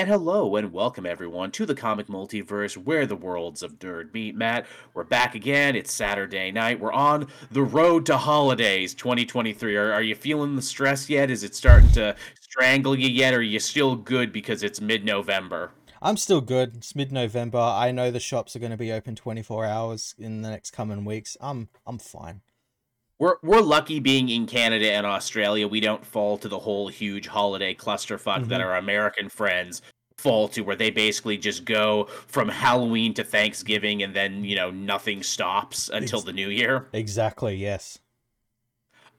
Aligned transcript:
And 0.00 0.08
hello 0.08 0.56
and 0.56 0.72
welcome 0.72 1.04
everyone 1.04 1.50
to 1.50 1.66
the 1.66 1.74
comic 1.74 2.06
multiverse 2.06 2.74
where 2.74 3.04
the 3.04 3.14
worlds 3.14 3.62
of 3.62 3.78
nerd 3.80 4.14
meet. 4.14 4.34
Matt, 4.34 4.64
we're 4.94 5.04
back 5.04 5.34
again. 5.34 5.76
It's 5.76 5.92
Saturday 5.92 6.50
night. 6.50 6.80
We're 6.80 6.90
on 6.90 7.28
the 7.50 7.62
road 7.62 8.06
to 8.06 8.16
holidays 8.16 8.94
2023. 8.94 9.76
Are, 9.76 9.92
are 9.92 10.02
you 10.02 10.14
feeling 10.14 10.56
the 10.56 10.62
stress 10.62 11.10
yet? 11.10 11.30
Is 11.30 11.44
it 11.44 11.54
starting 11.54 11.92
to 11.92 12.16
strangle 12.40 12.98
you 12.98 13.10
yet? 13.10 13.34
Or 13.34 13.40
are 13.40 13.42
you 13.42 13.60
still 13.60 13.94
good 13.94 14.32
because 14.32 14.62
it's 14.62 14.80
mid 14.80 15.04
November? 15.04 15.72
I'm 16.00 16.16
still 16.16 16.40
good. 16.40 16.76
It's 16.76 16.96
mid-November. 16.96 17.58
I 17.58 17.90
know 17.90 18.10
the 18.10 18.20
shops 18.20 18.56
are 18.56 18.58
going 18.58 18.70
to 18.70 18.78
be 18.78 18.90
open 18.90 19.16
24 19.16 19.66
hours 19.66 20.14
in 20.18 20.40
the 20.40 20.48
next 20.48 20.70
coming 20.70 21.04
weeks. 21.04 21.36
I'm 21.42 21.68
I'm 21.86 21.98
fine. 21.98 22.40
We're 23.20 23.36
we're 23.42 23.60
lucky 23.60 24.00
being 24.00 24.30
in 24.30 24.46
Canada 24.46 24.90
and 24.92 25.06
Australia. 25.06 25.68
We 25.68 25.78
don't 25.80 26.04
fall 26.04 26.38
to 26.38 26.48
the 26.48 26.58
whole 26.58 26.88
huge 26.88 27.26
holiday 27.28 27.74
clusterfuck 27.74 28.48
that 28.48 28.60
Mhm. 28.60 28.64
our 28.64 28.76
American 28.76 29.28
friends 29.28 29.82
fall 30.16 30.48
to, 30.48 30.62
where 30.62 30.74
they 30.76 30.90
basically 30.90 31.36
just 31.38 31.64
go 31.64 32.04
from 32.26 32.48
Halloween 32.48 33.12
to 33.14 33.22
Thanksgiving 33.24 34.02
and 34.02 34.14
then 34.16 34.42
you 34.42 34.56
know 34.56 34.70
nothing 34.70 35.22
stops 35.22 35.90
until 35.90 36.18
Ex- 36.20 36.26
the 36.26 36.32
New 36.32 36.48
Year. 36.48 36.88
Exactly. 36.94 37.54
Yes. 37.56 37.98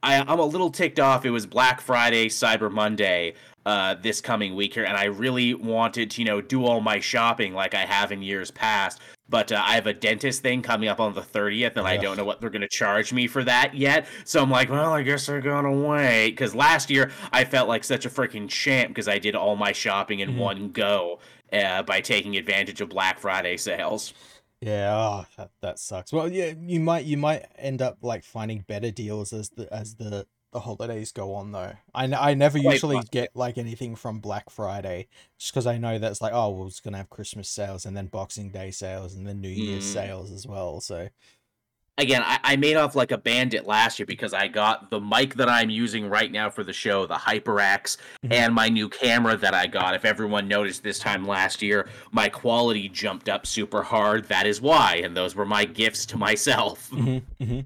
I, 0.04 0.20
I'm 0.20 0.40
a 0.40 0.46
little 0.46 0.72
ticked 0.72 1.00
off. 1.00 1.26
It 1.26 1.30
was 1.30 1.46
Black 1.46 1.80
Friday, 1.80 2.28
Cyber 2.28 2.72
Monday 2.72 3.36
uh, 3.68 3.94
this 4.02 4.20
coming 4.20 4.56
week 4.56 4.74
here, 4.74 4.84
and 4.84 4.98
I 4.98 5.04
really 5.06 5.54
wanted 5.54 6.10
to, 6.12 6.22
you 6.24 6.26
know, 6.26 6.42
do 6.42 6.66
all 6.66 6.82
my 6.82 7.00
shopping 7.00 7.54
like 7.54 7.76
I 7.76 7.86
have 7.86 8.12
in 8.12 8.24
years 8.24 8.50
past. 8.50 9.00
But 9.32 9.52
uh, 9.52 9.64
I 9.66 9.76
have 9.76 9.88
a 9.88 9.94
dentist 9.94 10.42
thing 10.44 10.62
coming 10.62 10.90
up 10.90 11.00
on 11.00 11.14
the 11.16 11.22
30th, 11.22 11.78
and 11.78 11.88
I 11.88 11.98
don't 11.98 12.18
know 12.18 12.26
what 12.26 12.42
they're 12.42 12.50
going 12.52 12.62
to 12.62 12.68
charge 12.68 13.12
me 13.14 13.26
for 13.28 13.44
that 13.46 13.74
yet. 13.74 14.06
So 14.26 14.44
I'm 14.44 14.52
like, 14.52 14.70
well, 14.70 14.92
I 14.94 15.02
guess 15.02 15.26
they're 15.26 15.42
going 15.42 15.64
to 15.66 15.72
wait. 15.72 16.32
Because 16.32 16.54
last 16.54 16.90
year 16.92 17.12
I 17.32 17.46
felt 17.46 17.68
like 17.70 17.84
such 17.84 18.06
a 18.06 18.10
freaking 18.10 18.48
champ 18.50 18.90
because 18.90 19.08
I 19.08 19.18
did 19.18 19.34
all 19.36 19.56
my 19.56 19.72
shopping 19.72 20.20
in 20.20 20.32
Mhm. 20.34 20.38
one 20.38 20.72
go 20.72 21.20
uh, 21.52 21.82
by 21.84 22.02
taking 22.02 22.36
advantage 22.38 22.82
of 22.82 22.90
Black 22.90 23.20
Friday 23.20 23.58
sales. 23.58 24.14
Yeah. 24.60 24.94
Oh, 24.96 25.26
that, 25.38 25.50
that 25.62 25.80
sucks. 25.80 26.14
Well, 26.14 26.32
yeah. 26.32 26.54
You 26.62 26.80
might 26.82 27.06
you 27.06 27.18
might 27.18 27.46
end 27.58 27.82
up 27.82 27.98
like 28.04 28.24
finding 28.24 28.60
better 28.68 28.92
deals 28.92 29.34
as 29.34 29.50
the 29.50 29.74
as 29.74 29.96
the 29.96 30.28
the 30.52 30.60
holidays 30.60 31.12
go 31.12 31.34
on 31.36 31.52
though. 31.52 31.74
I, 31.94 32.04
n- 32.04 32.14
I 32.14 32.34
never 32.34 32.58
usually 32.58 33.00
get 33.12 33.30
like 33.36 33.58
anything 33.58 33.96
from 33.96 34.20
Black 34.20 34.50
Friday 34.50 35.08
just 35.40 35.54
because 35.54 35.66
I 35.68 35.78
know 35.78 35.98
that's 36.00 36.22
like 36.22 36.34
oh 36.34 36.50
well 36.50 36.68
it's 36.68 36.80
gonna 36.80 36.98
have 36.98 37.10
Christmas 37.10 37.50
sales 37.50 37.86
and 37.86 37.96
then 37.96 38.08
Boxing 38.08 38.52
Day 38.52 38.72
sales 38.72 39.16
and 39.16 39.26
then 39.28 39.40
New 39.42 39.50
Year's 39.50 39.86
Mm. 39.86 39.94
sales 39.94 40.32
as 40.32 40.46
well. 40.46 40.82
So 40.82 41.08
again, 41.98 42.22
I, 42.26 42.40
I 42.44 42.56
made 42.56 42.76
off 42.78 42.96
like 42.96 43.12
a 43.12 43.18
bandit 43.18 43.66
last 43.68 44.00
year 44.00 44.06
because 44.08 44.34
I 44.34 44.48
got 44.48 44.90
the 44.90 45.00
mic 45.00 45.36
that 45.36 45.48
I'm 45.48 45.70
using 45.70 46.10
right 46.10 46.32
now 46.32 46.50
for 46.50 46.64
the 46.64 46.74
show, 46.74 47.06
the 47.06 47.16
HyperX, 47.16 47.98
Mhm. 48.26 48.34
and 48.34 48.56
my 48.56 48.70
new 48.70 48.90
camera 48.90 49.38
that 49.38 49.54
I 49.54 49.68
got. 49.68 49.94
If 49.94 50.04
everyone 50.04 50.48
noticed 50.48 50.84
this 50.84 51.00
time 51.00 51.28
last 51.28 51.62
year, 51.62 51.88
my 52.12 52.28
quality 52.28 52.90
jumped 52.90 53.30
up 53.30 53.46
super 53.46 53.84
hard. 53.84 54.26
That 54.30 54.48
is 54.48 54.60
why, 54.62 55.02
and 55.04 55.16
those 55.16 55.36
were 55.36 55.46
my 55.46 55.64
gifts 55.66 56.06
to 56.08 56.18
myself. 56.18 56.90
Mhm, 56.92 57.22
mhm. 57.40 57.66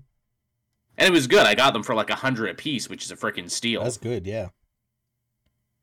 And 0.97 1.07
it 1.07 1.11
was 1.11 1.27
good. 1.27 1.45
I 1.45 1.55
got 1.55 1.73
them 1.73 1.83
for 1.83 1.95
like 1.95 2.09
a 2.09 2.15
hundred 2.15 2.49
a 2.49 2.53
piece, 2.53 2.89
which 2.89 3.03
is 3.03 3.11
a 3.11 3.15
freaking 3.15 3.49
steal. 3.49 3.83
that's 3.83 3.97
good. 3.97 4.25
Yeah. 4.25 4.49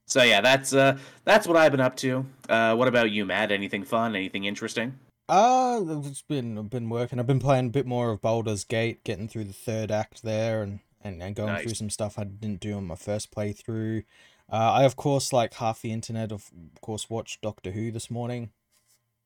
So 0.07 0.23
yeah, 0.23 0.41
that's 0.41 0.73
uh 0.75 0.99
that's 1.25 1.47
what 1.47 1.57
I've 1.57 1.73
been 1.73 1.81
up 1.81 1.97
to. 1.97 2.27
Uh, 2.49 2.75
what 2.75 2.89
about 2.89 3.11
you, 3.11 3.25
Matt? 3.25 3.53
Anything 3.53 3.85
fun? 3.85 4.15
Anything 4.17 4.45
interesting? 4.45 4.99
Uh, 5.29 5.81
it's 6.05 6.23
been 6.23 6.59
I've 6.59 6.71
been 6.71 6.89
working. 6.89 7.19
I've 7.19 7.27
been 7.27 7.39
playing 7.39 7.67
a 7.67 7.71
bit 7.71 7.87
more 7.87 8.11
of 8.11 8.21
Baldur's 8.21 8.65
Gate, 8.65 9.05
getting 9.05 9.29
through 9.29 9.45
the 9.45 9.53
third 9.53 9.91
act 9.91 10.23
there, 10.23 10.63
and 10.63 10.81
and, 11.03 11.23
and 11.23 11.35
going 11.35 11.57
through 11.63 11.75
some 11.75 11.91
stuff 11.91 12.19
I 12.19 12.25
didn't 12.25 12.61
do 12.61 12.75
on 12.75 12.87
my 12.87 12.95
first 12.95 13.35
playthrough. 13.35 14.05
Uh, 14.51 14.73
I 14.73 14.85
of 14.85 14.97
course 14.97 15.33
like 15.33 15.55
half 15.55 15.81
the 15.81 15.93
internet 15.93 16.33
of, 16.33 16.51
of 16.75 16.81
course 16.81 17.09
watched 17.09 17.41
Doctor 17.41 17.71
Who 17.71 17.91
this 17.91 18.11
morning. 18.11 18.51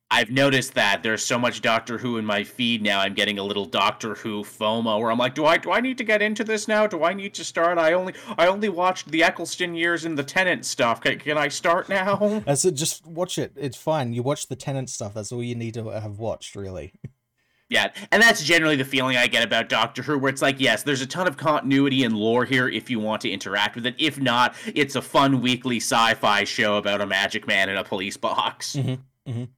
I've 0.08 0.30
noticed 0.30 0.74
that 0.74 1.02
there's 1.02 1.24
so 1.24 1.36
much 1.36 1.62
Doctor 1.62 1.98
Who 1.98 2.16
in 2.16 2.24
my 2.24 2.44
feed 2.44 2.80
now. 2.80 3.00
I'm 3.00 3.14
getting 3.14 3.40
a 3.40 3.42
little 3.42 3.64
Doctor 3.64 4.14
Who 4.14 4.44
FOMO, 4.44 5.00
where 5.00 5.10
I'm 5.10 5.18
like, 5.18 5.34
do 5.34 5.44
I 5.44 5.56
do 5.56 5.72
I 5.72 5.80
need 5.80 5.98
to 5.98 6.04
get 6.04 6.22
into 6.22 6.44
this 6.44 6.68
now? 6.68 6.86
Do 6.86 7.02
I 7.02 7.12
need 7.12 7.34
to 7.34 7.44
start? 7.44 7.76
I 7.76 7.92
only 7.92 8.14
I 8.38 8.46
only 8.46 8.68
watched 8.68 9.10
the 9.10 9.24
Eccleston 9.24 9.74
years 9.74 10.04
and 10.04 10.16
the 10.16 10.22
Tennant 10.22 10.64
stuff. 10.64 11.00
Can, 11.00 11.18
can 11.18 11.36
I 11.36 11.48
start 11.48 11.88
now? 11.88 12.42
It 12.66 12.72
just 12.72 13.06
watch 13.06 13.38
it. 13.38 13.52
It's 13.56 13.76
fine. 13.76 14.12
You 14.12 14.22
watch 14.22 14.46
the 14.48 14.56
Tennant 14.56 14.90
stuff. 14.90 15.14
That's 15.14 15.30
all 15.32 15.42
you 15.42 15.54
need 15.54 15.74
to 15.74 15.88
have 15.88 16.18
watched, 16.18 16.54
really. 16.56 16.92
yeah, 17.68 17.92
and 18.10 18.22
that's 18.22 18.42
generally 18.42 18.76
the 18.76 18.84
feeling 18.84 19.16
I 19.16 19.26
get 19.26 19.44
about 19.44 19.68
Doctor 19.68 20.02
Who, 20.02 20.18
where 20.18 20.30
it's 20.30 20.42
like, 20.42 20.60
yes, 20.60 20.82
there's 20.84 21.00
a 21.00 21.06
ton 21.06 21.26
of 21.26 21.36
continuity 21.36 22.04
and 22.04 22.16
lore 22.16 22.44
here 22.44 22.68
if 22.68 22.88
you 22.90 23.00
want 23.00 23.22
to 23.22 23.30
interact 23.30 23.74
with 23.74 23.86
it. 23.86 23.94
If 23.98 24.20
not, 24.20 24.54
it's 24.66 24.94
a 24.96 25.02
fun 25.02 25.40
weekly 25.42 25.76
sci-fi 25.76 26.44
show 26.44 26.76
about 26.76 27.00
a 27.00 27.06
magic 27.06 27.46
man 27.46 27.68
in 27.68 27.76
a 27.76 27.84
police 27.84 28.16
box. 28.16 28.76
Mhm, 28.76 28.98
mhm. 29.28 29.48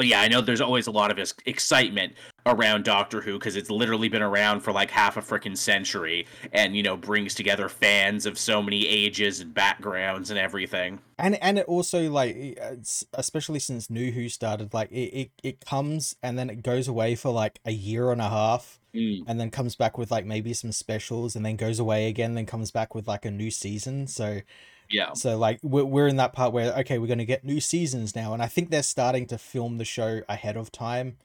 But 0.00 0.06
yeah, 0.06 0.22
I 0.22 0.28
know 0.28 0.40
there's 0.40 0.62
always 0.62 0.86
a 0.86 0.90
lot 0.90 1.10
of 1.10 1.18
excitement 1.44 2.14
around 2.46 2.84
Doctor 2.86 3.20
Who 3.20 3.34
because 3.34 3.54
it's 3.54 3.68
literally 3.68 4.08
been 4.08 4.22
around 4.22 4.60
for 4.60 4.72
like 4.72 4.90
half 4.90 5.18
a 5.18 5.20
freaking 5.20 5.54
century 5.54 6.26
and, 6.54 6.74
you 6.74 6.82
know, 6.82 6.96
brings 6.96 7.34
together 7.34 7.68
fans 7.68 8.24
of 8.24 8.38
so 8.38 8.62
many 8.62 8.88
ages 8.88 9.40
and 9.40 9.52
backgrounds 9.52 10.30
and 10.30 10.38
everything. 10.38 11.00
And 11.18 11.34
and 11.42 11.58
it 11.58 11.66
also 11.66 12.08
like 12.10 12.34
it's, 12.34 13.04
especially 13.12 13.58
since 13.58 13.90
New 13.90 14.10
Who 14.12 14.30
started, 14.30 14.72
like 14.72 14.90
it, 14.90 14.94
it 15.14 15.30
it 15.42 15.66
comes 15.66 16.16
and 16.22 16.38
then 16.38 16.48
it 16.48 16.62
goes 16.62 16.88
away 16.88 17.14
for 17.14 17.30
like 17.30 17.60
a 17.66 17.72
year 17.72 18.10
and 18.10 18.22
a 18.22 18.30
half. 18.30 18.78
Mm. 18.92 19.22
and 19.28 19.38
then 19.38 19.52
comes 19.52 19.76
back 19.76 19.98
with 19.98 20.10
like 20.10 20.26
maybe 20.26 20.52
some 20.52 20.72
specials 20.72 21.36
and 21.36 21.46
then 21.46 21.54
goes 21.54 21.78
away 21.78 22.08
again 22.08 22.34
then 22.34 22.44
comes 22.44 22.72
back 22.72 22.92
with 22.92 23.06
like 23.06 23.24
a 23.24 23.30
new 23.30 23.48
season 23.48 24.08
so 24.08 24.40
Yeah. 24.90 25.12
so 25.14 25.38
like 25.38 25.60
we're, 25.62 25.84
we're 25.84 26.08
in 26.08 26.16
that 26.16 26.32
part 26.32 26.52
where 26.52 26.72
okay 26.78 26.98
we're 26.98 27.06
going 27.06 27.18
to 27.18 27.24
get 27.24 27.44
new 27.44 27.60
seasons 27.60 28.16
now 28.16 28.32
and 28.34 28.42
i 28.42 28.46
think 28.46 28.70
they're 28.70 28.82
starting 28.82 29.26
to 29.26 29.38
film 29.38 29.78
the 29.78 29.84
show 29.84 30.22
ahead 30.28 30.56
of 30.56 30.72
time 30.72 31.16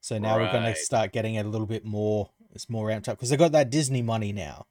so 0.00 0.18
now 0.18 0.36
we're 0.38 0.50
going 0.50 0.64
to 0.64 0.74
start 0.74 1.12
getting 1.12 1.36
it 1.36 1.46
a 1.46 1.48
little 1.48 1.66
bit 1.66 1.84
more 1.84 2.30
it's 2.52 2.68
more 2.68 2.86
ramped 2.88 3.08
up 3.08 3.16
because 3.16 3.30
they 3.30 3.36
got 3.36 3.52
that 3.52 3.70
disney 3.70 4.02
money 4.02 4.32
now 4.32 4.66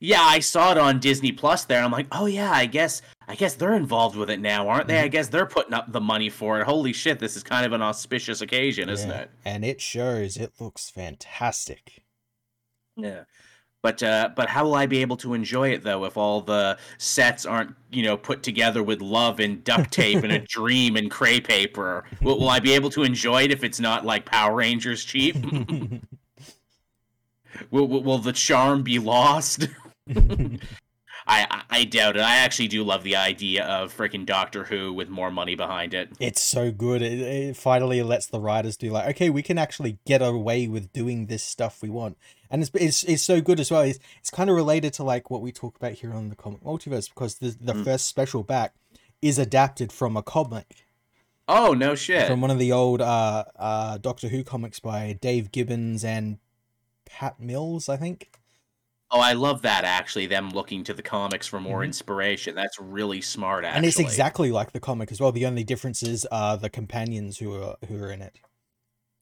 Yeah, 0.00 0.22
I 0.22 0.38
saw 0.38 0.70
it 0.70 0.78
on 0.78 1.00
Disney 1.00 1.32
Plus 1.32 1.64
there. 1.64 1.82
I'm 1.82 1.90
like, 1.90 2.06
oh 2.12 2.26
yeah, 2.26 2.52
I 2.52 2.66
guess 2.66 3.02
I 3.26 3.34
guess 3.34 3.54
they're 3.54 3.74
involved 3.74 4.14
with 4.14 4.30
it 4.30 4.38
now, 4.40 4.68
aren't 4.68 4.86
they? 4.86 4.98
I 4.98 5.02
mm-hmm. 5.02 5.10
guess 5.10 5.28
they're 5.28 5.44
putting 5.44 5.74
up 5.74 5.90
the 5.90 6.00
money 6.00 6.30
for 6.30 6.60
it. 6.60 6.66
Holy 6.66 6.92
shit, 6.92 7.18
this 7.18 7.36
is 7.36 7.42
kind 7.42 7.66
of 7.66 7.72
an 7.72 7.82
auspicious 7.82 8.40
occasion, 8.40 8.88
isn't 8.88 9.10
Yeah. 9.10 9.22
it? 9.22 9.30
and 9.44 9.64
it 9.64 9.80
shows 9.80 10.36
it 10.36 10.52
looks 10.60 10.88
fantastic 10.88 12.04
Yeah. 12.96 13.24
But 13.80 14.02
uh, 14.02 14.30
but 14.34 14.48
how 14.48 14.64
will 14.64 14.74
I 14.74 14.86
be 14.86 14.98
able 14.98 15.16
to 15.18 15.34
enjoy 15.34 15.70
it 15.70 15.84
though 15.84 16.04
if 16.04 16.16
all 16.16 16.40
the 16.40 16.78
sets 16.98 17.46
aren't 17.46 17.76
you 17.92 18.02
know 18.02 18.16
put 18.16 18.42
together 18.42 18.82
with 18.82 19.00
love 19.00 19.38
and 19.38 19.62
duct 19.62 19.92
tape 19.92 20.24
and 20.24 20.32
a 20.32 20.38
dream 20.40 20.96
and 20.96 21.10
cray 21.10 21.40
paper? 21.40 22.04
Will, 22.20 22.40
will 22.40 22.48
I 22.48 22.58
be 22.58 22.72
able 22.72 22.90
to 22.90 23.04
enjoy 23.04 23.44
it 23.44 23.52
if 23.52 23.62
it's 23.62 23.78
not 23.78 24.04
like 24.04 24.24
Power 24.24 24.56
Rangers 24.56 25.04
cheap? 25.04 25.36
will, 27.70 27.86
will 27.86 28.02
will 28.02 28.18
the 28.18 28.32
charm 28.32 28.82
be 28.82 28.98
lost? 28.98 29.68
I, 31.28 31.28
I 31.28 31.62
I 31.70 31.84
doubt 31.84 32.16
it. 32.16 32.22
I 32.22 32.38
actually 32.38 32.68
do 32.68 32.82
love 32.82 33.04
the 33.04 33.14
idea 33.14 33.64
of 33.64 33.96
freaking 33.96 34.26
Doctor 34.26 34.64
Who 34.64 34.92
with 34.92 35.08
more 35.08 35.30
money 35.30 35.54
behind 35.54 35.94
it. 35.94 36.10
it's 36.18 36.42
so 36.42 36.72
good 36.72 37.02
it, 37.02 37.20
it 37.20 37.56
finally 37.56 38.02
lets 38.02 38.26
the 38.26 38.40
writers 38.40 38.76
do 38.76 38.90
like 38.90 39.08
okay 39.10 39.30
we 39.30 39.42
can 39.42 39.58
actually 39.58 39.98
get 40.04 40.20
away 40.20 40.66
with 40.66 40.92
doing 40.92 41.26
this 41.26 41.44
stuff 41.44 41.80
we 41.82 41.90
want 41.90 42.16
and 42.50 42.62
it's 42.62 42.70
it's, 42.74 43.04
it's 43.04 43.22
so 43.22 43.40
good 43.40 43.60
as 43.60 43.70
well 43.70 43.82
it's, 43.82 43.98
it's 44.18 44.30
kind 44.30 44.48
of 44.50 44.56
related 44.56 44.92
to 44.94 45.02
like 45.04 45.30
what 45.30 45.42
we 45.42 45.52
talk 45.52 45.76
about 45.76 45.92
here 45.92 46.12
on 46.12 46.28
the 46.28 46.36
comic 46.36 46.62
multiverse 46.62 47.08
because 47.08 47.36
the, 47.36 47.56
the 47.60 47.74
Mm. 47.74 47.84
first 47.84 48.06
special 48.06 48.42
back 48.42 48.74
is 49.22 49.38
adapted 49.38 49.92
from 49.92 50.16
a 50.16 50.22
comic 50.22 50.84
Oh 51.50 51.72
no 51.72 51.94
shit! 51.94 52.26
from 52.26 52.40
one 52.40 52.50
of 52.50 52.58
the 52.58 52.72
old 52.72 53.00
uh 53.00 53.44
uh 53.56 53.98
doctor 53.98 54.28
who 54.28 54.44
comics 54.44 54.80
by 54.80 55.16
dave 55.20 55.50
gibbons 55.52 56.04
and 56.04 56.38
pat 57.06 57.40
mills 57.40 57.88
i 57.88 57.96
think 57.96 58.30
Oh, 59.10 59.20
I 59.20 59.32
love 59.32 59.62
that 59.62 59.84
actually. 59.84 60.26
Them 60.26 60.50
looking 60.50 60.84
to 60.84 60.92
the 60.92 61.00
comics 61.02 61.46
for 61.46 61.58
more 61.58 61.80
Mhm. 61.80 61.86
inspiration. 61.86 62.54
That's 62.54 62.78
really 62.78 63.22
smart. 63.22 63.64
Actually, 63.64 63.76
and 63.78 63.86
it's 63.86 63.98
exactly 63.98 64.52
like 64.52 64.72
the 64.72 64.80
comic 64.80 65.10
as 65.10 65.18
well 65.18 65.32
the 65.32 65.46
only 65.46 65.64
difference 65.64 66.02
is 66.02 66.26
uh 66.30 66.56
the 66.56 66.68
companions 66.68 67.38
who 67.38 67.54
are 67.54 67.76
who 67.88 67.96
are 68.02 68.12
in 68.12 68.20
it 68.20 68.36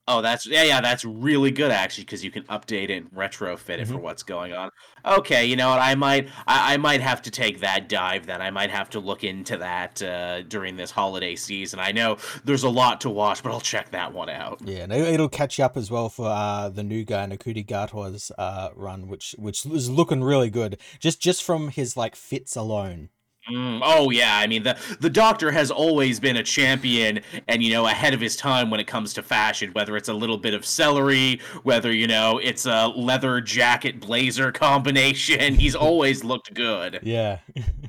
Oh, 0.08 0.22
that's 0.22 0.46
yeah, 0.46 0.62
yeah, 0.62 0.80
that's 0.80 1.04
really 1.04 1.50
good 1.50 1.72
actually 1.72 2.04
because 2.04 2.22
you 2.24 2.30
can 2.30 2.44
update 2.44 2.90
it 2.90 2.92
and 2.92 3.10
retrofit 3.10 3.78
it 3.80 3.88
for 3.88 3.94
Mhm. 3.94 4.02
what's 4.02 4.22
going 4.22 4.52
on. 4.52 4.70
Okay, 5.04 5.46
you 5.46 5.56
know 5.56 5.70
what? 5.70 5.80
I 5.80 5.96
might, 5.96 6.28
I, 6.46 6.74
I 6.74 6.76
might 6.76 7.00
have 7.00 7.22
to 7.22 7.30
take 7.30 7.60
that 7.60 7.88
dive 7.88 8.26
then. 8.26 8.40
I 8.40 8.50
might 8.50 8.70
have 8.70 8.88
to 8.90 9.00
look 9.00 9.24
into 9.24 9.56
that 9.56 10.00
uh, 10.02 10.42
during 10.42 10.76
this 10.76 10.92
holiday 10.92 11.34
season. 11.34 11.80
I 11.80 11.90
know 11.92 12.18
there's 12.44 12.62
a 12.62 12.68
lot 12.68 13.00
to 13.00 13.10
watch, 13.10 13.42
but 13.42 13.50
I'll 13.50 13.60
check 13.60 13.90
that 13.90 14.12
one 14.12 14.28
out. 14.28 14.60
Yeah, 14.64 14.84
and 14.84 14.92
it- 14.92 15.08
it'll 15.14 15.28
catch 15.28 15.58
you 15.58 15.64
up 15.64 15.76
as 15.76 15.90
well 15.90 16.08
for 16.08 16.26
uh, 16.26 16.68
the 16.68 16.84
new 16.84 17.04
guy 17.04 17.26
Ncuti 17.26 17.66
Gatwa's 17.66 18.30
uh, 18.38 18.68
run, 18.76 19.08
which 19.08 19.34
which 19.38 19.66
is 19.66 19.90
looking 19.90 20.22
really 20.22 20.50
good. 20.50 20.78
Just 21.00 21.20
just 21.20 21.42
from 21.42 21.68
his 21.70 21.96
like 21.96 22.14
fits 22.14 22.54
alone. 22.54 23.08
Mm, 23.50 23.80
oh 23.84 24.10
yeah, 24.10 24.38
I 24.38 24.46
mean 24.46 24.64
the 24.64 24.76
the 24.98 25.10
Doctor 25.10 25.52
has 25.52 25.70
always 25.70 26.18
been 26.18 26.36
a 26.36 26.42
champion 26.42 27.20
and 27.46 27.62
you 27.62 27.72
know 27.72 27.86
ahead 27.86 28.12
of 28.12 28.20
his 28.20 28.36
time 28.36 28.70
when 28.70 28.80
it 28.80 28.86
comes 28.86 29.14
to 29.14 29.22
fashion. 29.22 29.70
Whether 29.72 29.96
it's 29.96 30.08
a 30.08 30.14
little 30.14 30.38
bit 30.38 30.52
of 30.52 30.66
celery, 30.66 31.40
whether 31.62 31.92
you 31.92 32.08
know 32.08 32.38
it's 32.38 32.66
a 32.66 32.88
leather 32.88 33.40
jacket 33.40 34.00
blazer 34.00 34.50
combination, 34.50 35.54
he's 35.58 35.76
always 35.76 36.24
looked 36.24 36.54
good. 36.54 36.98
Yeah, 37.02 37.38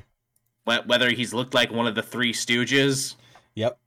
whether 0.64 1.10
he's 1.10 1.34
looked 1.34 1.54
like 1.54 1.72
one 1.72 1.86
of 1.86 1.96
the 1.96 2.02
Three 2.02 2.32
Stooges. 2.32 3.16
Yep. 3.56 3.78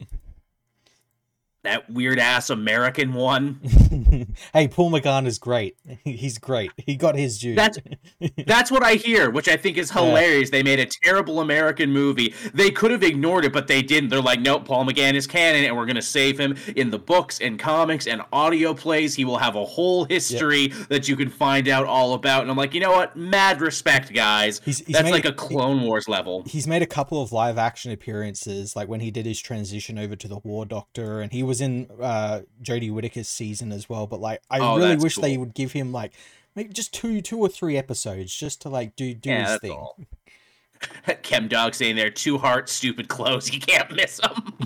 That 1.63 1.87
weird 1.91 2.17
ass 2.17 2.49
American 2.49 3.13
one. 3.13 3.59
hey, 4.53 4.67
Paul 4.67 4.91
McGann 4.91 5.27
is 5.27 5.37
great. 5.37 5.77
He's 6.03 6.39
great. 6.39 6.71
He 6.75 6.95
got 6.95 7.15
his 7.15 7.37
due. 7.37 7.53
That's 7.53 7.77
that's 8.47 8.71
what 8.71 8.83
I 8.83 8.95
hear, 8.95 9.29
which 9.29 9.47
I 9.47 9.57
think 9.57 9.77
is 9.77 9.91
hilarious. 9.91 10.49
Yeah. 10.49 10.57
They 10.57 10.63
made 10.63 10.79
a 10.79 10.87
terrible 11.03 11.39
American 11.39 11.91
movie. 11.91 12.33
They 12.55 12.71
could 12.71 12.89
have 12.89 13.03
ignored 13.03 13.45
it, 13.45 13.53
but 13.53 13.67
they 13.67 13.83
didn't. 13.83 14.09
They're 14.09 14.21
like, 14.21 14.41
nope, 14.41 14.65
Paul 14.65 14.85
McGann 14.85 15.13
is 15.13 15.27
canon, 15.27 15.65
and 15.65 15.77
we're 15.77 15.85
gonna 15.85 16.01
save 16.01 16.39
him 16.39 16.55
in 16.75 16.89
the 16.89 16.97
books 16.97 17.39
and 17.39 17.59
comics 17.59 18.07
and 18.07 18.23
audio 18.33 18.73
plays. 18.73 19.13
He 19.13 19.23
will 19.23 19.37
have 19.37 19.55
a 19.55 19.63
whole 19.63 20.05
history 20.05 20.69
yep. 20.69 20.87
that 20.87 21.07
you 21.07 21.15
can 21.15 21.29
find 21.29 21.67
out 21.67 21.85
all 21.85 22.15
about. 22.15 22.41
And 22.41 22.49
I'm 22.49 22.57
like, 22.57 22.73
you 22.73 22.79
know 22.79 22.91
what? 22.91 23.15
Mad 23.15 23.61
respect, 23.61 24.11
guys. 24.13 24.61
He's, 24.65 24.79
he's 24.79 24.95
that's 24.95 25.11
like 25.11 25.25
a 25.25 25.33
Clone 25.33 25.81
Wars 25.81 26.07
level. 26.07 26.43
He's 26.47 26.65
made 26.65 26.81
a 26.81 26.87
couple 26.87 27.21
of 27.21 27.31
live 27.31 27.59
action 27.59 27.91
appearances, 27.91 28.75
like 28.75 28.87
when 28.87 29.01
he 29.01 29.11
did 29.11 29.27
his 29.27 29.39
transition 29.39 29.99
over 29.99 30.15
to 30.15 30.27
the 30.27 30.39
War 30.39 30.65
Doctor, 30.65 31.21
and 31.21 31.31
he 31.31 31.43
was 31.43 31.50
in 31.59 31.89
uh, 31.99 32.41
Jodie 32.63 32.91
Whittaker's 32.91 33.27
season 33.27 33.71
as 33.71 33.89
well. 33.89 34.07
But 34.07 34.21
like, 34.21 34.41
I 34.49 34.59
oh, 34.59 34.77
really 34.77 34.95
wish 34.95 35.15
cool. 35.15 35.23
they 35.23 35.37
would 35.37 35.53
give 35.53 35.73
him 35.73 35.91
like 35.91 36.13
maybe 36.55 36.71
just 36.71 36.93
two, 36.93 37.21
two 37.21 37.39
or 37.39 37.49
three 37.49 37.77
episodes 37.77 38.33
just 38.33 38.61
to 38.61 38.69
like 38.69 38.95
do 38.95 39.13
do 39.13 39.29
yeah, 39.29 39.51
his 39.51 39.59
thing. 39.59 39.71
All. 39.71 39.97
Chem 41.23 41.47
Dog 41.47 41.73
saying 41.73 41.95
there, 41.95 42.09
two 42.09 42.37
hearts, 42.37 42.71
stupid 42.71 43.07
clothes. 43.07 43.53
You 43.53 43.59
can't 43.59 43.91
miss 43.91 44.17
them. 44.17 44.57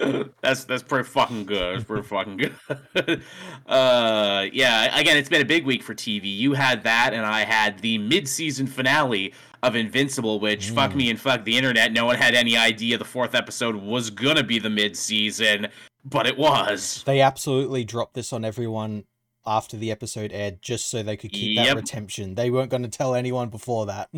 that's 0.42 0.64
that's 0.64 0.82
pretty 0.82 1.08
fucking 1.08 1.44
good. 1.44 1.76
That's 1.76 1.84
pretty 1.84 2.06
fucking 2.06 2.36
good. 2.36 2.54
uh, 3.66 4.46
yeah. 4.52 4.98
Again, 4.98 5.16
it's 5.16 5.28
been 5.28 5.42
a 5.42 5.46
big 5.46 5.64
week 5.64 5.82
for 5.82 5.94
TV. 5.94 6.24
You 6.24 6.54
had 6.54 6.82
that, 6.84 7.12
and 7.12 7.24
I 7.24 7.44
had 7.44 7.78
the 7.80 7.98
mid-season 7.98 8.66
finale 8.66 9.34
of 9.62 9.76
Invincible, 9.76 10.40
which 10.40 10.70
mm. 10.70 10.74
fuck 10.74 10.94
me 10.94 11.10
and 11.10 11.20
fuck 11.20 11.44
the 11.44 11.56
internet. 11.56 11.92
No 11.92 12.06
one 12.06 12.16
had 12.16 12.34
any 12.34 12.56
idea 12.56 12.98
the 12.98 13.04
fourth 13.04 13.34
episode 13.34 13.76
was 13.76 14.10
gonna 14.10 14.42
be 14.42 14.58
the 14.58 14.70
mid-season, 14.70 15.68
but 16.04 16.26
it 16.26 16.36
was. 16.36 17.02
They 17.06 17.20
absolutely 17.20 17.84
dropped 17.84 18.14
this 18.14 18.32
on 18.32 18.44
everyone 18.44 19.04
after 19.46 19.76
the 19.76 19.90
episode 19.90 20.32
aired, 20.32 20.62
just 20.62 20.88
so 20.88 21.02
they 21.02 21.16
could 21.16 21.32
keep 21.32 21.56
yep. 21.56 21.66
that 21.66 21.76
retention. 21.76 22.34
They 22.34 22.50
weren't 22.50 22.70
going 22.70 22.84
to 22.84 22.88
tell 22.88 23.14
anyone 23.14 23.48
before 23.48 23.86
that. 23.86 24.08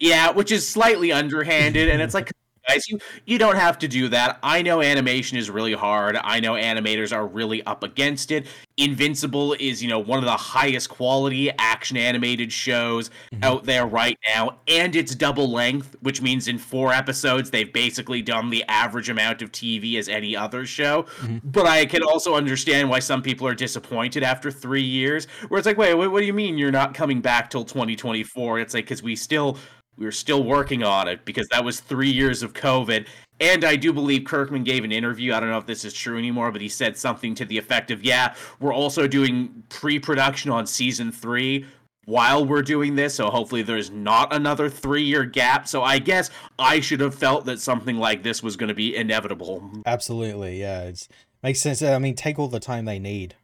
Yeah, 0.00 0.30
which 0.30 0.50
is 0.50 0.66
slightly 0.66 1.12
underhanded, 1.12 1.88
and 1.88 2.02
it's 2.02 2.14
like 2.14 2.32
guys. 2.70 2.88
You 2.88 2.98
you 3.26 3.38
don't 3.38 3.56
have 3.56 3.78
to 3.80 3.88
do 3.88 4.08
that. 4.08 4.38
I 4.42 4.62
know 4.62 4.82
animation 4.82 5.38
is 5.38 5.50
really 5.50 5.74
hard. 5.74 6.16
I 6.16 6.40
know 6.40 6.52
animators 6.52 7.14
are 7.14 7.26
really 7.26 7.62
up 7.64 7.82
against 7.82 8.30
it. 8.30 8.46
Invincible 8.76 9.54
is, 9.60 9.82
you 9.82 9.88
know, 9.88 9.98
one 9.98 10.18
of 10.18 10.24
the 10.24 10.36
highest 10.36 10.88
quality 10.88 11.50
action 11.58 11.96
animated 11.96 12.52
shows 12.52 13.10
mm-hmm. 13.32 13.44
out 13.44 13.64
there 13.64 13.86
right 13.86 14.18
now, 14.26 14.58
and 14.68 14.96
it's 14.96 15.14
double 15.14 15.50
length, 15.50 15.96
which 16.00 16.22
means 16.22 16.48
in 16.48 16.58
four 16.58 16.92
episodes 16.92 17.50
they've 17.50 17.72
basically 17.72 18.22
done 18.22 18.50
the 18.50 18.64
average 18.68 19.10
amount 19.10 19.42
of 19.42 19.52
TV 19.52 19.98
as 19.98 20.08
any 20.08 20.36
other 20.36 20.64
show. 20.64 21.02
Mm-hmm. 21.20 21.38
But 21.50 21.66
I 21.66 21.86
can 21.86 22.02
also 22.02 22.34
understand 22.34 22.88
why 22.88 23.00
some 23.00 23.22
people 23.22 23.46
are 23.46 23.54
disappointed 23.54 24.22
after 24.22 24.50
three 24.50 24.82
years, 24.82 25.26
where 25.48 25.58
it's 25.58 25.66
like, 25.66 25.78
wait, 25.78 25.94
wait 25.94 26.08
what 26.08 26.20
do 26.20 26.26
you 26.26 26.34
mean 26.34 26.56
you're 26.58 26.70
not 26.70 26.94
coming 26.94 27.20
back 27.20 27.50
till 27.50 27.64
2024? 27.64 28.60
It's 28.60 28.74
like 28.74 28.84
because 28.84 29.02
we 29.02 29.16
still 29.16 29.58
we 30.00 30.06
were 30.06 30.12
still 30.12 30.42
working 30.42 30.82
on 30.82 31.06
it 31.06 31.26
because 31.26 31.46
that 31.48 31.62
was 31.62 31.78
three 31.78 32.10
years 32.10 32.42
of 32.42 32.54
COVID. 32.54 33.06
And 33.38 33.64
I 33.64 33.76
do 33.76 33.92
believe 33.92 34.24
Kirkman 34.24 34.64
gave 34.64 34.82
an 34.82 34.92
interview. 34.92 35.34
I 35.34 35.40
don't 35.40 35.50
know 35.50 35.58
if 35.58 35.66
this 35.66 35.84
is 35.84 35.92
true 35.92 36.18
anymore, 36.18 36.50
but 36.50 36.62
he 36.62 36.68
said 36.68 36.96
something 36.96 37.34
to 37.34 37.44
the 37.44 37.58
effect 37.58 37.90
of, 37.90 38.02
yeah, 38.02 38.34
we're 38.60 38.72
also 38.72 39.06
doing 39.06 39.62
pre 39.68 39.98
production 39.98 40.50
on 40.50 40.66
season 40.66 41.12
three 41.12 41.66
while 42.06 42.46
we're 42.46 42.62
doing 42.62 42.96
this. 42.96 43.14
So 43.14 43.28
hopefully 43.28 43.62
there's 43.62 43.90
not 43.90 44.32
another 44.32 44.70
three 44.70 45.04
year 45.04 45.24
gap. 45.24 45.68
So 45.68 45.82
I 45.82 45.98
guess 45.98 46.30
I 46.58 46.80
should 46.80 47.00
have 47.00 47.14
felt 47.14 47.44
that 47.44 47.60
something 47.60 47.96
like 47.96 48.22
this 48.22 48.42
was 48.42 48.56
going 48.56 48.68
to 48.68 48.74
be 48.74 48.96
inevitable. 48.96 49.70
Absolutely. 49.84 50.60
Yeah. 50.60 50.84
It 50.84 51.08
makes 51.42 51.60
sense. 51.60 51.82
I 51.82 51.98
mean, 51.98 52.14
take 52.14 52.38
all 52.38 52.48
the 52.48 52.58
time 52.58 52.86
they 52.86 52.98
need. 52.98 53.36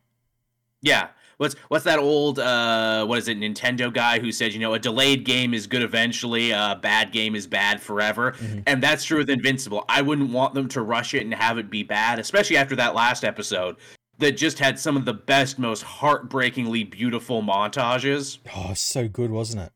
Yeah 0.80 1.08
what's 1.38 1.54
what's 1.68 1.84
that 1.84 1.98
old 1.98 2.38
uh 2.38 3.04
what 3.04 3.18
is 3.18 3.28
it 3.28 3.38
Nintendo 3.38 3.92
guy 3.92 4.18
who 4.18 4.32
said 4.32 4.52
you 4.52 4.58
know 4.58 4.74
a 4.74 4.78
delayed 4.78 5.24
game 5.24 5.54
is 5.54 5.66
good 5.66 5.82
eventually 5.82 6.50
a 6.50 6.78
bad 6.80 7.12
game 7.12 7.34
is 7.34 7.46
bad 7.46 7.80
forever 7.80 8.32
mm-hmm. 8.32 8.60
and 8.66 8.82
that's 8.82 9.04
true 9.04 9.18
with 9.18 9.30
Invincible 9.30 9.84
I 9.88 10.02
wouldn't 10.02 10.30
want 10.30 10.54
them 10.54 10.68
to 10.68 10.82
rush 10.82 11.14
it 11.14 11.22
and 11.22 11.34
have 11.34 11.58
it 11.58 11.70
be 11.70 11.82
bad 11.82 12.18
especially 12.18 12.56
after 12.56 12.76
that 12.76 12.94
last 12.94 13.24
episode 13.24 13.76
that 14.18 14.32
just 14.32 14.58
had 14.58 14.78
some 14.78 14.96
of 14.96 15.04
the 15.04 15.14
best 15.14 15.58
most 15.58 15.82
heartbreakingly 15.82 16.84
beautiful 16.84 17.42
montages 17.42 18.38
oh 18.54 18.74
so 18.74 19.08
good 19.08 19.30
wasn't 19.30 19.62
it 19.62 19.72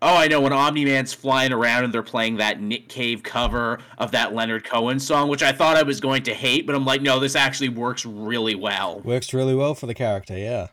Oh, 0.00 0.16
I 0.16 0.28
know 0.28 0.40
when 0.40 0.52
Omni 0.52 0.84
Man's 0.84 1.12
flying 1.12 1.52
around 1.52 1.82
and 1.82 1.92
they're 1.92 2.04
playing 2.04 2.36
that 2.36 2.60
Nick 2.60 2.88
Cave 2.88 3.24
cover 3.24 3.80
of 3.98 4.12
that 4.12 4.32
Leonard 4.32 4.62
Cohen 4.62 5.00
song, 5.00 5.28
which 5.28 5.42
I 5.42 5.50
thought 5.50 5.76
I 5.76 5.82
was 5.82 6.00
going 6.00 6.22
to 6.24 6.34
hate, 6.34 6.68
but 6.68 6.76
I'm 6.76 6.84
like, 6.84 7.02
no, 7.02 7.18
this 7.18 7.34
actually 7.34 7.70
works 7.70 8.06
really 8.06 8.54
well. 8.54 9.00
Works 9.00 9.34
really 9.34 9.56
well 9.56 9.74
for 9.74 9.86
the 9.86 9.94
character, 9.94 10.38
yeah. 10.38 10.68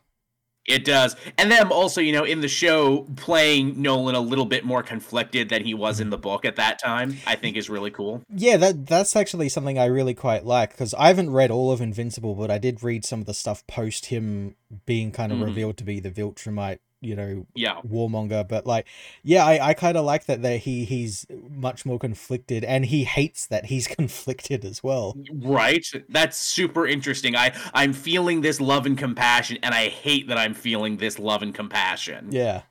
It 0.66 0.84
does. 0.84 1.16
And 1.38 1.52
then 1.52 1.72
also, 1.72 2.02
you 2.02 2.12
know, 2.12 2.24
in 2.24 2.42
the 2.42 2.48
show, 2.48 3.08
playing 3.16 3.82
Nolan 3.82 4.16
a 4.16 4.20
little 4.20 4.46
bit 4.46 4.66
more 4.66 4.82
conflicted 4.82 5.50
than 5.50 5.64
he 5.64 5.74
was 5.74 6.00
in 6.00 6.10
the 6.10 6.18
book 6.18 6.44
at 6.44 6.56
that 6.56 6.80
time, 6.80 7.18
I 7.28 7.36
think 7.36 7.56
is 7.56 7.70
really 7.70 7.92
cool. 7.92 8.24
Yeah, 8.34 8.58
that 8.58 8.88
that's 8.88 9.16
actually 9.16 9.50
something 9.50 9.78
I 9.78 9.86
really 9.86 10.16
quite 10.16 10.46
like 10.46 10.72
because 10.72 10.94
I 10.96 11.08
haven't 11.08 11.30
read 11.30 11.52
all 11.52 11.72
of 11.72 11.82
Invincible, 11.82 12.34
but 12.34 12.50
I 12.50 12.58
did 12.58 12.82
read 12.84 13.06
some 13.06 13.20
of 13.20 13.26
the 13.28 13.34
stuff 13.34 13.66
post 13.68 14.08
him 14.08 14.56
being 14.86 15.12
kind 15.12 15.32
of 15.32 15.38
mm. 15.38 15.46
revealed 15.46 15.78
to 15.78 15.84
be 15.84 16.00
the 16.00 16.12
Viltrumite 16.12 16.80
you 17.06 17.16
know 17.16 17.46
yeah. 17.56 17.80
warmonger 17.88 18.48
but 18.48 18.66
like 18.66 18.88
yeah 19.24 19.46
i, 19.46 19.70
I 19.70 19.74
kind 19.74 19.98
of 19.98 20.06
like 20.06 20.26
that 20.26 20.42
that 20.42 20.62
he 20.62 20.86
he's 20.86 21.26
much 21.50 21.86
more 21.86 22.00
conflicted 22.00 22.64
and 22.64 22.86
he 22.86 23.04
hates 23.04 23.46
that 23.48 23.66
he's 23.66 23.88
conflicted 24.00 24.66
as 24.66 24.84
well. 24.84 25.16
Right? 25.34 25.86
That's 26.10 26.38
super 26.38 26.88
interesting. 26.88 27.36
I 27.36 27.54
i'm 27.74 27.94
feeling 27.94 28.42
this 28.42 28.60
love 28.60 28.86
and 28.86 28.98
compassion 28.98 29.58
and 29.64 29.74
i 29.74 29.88
hate 29.88 30.28
that 30.28 30.38
i'm 30.38 30.54
feeling 30.54 30.98
this 30.98 31.20
love 31.20 31.42
and 31.42 31.54
compassion. 31.54 32.30
Yeah. 32.32 32.64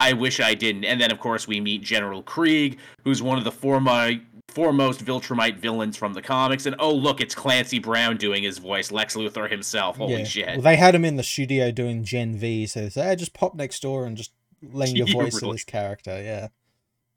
I 0.00 0.12
wish 0.12 0.38
I 0.38 0.54
didn't. 0.54 0.84
And 0.84 1.00
then, 1.00 1.10
of 1.10 1.18
course, 1.18 1.48
we 1.48 1.60
meet 1.60 1.82
General 1.82 2.22
Krieg, 2.22 2.78
who's 3.02 3.20
one 3.20 3.36
of 3.36 3.42
the 3.42 3.50
former 3.50 4.12
foremost 4.48 5.04
Viltrumite 5.04 5.56
villains 5.56 5.96
from 5.96 6.14
the 6.14 6.22
comics. 6.22 6.66
And 6.66 6.74
oh, 6.78 6.92
look, 6.92 7.20
it's 7.20 7.34
Clancy 7.34 7.78
Brown 7.78 8.16
doing 8.16 8.42
his 8.42 8.58
voice, 8.58 8.90
Lex 8.90 9.14
Luthor 9.14 9.50
himself. 9.50 9.96
Holy 9.98 10.18
yeah. 10.18 10.24
shit. 10.24 10.48
Well, 10.48 10.62
they 10.62 10.76
had 10.76 10.94
him 10.94 11.04
in 11.04 11.16
the 11.16 11.22
studio 11.22 11.70
doing 11.70 12.04
Gen 12.04 12.36
V, 12.36 12.66
so 12.66 12.80
they 12.80 12.90
said, 12.90 13.04
hey, 13.04 13.16
just 13.16 13.34
pop 13.34 13.54
next 13.54 13.80
door 13.82 14.06
and 14.06 14.16
just 14.16 14.32
lend 14.72 14.96
your 14.96 15.06
voice 15.12 15.34
really? 15.34 15.52
to 15.52 15.52
this 15.52 15.64
character. 15.64 16.20
Yeah. 16.22 16.48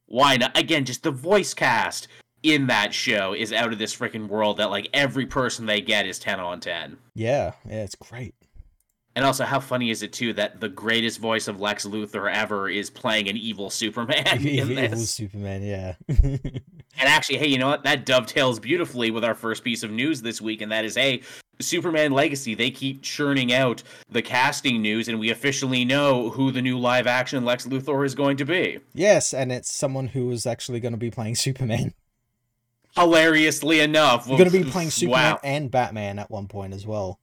Why 0.05 0.37
not? 0.37 0.57
Again, 0.57 0.85
just 0.85 1.03
the 1.03 1.11
voice 1.11 1.53
cast 1.53 2.07
in 2.43 2.67
that 2.67 2.93
show 2.93 3.33
is 3.33 3.53
out 3.53 3.71
of 3.71 3.79
this 3.79 3.95
freaking 3.95 4.27
world 4.27 4.57
that 4.57 4.69
like 4.69 4.89
every 4.93 5.25
person 5.25 5.65
they 5.65 5.79
get 5.81 6.05
is 6.05 6.19
10 6.19 6.39
on 6.39 6.59
10. 6.59 6.97
Yeah, 7.13 7.53
yeah, 7.67 7.83
it's 7.83 7.95
great. 7.95 8.35
And 9.15 9.25
also, 9.25 9.43
how 9.43 9.59
funny 9.59 9.89
is 9.89 10.03
it 10.03 10.13
too 10.13 10.31
that 10.33 10.61
the 10.61 10.69
greatest 10.69 11.19
voice 11.19 11.49
of 11.49 11.59
Lex 11.59 11.85
Luthor 11.85 12.33
ever 12.33 12.69
is 12.69 12.89
playing 12.89 13.27
an 13.27 13.35
evil 13.35 13.69
Superman? 13.69 14.25
evil 14.41 14.95
Superman, 14.95 15.63
yeah. 15.63 15.95
and 16.07 16.63
actually, 16.97 17.37
hey, 17.37 17.47
you 17.47 17.57
know 17.57 17.67
what? 17.67 17.83
That 17.83 18.05
dovetails 18.05 18.59
beautifully 18.59 19.11
with 19.11 19.25
our 19.25 19.35
first 19.35 19.65
piece 19.65 19.83
of 19.83 19.91
news 19.91 20.21
this 20.21 20.39
week, 20.39 20.61
and 20.61 20.71
that 20.71 20.85
is, 20.85 20.95
hey, 20.95 21.23
Superman 21.59 22.13
Legacy. 22.13 22.55
They 22.55 22.71
keep 22.71 23.01
churning 23.01 23.51
out 23.51 23.83
the 24.09 24.21
casting 24.21 24.81
news, 24.81 25.09
and 25.09 25.19
we 25.19 25.29
officially 25.29 25.83
know 25.83 26.29
who 26.29 26.49
the 26.51 26.61
new 26.61 26.79
live 26.79 27.05
action 27.05 27.43
Lex 27.43 27.65
Luthor 27.67 28.05
is 28.05 28.15
going 28.15 28.37
to 28.37 28.45
be. 28.45 28.79
Yes, 28.93 29.33
and 29.33 29.51
it's 29.51 29.73
someone 29.73 30.07
who 30.07 30.31
is 30.31 30.45
actually 30.45 30.79
going 30.79 30.93
to 30.93 30.97
be 30.97 31.11
playing 31.11 31.35
Superman. 31.35 31.93
Hilariously 32.95 33.81
enough, 33.81 34.25
we're 34.25 34.37
going 34.37 34.49
to 34.49 34.63
be 34.63 34.69
playing 34.69 34.89
Superman 34.91 35.33
wow. 35.33 35.39
and 35.43 35.69
Batman 35.69 36.17
at 36.17 36.31
one 36.31 36.47
point 36.47 36.73
as 36.73 36.87
well 36.87 37.19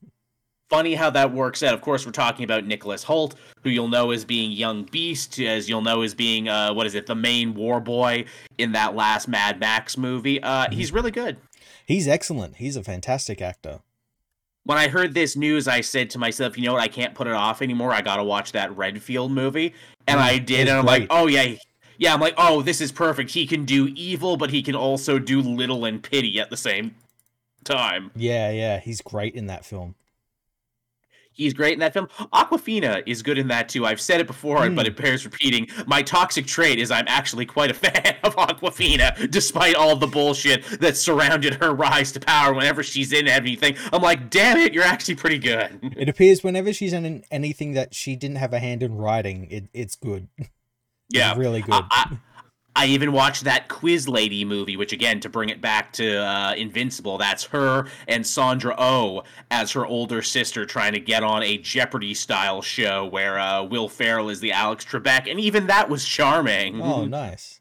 funny 0.69 0.95
how 0.95 1.09
that 1.09 1.33
works 1.33 1.63
out. 1.63 1.73
Of 1.73 1.81
course, 1.81 2.05
we're 2.05 2.11
talking 2.11 2.43
about 2.43 2.65
Nicholas 2.65 3.03
Hoult, 3.03 3.35
who 3.63 3.69
you'll 3.69 3.87
know 3.87 4.11
as 4.11 4.23
being 4.23 4.51
Young 4.51 4.83
Beast, 4.83 5.39
as 5.39 5.67
you'll 5.67 5.81
know 5.81 6.01
as 6.01 6.13
being 6.13 6.47
uh, 6.47 6.73
what 6.73 6.85
is 6.85 6.95
it, 6.95 7.07
the 7.07 7.15
main 7.15 7.53
war 7.53 7.79
boy 7.79 8.25
in 8.57 8.71
that 8.73 8.95
last 8.95 9.27
Mad 9.27 9.59
Max 9.59 9.97
movie. 9.97 10.41
Uh. 10.41 10.67
He's 10.71 10.91
really 10.91 11.11
good. 11.11 11.37
He's 11.85 12.07
excellent. 12.07 12.57
He's 12.57 12.75
a 12.75 12.83
fantastic 12.83 13.41
actor. 13.41 13.79
When 14.63 14.77
I 14.77 14.87
heard 14.87 15.15
this 15.15 15.35
news, 15.35 15.67
I 15.67 15.81
said 15.81 16.11
to 16.11 16.19
myself, 16.19 16.57
you 16.57 16.65
know 16.65 16.73
what? 16.73 16.83
I 16.83 16.87
can't 16.87 17.15
put 17.15 17.25
it 17.25 17.33
off 17.33 17.63
anymore. 17.63 17.91
I 17.91 18.01
got 18.01 18.17
to 18.17 18.23
watch 18.23 18.51
that 18.51 18.75
Renfield 18.77 19.31
movie, 19.31 19.73
and 20.05 20.19
mm, 20.19 20.23
I 20.23 20.37
did, 20.37 20.67
and 20.67 20.77
I'm 20.77 20.85
great. 20.85 21.01
like, 21.01 21.07
oh 21.09 21.27
yeah. 21.27 21.55
Yeah, 21.97 22.13
I'm 22.13 22.21
like, 22.21 22.35
oh, 22.37 22.61
this 22.61 22.79
is 22.79 22.93
perfect. 22.93 23.31
He 23.31 23.45
can 23.45 23.65
do 23.65 23.87
evil, 23.93 24.37
but 24.37 24.51
he 24.51 24.63
can 24.63 24.73
also 24.73 25.19
do 25.19 25.41
little 25.41 25.83
and 25.83 26.01
pity 26.01 26.39
at 26.39 26.49
the 26.49 26.55
same 26.55 26.95
time. 27.65 28.11
Yeah, 28.15 28.51
yeah, 28.51 28.79
he's 28.79 29.01
great 29.01 29.35
in 29.35 29.47
that 29.47 29.65
film. 29.65 29.95
He's 31.39 31.53
great 31.53 31.71
in 31.71 31.79
that 31.79 31.93
film. 31.93 32.09
Awkwafina 32.33 33.01
is 33.05 33.23
good 33.23 33.37
in 33.37 33.47
that 33.47 33.69
too. 33.69 33.85
I've 33.85 34.01
said 34.01 34.19
it 34.19 34.27
before, 34.27 34.59
mm. 34.59 34.75
but 34.75 34.85
it 34.85 34.97
bears 34.97 35.23
repeating. 35.23 35.67
My 35.87 36.01
toxic 36.01 36.45
trait 36.45 36.79
is 36.79 36.91
I'm 36.91 37.07
actually 37.07 37.45
quite 37.45 37.71
a 37.71 37.73
fan 37.73 38.17
of 38.23 38.35
Awkwafina, 38.35 39.31
despite 39.31 39.75
all 39.75 39.95
the 39.95 40.05
bullshit 40.05 40.65
that 40.81 40.97
surrounded 40.97 41.55
her 41.55 41.73
rise 41.73 42.11
to 42.11 42.19
power. 42.19 42.53
Whenever 42.53 42.83
she's 42.83 43.13
in 43.13 43.29
anything, 43.29 43.77
I'm 43.93 44.01
like, 44.01 44.29
damn 44.29 44.57
it, 44.57 44.73
you're 44.73 44.83
actually 44.83 45.15
pretty 45.15 45.39
good. 45.39 45.79
It 45.95 46.09
appears 46.09 46.43
whenever 46.43 46.73
she's 46.73 46.91
in 46.91 47.23
anything 47.31 47.71
that 47.71 47.95
she 47.95 48.17
didn't 48.17 48.37
have 48.37 48.51
a 48.51 48.59
hand 48.59 48.83
in 48.83 48.95
writing, 48.95 49.47
it, 49.49 49.69
it's 49.73 49.95
good. 49.95 50.27
Yeah, 51.11 51.31
it's 51.31 51.39
really 51.39 51.61
good. 51.61 51.73
I, 51.73 51.85
I 51.89 52.17
even 52.85 53.11
watched 53.11 53.43
that 53.43 53.67
Quiz 53.67 54.07
Lady 54.07 54.45
movie, 54.45 54.77
which 54.77 54.93
again, 54.93 55.19
to 55.21 55.29
bring 55.29 55.49
it 55.49 55.59
back 55.59 55.91
to 55.93 56.17
uh, 56.23 56.53
Invincible, 56.55 57.17
that's 57.17 57.43
her 57.45 57.87
and 58.07 58.25
Sandra 58.25 58.73
Oh 58.77 59.23
as 59.51 59.71
her 59.73 59.85
older 59.85 60.21
sister 60.21 60.65
trying 60.65 60.93
to 60.93 60.99
get 60.99 61.23
on 61.23 61.43
a 61.43 61.57
Jeopardy 61.57 62.13
style 62.13 62.61
show 62.61 63.05
where 63.05 63.37
uh, 63.39 63.63
Will 63.63 63.89
Ferrell 63.89 64.29
is 64.29 64.39
the 64.39 64.51
Alex 64.53 64.85
Trebek, 64.85 65.29
and 65.29 65.39
even 65.39 65.67
that 65.67 65.89
was 65.89 66.05
charming. 66.05 66.81
Oh, 66.81 67.05
nice. 67.05 67.59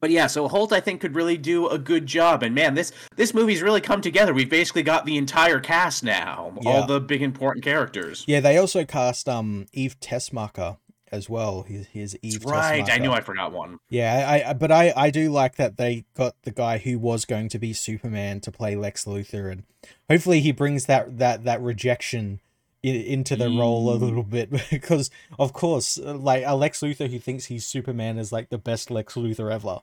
But 0.00 0.10
yeah, 0.10 0.28
so 0.28 0.48
Hoult 0.48 0.72
I 0.72 0.78
think 0.80 1.00
could 1.00 1.16
really 1.16 1.36
do 1.36 1.66
a 1.68 1.76
good 1.78 2.06
job, 2.06 2.44
and 2.44 2.54
man, 2.54 2.74
this 2.74 2.92
this 3.16 3.34
movie's 3.34 3.62
really 3.62 3.80
come 3.80 4.00
together. 4.00 4.32
We've 4.32 4.48
basically 4.48 4.84
got 4.84 5.06
the 5.06 5.16
entire 5.16 5.58
cast 5.58 6.04
now, 6.04 6.52
Yeah. 6.60 6.70
all 6.70 6.86
the 6.86 7.00
big 7.00 7.20
important 7.20 7.64
characters. 7.64 8.24
Yeah, 8.28 8.38
they 8.38 8.56
also 8.58 8.84
cast 8.84 9.28
um 9.28 9.66
Eve 9.72 9.98
Teschmacher 9.98 10.76
as 11.12 11.28
well. 11.30 11.62
His 11.62 11.86
he's 11.92 12.16
Eve 12.22 12.44
right, 12.44 12.88
I 12.90 12.98
knew 12.98 13.12
I 13.12 13.20
forgot 13.20 13.52
one. 13.52 13.78
Yeah, 13.88 14.24
I, 14.28 14.50
I 14.50 14.52
but 14.52 14.70
I 14.72 14.92
I 14.96 15.10
do 15.10 15.30
like 15.30 15.56
that 15.56 15.76
they 15.76 16.04
got 16.14 16.34
the 16.42 16.50
guy 16.50 16.78
who 16.78 16.98
was 16.98 17.24
going 17.24 17.48
to 17.50 17.58
be 17.58 17.72
Superman 17.72 18.40
to 18.40 18.52
play 18.52 18.76
Lex 18.76 19.04
Luthor, 19.04 19.50
and 19.50 19.64
hopefully 20.08 20.40
he 20.40 20.52
brings 20.52 20.86
that 20.86 21.18
that 21.18 21.44
that 21.44 21.60
rejection 21.60 22.40
in, 22.82 22.94
into 22.96 23.36
the 23.36 23.48
role 23.48 23.90
a 23.90 23.96
Mm. 23.96 24.00
little 24.00 24.22
bit 24.22 24.50
because 24.70 25.10
of 25.38 25.52
course, 25.52 25.98
uh, 25.98 26.14
like 26.14 26.44
a 26.46 26.54
Lex 26.54 26.80
Luthor 26.80 27.10
who 27.10 27.18
thinks 27.18 27.46
he's 27.46 27.66
Superman 27.66 28.18
is 28.18 28.30
like 28.32 28.50
the 28.50 28.58
best 28.58 28.90
Lex 28.90 29.14
Luthor 29.14 29.52
ever. 29.52 29.80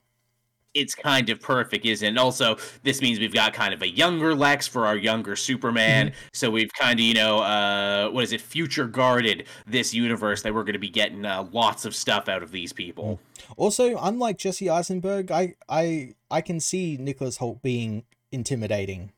It's 0.75 0.93
kind 0.93 1.29
of 1.29 1.39
perfect, 1.39 1.85
isn't 1.85 2.05
it? 2.05 2.09
And 2.09 2.19
also, 2.19 2.57
this 2.83 3.01
means 3.01 3.19
we've 3.19 3.33
got 3.33 3.53
kind 3.53 3.73
of 3.73 3.81
a 3.81 3.89
younger 3.89 4.35
Lex 4.35 4.67
for 4.67 4.85
our 4.85 4.97
younger 4.97 5.35
Superman. 5.35 6.11
So 6.33 6.51
we've 6.51 6.71
kind 6.73 6.99
of, 6.99 7.05
you 7.05 7.13
know, 7.13 7.39
uh, 7.39 8.09
what 8.09 8.25
is 8.25 8.33
it, 8.33 8.41
future 8.41 8.85
guarded 8.85 9.47
this 9.65 9.93
universe 9.93 10.41
that 10.43 10.53
we're 10.53 10.63
going 10.63 10.73
to 10.73 10.79
be 10.79 10.89
getting 10.89 11.25
uh, 11.25 11.47
lots 11.51 11.85
of 11.85 11.95
stuff 11.95 12.27
out 12.27 12.43
of 12.43 12.51
these 12.51 12.73
people. 12.73 13.19
Also, 13.57 13.97
unlike 13.97 14.37
Jesse 14.37 14.69
Eisenberg, 14.69 15.31
I 15.31 15.55
I 15.69 16.13
I 16.29 16.41
can 16.41 16.59
see 16.59 16.97
Nicholas 16.97 17.37
Hoult 17.37 17.61
being 17.61 18.03
intimidating. 18.31 19.11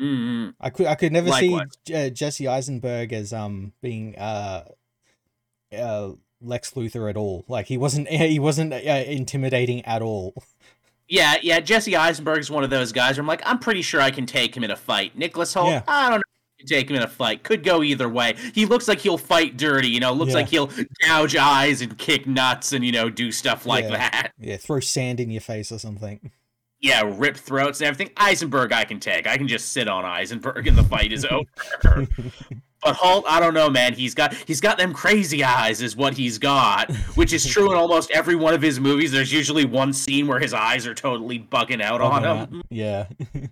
mm 0.00 0.54
I 0.60 0.70
could 0.70 0.86
I 0.86 0.94
could 0.94 1.12
never 1.12 1.30
Likewise. 1.30 1.68
see 1.86 1.94
uh, 1.94 2.10
Jesse 2.10 2.48
Eisenberg 2.48 3.12
as 3.12 3.32
um 3.32 3.72
being 3.80 4.16
uh 4.16 4.64
uh 5.76 6.12
Lex 6.40 6.72
Luthor 6.72 7.08
at 7.08 7.16
all. 7.16 7.44
Like 7.48 7.66
he 7.66 7.78
wasn't 7.78 8.08
he 8.34 8.38
wasn't 8.38 8.72
uh, 8.72 8.76
intimidating 8.76 9.84
at 9.84 10.02
all. 10.02 10.34
Yeah, 11.12 11.36
yeah. 11.42 11.60
Jesse 11.60 11.94
Eisenberg's 11.94 12.50
one 12.50 12.64
of 12.64 12.70
those 12.70 12.90
guys 12.90 13.16
where 13.18 13.22
I'm 13.22 13.26
like, 13.26 13.42
I'm 13.44 13.58
pretty 13.58 13.82
sure 13.82 14.00
I 14.00 14.10
can 14.10 14.24
take 14.24 14.56
him 14.56 14.64
in 14.64 14.70
a 14.70 14.76
fight. 14.76 15.16
Nicholas 15.16 15.52
Hoult, 15.54 15.68
Yeah. 15.68 15.82
I 15.86 16.08
don't 16.08 16.16
know. 16.18 16.22
if 16.22 16.22
I 16.22 16.60
can 16.62 16.66
Take 16.68 16.88
him 16.90 16.96
in 16.96 17.02
a 17.02 17.08
fight. 17.08 17.42
Could 17.42 17.62
go 17.64 17.82
either 17.82 18.08
way. 18.08 18.34
He 18.54 18.64
looks 18.64 18.88
like 18.88 18.98
he'll 19.00 19.18
fight 19.18 19.58
dirty, 19.58 19.88
you 19.88 20.00
know. 20.00 20.12
Looks 20.14 20.30
Yeah. 20.30 20.36
like 20.36 20.48
he'll 20.48 20.70
gouge 21.04 21.36
eyes 21.36 21.82
and 21.82 21.98
kick 21.98 22.26
nuts 22.26 22.72
and 22.72 22.82
you 22.82 22.92
know 22.92 23.10
do 23.10 23.30
stuff 23.30 23.66
like 23.66 23.84
Yeah. 23.84 23.90
that. 24.10 24.32
Yeah, 24.38 24.56
throw 24.56 24.80
sand 24.80 25.20
in 25.20 25.30
your 25.30 25.42
face 25.42 25.70
or 25.70 25.78
something. 25.78 26.30
yeah, 26.80 27.02
rip 27.04 27.36
throats 27.36 27.80
and 27.82 27.88
everything. 27.88 28.10
Eisenberg, 28.16 28.72
I 28.72 28.84
can 28.84 28.98
take. 28.98 29.26
I 29.26 29.36
can 29.36 29.48
just 29.48 29.70
sit 29.72 29.88
on 29.88 30.04
Eisenberg 30.06 30.66
and 30.66 30.78
the 30.78 30.82
fight 30.84 31.12
is 31.12 31.24
over. 31.30 32.08
But 32.82 32.96
Hoult, 32.96 33.24
I 33.26 33.38
don't 33.40 33.54
know, 33.54 33.70
man. 33.70 33.94
He's 33.94 34.14
got 34.14 34.34
he's 34.34 34.60
got 34.60 34.78
them 34.78 34.92
crazy 34.92 35.44
eyes, 35.44 35.80
is 35.82 35.96
what 35.96 36.14
he's 36.14 36.38
got, 36.38 36.90
which 37.14 37.32
is 37.32 37.46
true 37.46 37.70
in 37.70 37.78
almost 37.78 38.10
every 38.10 38.34
one 38.34 38.54
of 38.54 38.62
his 38.62 38.80
movies. 38.80 39.12
There's 39.12 39.32
usually 39.32 39.64
one 39.64 39.92
scene 39.92 40.26
where 40.26 40.40
his 40.40 40.52
eyes 40.52 40.86
are 40.86 40.94
totally 40.94 41.38
bugging 41.38 41.80
out 41.80 42.00
on 42.00 42.24
him. 42.24 42.62
Yeah. 42.70 43.06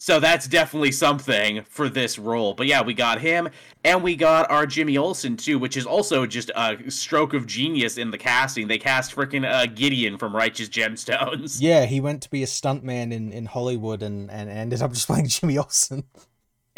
So 0.00 0.20
that's 0.20 0.46
definitely 0.46 0.92
something 0.92 1.64
for 1.64 1.88
this 1.88 2.20
role. 2.20 2.54
But 2.54 2.68
yeah, 2.68 2.82
we 2.82 2.94
got 2.94 3.20
him, 3.20 3.48
and 3.84 4.00
we 4.00 4.14
got 4.14 4.48
our 4.48 4.64
Jimmy 4.64 4.96
Olsen 4.96 5.36
too, 5.36 5.58
which 5.58 5.76
is 5.76 5.86
also 5.86 6.24
just 6.24 6.52
a 6.54 6.88
stroke 6.88 7.34
of 7.34 7.46
genius 7.48 7.98
in 7.98 8.12
the 8.12 8.16
casting. 8.16 8.68
They 8.68 8.78
cast 8.78 9.14
freaking 9.14 9.44
uh, 9.44 9.66
Gideon 9.66 10.16
from 10.16 10.36
Righteous 10.36 10.68
Gemstones. 10.68 11.60
yeah, 11.60 11.84
he 11.84 12.00
went 12.00 12.22
to 12.22 12.30
be 12.30 12.44
a 12.44 12.46
stuntman 12.46 13.12
in, 13.12 13.32
in 13.32 13.46
Hollywood 13.46 14.04
and, 14.04 14.30
and 14.30 14.48
ended 14.48 14.82
up 14.82 14.92
just 14.92 15.08
playing 15.08 15.26
Jimmy 15.28 15.58
Olsen. 15.58 16.04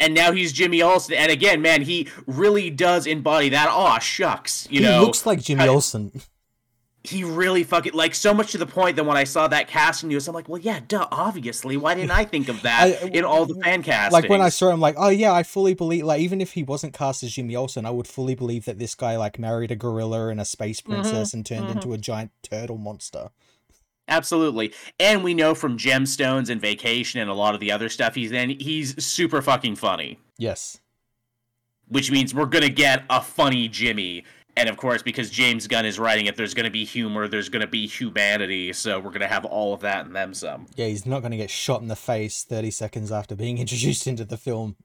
And 0.01 0.13
now 0.13 0.31
he's 0.31 0.51
Jimmy 0.51 0.81
Olsen. 0.81 1.15
And 1.15 1.31
again, 1.31 1.61
man, 1.61 1.83
he 1.83 2.09
really 2.25 2.69
does 2.69 3.07
embody 3.07 3.49
that. 3.49 3.69
Aw, 3.69 3.99
shucks, 3.99 4.67
you 4.69 4.79
he 4.81 4.85
know, 4.85 5.03
looks 5.03 5.25
like 5.25 5.41
Jimmy 5.41 5.63
I- 5.63 5.67
Olsen. 5.67 6.21
he 7.03 7.23
really 7.23 7.63
fucking 7.63 7.93
like 7.93 8.13
so 8.13 8.33
much 8.33 8.51
to 8.51 8.57
the 8.57 8.65
point 8.65 8.95
that 8.95 9.03
when 9.05 9.17
I 9.17 9.23
saw 9.23 9.47
that 9.47 9.67
casting 9.67 10.09
news, 10.09 10.27
I'm 10.27 10.35
like, 10.35 10.49
well, 10.49 10.61
yeah, 10.61 10.81
duh, 10.87 11.07
obviously, 11.11 11.77
why 11.77 11.95
didn't 11.95 12.11
I 12.11 12.25
think 12.25 12.49
of 12.49 12.61
that 12.63 13.03
I- 13.03 13.07
in 13.07 13.23
all 13.23 13.45
the 13.45 13.55
fan 13.55 13.83
castings? 13.83 14.13
Like 14.13 14.29
when 14.29 14.41
I 14.41 14.49
saw 14.49 14.69
him, 14.69 14.79
like, 14.79 14.95
oh 14.97 15.09
yeah, 15.09 15.31
I 15.33 15.43
fully 15.43 15.73
believe. 15.73 16.03
Like 16.05 16.21
even 16.21 16.41
if 16.41 16.53
he 16.53 16.63
wasn't 16.63 16.93
cast 16.93 17.23
as 17.23 17.31
Jimmy 17.31 17.55
Olsen, 17.55 17.85
I 17.85 17.91
would 17.91 18.07
fully 18.07 18.35
believe 18.35 18.65
that 18.65 18.79
this 18.79 18.95
guy 18.95 19.17
like 19.17 19.39
married 19.39 19.71
a 19.71 19.75
gorilla 19.75 20.27
and 20.27 20.41
a 20.41 20.45
space 20.45 20.81
princess 20.81 21.33
and 21.33 21.45
turned 21.45 21.67
mhm. 21.67 21.75
into 21.75 21.93
a 21.93 21.97
giant 21.97 22.31
turtle 22.43 22.77
monster. 22.77 23.29
Absolutely. 24.11 24.73
And 24.99 25.23
we 25.23 25.33
know 25.33 25.55
from 25.55 25.77
Gemstones 25.77 26.49
and 26.49 26.59
Vacation 26.59 27.21
and 27.21 27.29
a 27.29 27.33
lot 27.33 27.53
of 27.53 27.61
the 27.61 27.71
other 27.71 27.87
stuff 27.87 28.13
he's 28.13 28.33
in, 28.33 28.49
he's 28.59 29.03
super 29.03 29.41
fucking 29.41 29.77
funny. 29.77 30.19
Yes. 30.37 30.79
Which 31.87 32.11
means 32.11 32.35
we're 32.35 32.45
gonna 32.45 32.69
get 32.69 33.05
a 33.09 33.21
funny 33.21 33.69
Jimmy. 33.69 34.25
And 34.57 34.67
of 34.67 34.75
course, 34.75 35.01
because 35.01 35.29
James 35.29 35.65
Gunn 35.65 35.85
is 35.85 35.97
writing 35.97 36.25
it, 36.25 36.35
there's 36.35 36.53
gonna 36.53 36.69
be 36.69 36.83
humor, 36.83 37.29
there's 37.29 37.47
gonna 37.47 37.67
be 37.67 37.87
humanity, 37.87 38.73
so 38.73 38.99
we're 38.99 39.11
gonna 39.11 39.27
have 39.27 39.45
all 39.45 39.73
of 39.73 39.79
that 39.79 40.05
and 40.05 40.13
then 40.13 40.33
some. 40.33 40.67
Yeah, 40.75 40.87
he's 40.87 41.05
not 41.05 41.21
going 41.21 41.31
to 41.31 41.37
get 41.37 41.49
shot 41.49 41.81
in 41.81 41.87
the 41.87 41.95
face 41.95 42.43
30 42.43 42.69
seconds 42.69 43.11
after 43.13 43.33
being 43.33 43.57
introduced 43.59 44.07
into 44.07 44.25
the 44.25 44.37
film. 44.37 44.75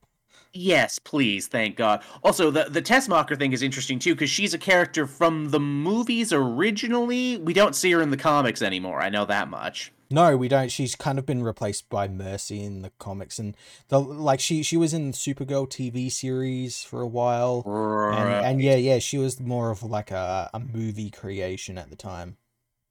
Yes, 0.57 0.99
please, 0.99 1.47
thank 1.47 1.77
God. 1.77 2.03
Also, 2.25 2.51
the 2.51 2.65
the 2.65 2.83
Teschmacher 2.83 3.39
thing 3.39 3.53
is 3.53 3.63
interesting 3.63 3.99
too, 3.99 4.15
because 4.15 4.31
she's 4.31 4.55
a 4.55 4.59
character 4.59 5.07
from 5.07 5.51
the 5.51 5.61
movies 5.61 6.33
originally. 6.33 7.37
We 7.37 7.53
don't 7.53 7.77
see 7.77 7.93
her 7.93 8.01
in 8.01 8.11
the 8.11 8.17
comics 8.17 8.63
anymore. 8.63 9.01
I 9.01 9.11
know 9.11 9.27
that 9.27 9.49
much. 9.49 9.93
No, 10.11 10.37
we 10.37 10.49
don't. 10.49 10.71
She's 10.71 10.95
kind 10.95 11.19
of 11.19 11.27
been 11.27 11.43
replaced 11.43 11.89
by 11.91 12.07
Mercy 12.07 12.63
in 12.63 12.83
the 12.83 12.93
comics, 12.99 13.39
and 13.39 13.57
the 13.89 14.01
like. 14.01 14.41
She 14.41 14.63
she 14.63 14.77
was 14.77 14.95
in 14.95 15.11
the 15.11 15.17
Supergirl 15.17 15.69
TV 15.69 16.11
series 16.11 16.83
for 16.83 17.01
a 17.01 17.09
while, 17.09 17.63
and, 17.67 18.47
and 18.47 18.63
yeah, 18.63 18.77
yeah, 18.77 18.99
she 18.99 19.19
was 19.19 19.41
more 19.41 19.71
of 19.71 19.83
like 19.83 20.11
a 20.11 20.49
a 20.55 20.61
movie 20.61 21.11
creation 21.11 21.77
at 21.77 21.91
the 21.91 21.97
time. 21.97 22.37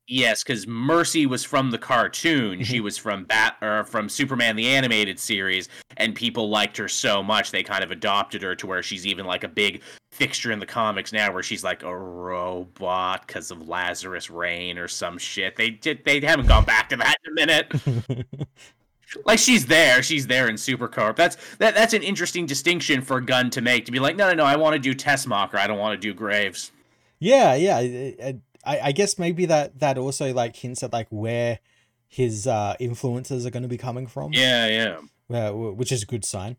Yes, 0.08 0.44
because 0.44 0.68
Mercy 0.68 1.26
was 1.26 1.44
from 1.44 1.72
the 1.72 1.80
cartoon. 1.80 2.64
she 2.64 2.76
mm-hmm. 2.76 2.84
was 2.84 2.98
from 2.98 3.24
Bat 3.24 3.58
or 3.62 3.84
from 3.86 4.08
Superman 4.08 4.56
the 4.56 4.68
animated 4.68 5.20
series, 5.20 5.68
and 5.98 6.14
people 6.14 6.50
liked 6.50 6.78
her 6.78 6.88
so 6.88 7.24
much 7.24 7.50
they 7.50 7.64
kind 7.64 7.84
of 7.84 7.90
adopted 7.90 8.44
her 8.44 8.56
to 8.56 8.68
where 8.68 8.84
she's 8.84 9.08
even 9.08 9.26
like 9.26 9.44
a 9.44 9.48
big 9.48 9.82
fixture 10.12 10.52
in 10.52 10.60
the 10.60 10.66
comics 10.66 11.12
now, 11.12 11.34
where 11.34 11.42
she's 11.42 11.64
like 11.64 11.82
a 11.82 11.98
robot 11.98 13.26
because 13.26 13.50
of 13.50 13.68
Lazarus 13.68 14.30
Rain 14.30 14.78
or 14.78 14.88
some 14.88 15.18
shit. 15.18 15.56
They 15.56 15.72
did 15.72 16.04
they 16.06 16.20
haven't 16.20 16.48
gone 16.48 16.66
back 16.66 16.90
to 16.90 16.98
that 16.98 17.16
in 17.26 17.32
a 17.32 17.36
minute. 17.36 18.48
like 19.26 19.40
she's 19.40 19.66
there, 19.66 20.04
she's 20.04 20.28
there 20.28 20.50
in 20.50 20.56
Supercorp. 20.56 21.16
That's 21.16 21.38
that 21.58 21.74
that's 21.74 21.94
an 21.94 22.04
interesting 22.04 22.46
distinction 22.46 23.02
for 23.02 23.22
Gunn 23.22 23.50
to 23.50 23.62
make 23.62 23.86
to 23.86 23.92
be 23.92 24.00
like, 24.00 24.16
no, 24.16 24.28
no, 24.30 24.36
no, 24.36 24.46
I 24.46 24.56
want 24.56 24.74
to 24.74 24.80
do 24.80 24.94
Teschmacher, 24.94 25.56
I 25.56 25.66
don't 25.66 25.80
want 25.80 26.00
to 26.00 26.08
do 26.08 26.14
Graves. 26.14 26.72
yeah, 27.20 27.56
yeah. 27.56 27.78
I- 27.78 28.16
I, 28.24 28.40
I 28.66 28.80
I 28.86 28.92
guess 28.92 29.20
maybe 29.20 29.46
that 29.46 29.80
that 29.80 29.98
also 29.98 30.34
like 30.34 30.56
hints 30.56 30.84
at 30.84 30.94
like 30.94 31.08
where 31.10 31.60
his 32.08 32.48
uh 32.48 32.76
influences 32.80 33.46
are 33.46 33.50
going 33.50 33.64
to 33.64 33.70
be 33.70 33.78
coming 33.78 34.08
from. 34.08 34.34
Yeah, 34.34 34.98
yeah. 35.30 35.50
uh, 35.50 35.52
which 35.52 35.92
is 35.92 36.04
a 36.04 36.06
good 36.06 36.26
sign. 36.26 36.58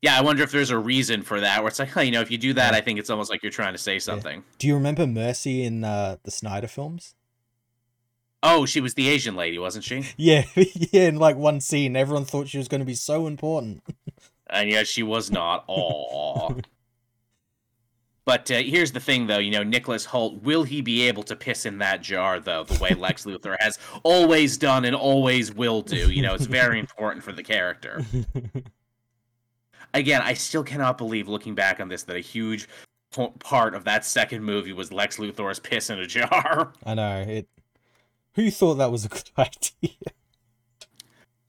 Yeah, 0.00 0.16
I 0.16 0.22
wonder 0.22 0.44
if 0.44 0.52
there's 0.52 0.70
a 0.70 0.78
reason 0.78 1.22
for 1.22 1.40
that. 1.40 1.60
Where 1.60 1.68
it's 1.68 1.78
like, 1.78 1.94
you 2.04 2.10
know, 2.10 2.20
if 2.20 2.30
you 2.30 2.38
do 2.38 2.52
that, 2.54 2.74
I 2.74 2.80
think 2.80 2.98
it's 2.98 3.10
almost 3.10 3.30
like 3.30 3.42
you're 3.42 3.50
trying 3.50 3.74
to 3.74 3.78
say 3.78 3.98
something. 3.98 4.44
Do 4.58 4.66
you 4.66 4.74
remember 4.74 5.06
Mercy 5.06 5.64
in 5.64 5.84
uh, 5.84 6.16
the 6.22 6.30
Snyder 6.30 6.68
films? 6.68 7.14
Oh, 8.40 8.66
she 8.66 8.80
was 8.80 8.94
the 8.94 9.08
Asian 9.08 9.34
lady, 9.34 9.58
wasn't 9.58 9.84
she? 9.84 10.04
Yeah, 10.16 10.44
yeah. 10.54 11.08
In 11.08 11.16
like 11.16 11.36
one 11.36 11.60
scene, 11.60 11.96
everyone 11.96 12.24
thought 12.24 12.48
she 12.48 12.58
was 12.58 12.68
going 12.68 12.80
to 12.80 12.84
be 12.84 12.94
so 12.94 13.26
important. 13.26 13.82
And 14.48 14.70
yet 14.70 14.86
she 14.86 15.02
was 15.02 15.30
not. 15.30 15.64
Aw. 15.66 16.54
But 18.28 18.50
uh, 18.50 18.56
here's 18.56 18.92
the 18.92 19.00
thing, 19.00 19.26
though. 19.26 19.38
You 19.38 19.50
know, 19.50 19.62
Nicholas 19.62 20.04
Hoult, 20.04 20.42
will 20.42 20.62
he 20.62 20.82
be 20.82 21.08
able 21.08 21.22
to 21.22 21.34
piss 21.34 21.64
in 21.64 21.78
that 21.78 22.02
jar, 22.02 22.38
though, 22.38 22.62
the 22.62 22.78
way 22.78 22.90
Lex 22.90 23.24
Luthor 23.24 23.56
has 23.58 23.78
always 24.02 24.58
done 24.58 24.84
and 24.84 24.94
always 24.94 25.54
will 25.54 25.80
do? 25.80 26.10
You 26.10 26.20
know, 26.20 26.34
it's 26.34 26.44
very 26.44 26.78
important 26.78 27.24
for 27.24 27.32
the 27.32 27.42
character. 27.42 28.04
Again, 29.94 30.20
I 30.20 30.34
still 30.34 30.62
cannot 30.62 30.98
believe, 30.98 31.26
looking 31.26 31.54
back 31.54 31.80
on 31.80 31.88
this, 31.88 32.02
that 32.02 32.16
a 32.16 32.20
huge 32.20 32.68
po- 33.12 33.30
part 33.38 33.74
of 33.74 33.84
that 33.84 34.04
second 34.04 34.44
movie 34.44 34.74
was 34.74 34.92
Lex 34.92 35.16
Luthor's 35.16 35.58
piss 35.58 35.88
in 35.88 35.98
a 35.98 36.06
jar. 36.06 36.74
I 36.84 36.92
know 36.92 37.24
it. 37.26 37.48
Who 38.34 38.50
thought 38.50 38.74
that 38.74 38.92
was 38.92 39.06
a 39.06 39.08
good 39.08 39.30
idea? 39.38 39.96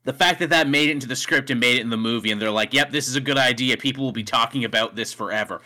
the 0.06 0.14
fact 0.14 0.40
that 0.40 0.50
that 0.50 0.70
made 0.70 0.88
it 0.90 0.94
into 0.94 1.08
the 1.08 1.16
script 1.16 1.50
and 1.50 1.60
made 1.60 1.76
it 1.76 1.82
in 1.82 1.90
the 1.90 1.98
movie 1.98 2.32
and 2.32 2.42
they're 2.42 2.50
like 2.50 2.74
yep 2.74 2.90
this 2.90 3.08
is 3.08 3.16
a 3.16 3.22
good 3.22 3.38
idea 3.38 3.78
people 3.78 4.04
will 4.04 4.12
be 4.12 4.24
talking 4.24 4.64
about 4.64 4.96
this 4.96 5.14
forever 5.14 5.62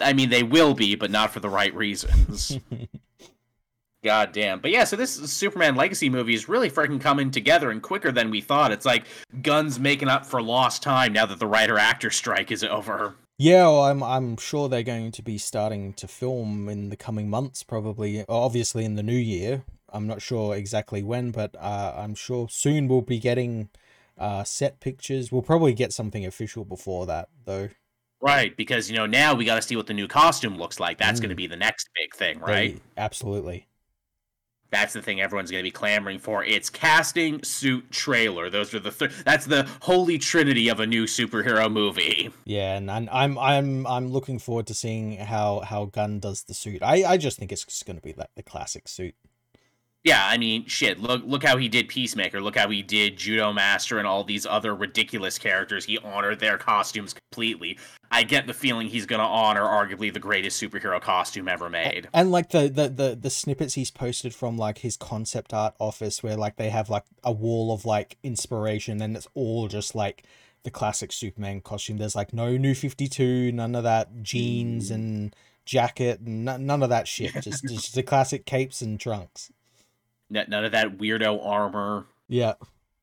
i 0.00 0.12
mean 0.12 0.30
they 0.30 0.42
will 0.42 0.74
be 0.74 0.94
but 0.94 1.10
not 1.10 1.32
for 1.32 1.40
the 1.40 1.48
right 1.48 1.74
reasons 1.74 2.58
god 4.04 4.32
damn 4.32 4.60
but 4.60 4.70
yeah 4.70 4.84
so 4.84 4.96
this 4.96 5.12
superman 5.30 5.74
legacy 5.74 6.08
movie 6.08 6.34
is 6.34 6.48
really 6.48 6.70
freaking 6.70 7.00
coming 7.00 7.30
together 7.30 7.70
and 7.70 7.82
quicker 7.82 8.12
than 8.12 8.30
we 8.30 8.40
thought 8.40 8.70
it's 8.72 8.86
like 8.86 9.04
Gunn's 9.42 9.78
making 9.78 10.08
up 10.08 10.24
for 10.24 10.40
lost 10.40 10.82
time 10.82 11.12
now 11.12 11.26
that 11.26 11.38
the 11.38 11.46
writer 11.46 11.78
actor 11.78 12.10
strike 12.10 12.50
is 12.52 12.62
over 12.62 13.14
Yeah, 13.40 13.66
well, 13.66 13.84
I'm 13.84 14.02
I'm 14.02 14.36
sure 14.36 14.68
they're 14.68 14.82
going 14.82 15.12
to 15.12 15.22
be 15.22 15.38
starting 15.38 15.92
to 15.94 16.08
film 16.08 16.68
in 16.68 16.88
the 16.88 16.96
coming 16.96 17.30
months, 17.30 17.62
probably. 17.62 18.24
Obviously, 18.28 18.84
in 18.84 18.96
the 18.96 19.02
new 19.04 19.12
year. 19.16 19.62
I'm 19.90 20.06
not 20.06 20.20
sure 20.20 20.54
exactly 20.54 21.02
when, 21.02 21.30
but 21.30 21.54
uh, 21.56 21.94
I'm 21.96 22.14
sure 22.14 22.48
soon 22.50 22.88
we'll 22.88 23.00
be 23.00 23.18
getting 23.18 23.70
uh, 24.18 24.44
set 24.44 24.80
pictures. 24.80 25.30
We'll 25.32 25.42
probably 25.42 25.72
get 25.72 25.92
something 25.92 26.26
official 26.26 26.64
before 26.64 27.06
that, 27.06 27.28
though. 27.44 27.68
Right, 28.20 28.56
because 28.56 28.90
you 28.90 28.96
know 28.96 29.06
now 29.06 29.34
we 29.34 29.44
got 29.44 29.56
to 29.56 29.62
see 29.62 29.76
what 29.76 29.86
the 29.86 29.94
new 29.94 30.08
costume 30.08 30.56
looks 30.58 30.80
like. 30.80 30.98
That's 30.98 31.20
going 31.20 31.28
to 31.30 31.34
Mm. 31.34 31.38
be 31.38 31.46
the 31.46 31.56
next 31.56 31.88
big 31.96 32.14
thing, 32.14 32.40
right? 32.40 32.74
They- 32.74 32.80
absolutely. 32.96 33.66
That's 34.70 34.92
the 34.92 35.00
thing 35.00 35.18
everyone's 35.18 35.50
going 35.50 35.62
to 35.62 35.66
be 35.66 35.70
clamoring 35.70 36.18
for. 36.18 36.44
It's 36.44 36.68
casting, 36.68 37.42
suit, 37.42 37.90
trailer. 37.90 38.50
Those 38.50 38.74
are 38.74 38.80
the 38.80 38.90
th- 38.90 39.12
that's 39.24 39.46
the 39.46 39.66
holy 39.80 40.18
trinity 40.18 40.68
of 40.68 40.78
a 40.78 40.86
new 40.86 41.04
superhero 41.04 41.72
movie. 41.72 42.28
Yeah, 42.44 42.76
and, 42.76 42.90
and 42.90 43.08
I'm 43.10 43.38
I'm 43.38 43.86
I'm 43.86 44.08
looking 44.08 44.38
forward 44.38 44.66
to 44.66 44.74
seeing 44.74 45.16
how 45.16 45.60
how 45.60 45.86
Gunn 45.86 46.20
does 46.20 46.42
the 46.42 46.52
suit. 46.52 46.82
I 46.82 47.04
I 47.04 47.16
just 47.16 47.38
think 47.38 47.50
it's 47.50 47.64
just 47.64 47.86
going 47.86 47.96
to 47.96 48.02
be 48.02 48.12
like 48.14 48.28
the 48.36 48.42
classic 48.42 48.88
suit. 48.88 49.14
Yeah, 50.04 50.24
I 50.24 50.38
mean, 50.38 50.64
shit. 50.66 51.00
Look, 51.00 51.22
look 51.24 51.44
how 51.44 51.56
he 51.56 51.68
did 51.68 51.88
Peacemaker. 51.88 52.40
Look 52.40 52.56
how 52.56 52.70
he 52.70 52.82
did 52.82 53.16
Judo 53.16 53.52
Master 53.52 53.98
and 53.98 54.06
all 54.06 54.22
these 54.22 54.46
other 54.46 54.74
ridiculous 54.74 55.38
characters. 55.38 55.84
He 55.84 55.98
honored 55.98 56.38
their 56.38 56.56
costumes 56.56 57.14
completely. 57.14 57.78
I 58.10 58.22
get 58.22 58.46
the 58.46 58.54
feeling 58.54 58.88
he's 58.88 59.06
gonna 59.06 59.24
honor 59.24 59.62
arguably 59.62 60.12
the 60.12 60.20
greatest 60.20 60.62
superhero 60.62 61.00
costume 61.00 61.48
ever 61.48 61.68
made. 61.68 62.08
And 62.14 62.30
like 62.30 62.50
the, 62.50 62.68
the 62.68 62.88
the 62.88 63.18
the 63.20 63.30
snippets 63.30 63.74
he's 63.74 63.90
posted 63.90 64.34
from 64.34 64.56
like 64.56 64.78
his 64.78 64.96
concept 64.96 65.52
art 65.52 65.74
office 65.78 66.22
where 66.22 66.36
like 66.36 66.56
they 66.56 66.70
have 66.70 66.88
like 66.88 67.04
a 67.22 67.32
wall 67.32 67.72
of 67.72 67.84
like 67.84 68.16
inspiration 68.22 69.02
and 69.02 69.16
it's 69.16 69.28
all 69.34 69.68
just 69.68 69.94
like 69.94 70.24
the 70.62 70.70
classic 70.70 71.12
Superman 71.12 71.60
costume. 71.60 71.98
There's 71.98 72.16
like 72.16 72.32
no 72.32 72.56
new 72.56 72.74
52, 72.74 73.52
none 73.52 73.74
of 73.74 73.82
that 73.82 74.22
jeans 74.22 74.90
mm. 74.90 74.94
and 74.94 75.36
jacket 75.66 76.20
and 76.20 76.48
n- 76.48 76.64
none 76.64 76.82
of 76.82 76.88
that 76.88 77.06
shit. 77.06 77.34
Just 77.42 77.64
just 77.64 77.94
the 77.94 78.02
classic 78.02 78.46
capes 78.46 78.80
and 78.80 78.98
trunks. 78.98 79.50
None 80.30 80.64
of 80.64 80.72
that 80.72 80.98
weirdo 80.98 81.44
armor. 81.44 82.06
Yeah. 82.28 82.54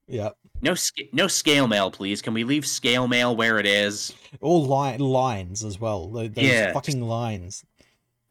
Yeah. 0.08 0.30
No, 0.62 0.76
sc- 0.76 1.02
no 1.12 1.28
scale 1.28 1.68
mail, 1.68 1.92
please. 1.92 2.22
Can 2.22 2.34
we 2.34 2.44
leave 2.44 2.66
scale 2.66 3.08
mail 3.08 3.36
where 3.36 3.58
it 3.60 3.66
is? 3.66 4.14
All 4.42 4.66
line 4.66 5.00
lines 5.00 5.64
as 5.64 5.80
well. 5.80 6.08
Those 6.08 6.30
Yeah, 6.36 6.72
fucking 6.74 7.02
lines. 7.02 7.66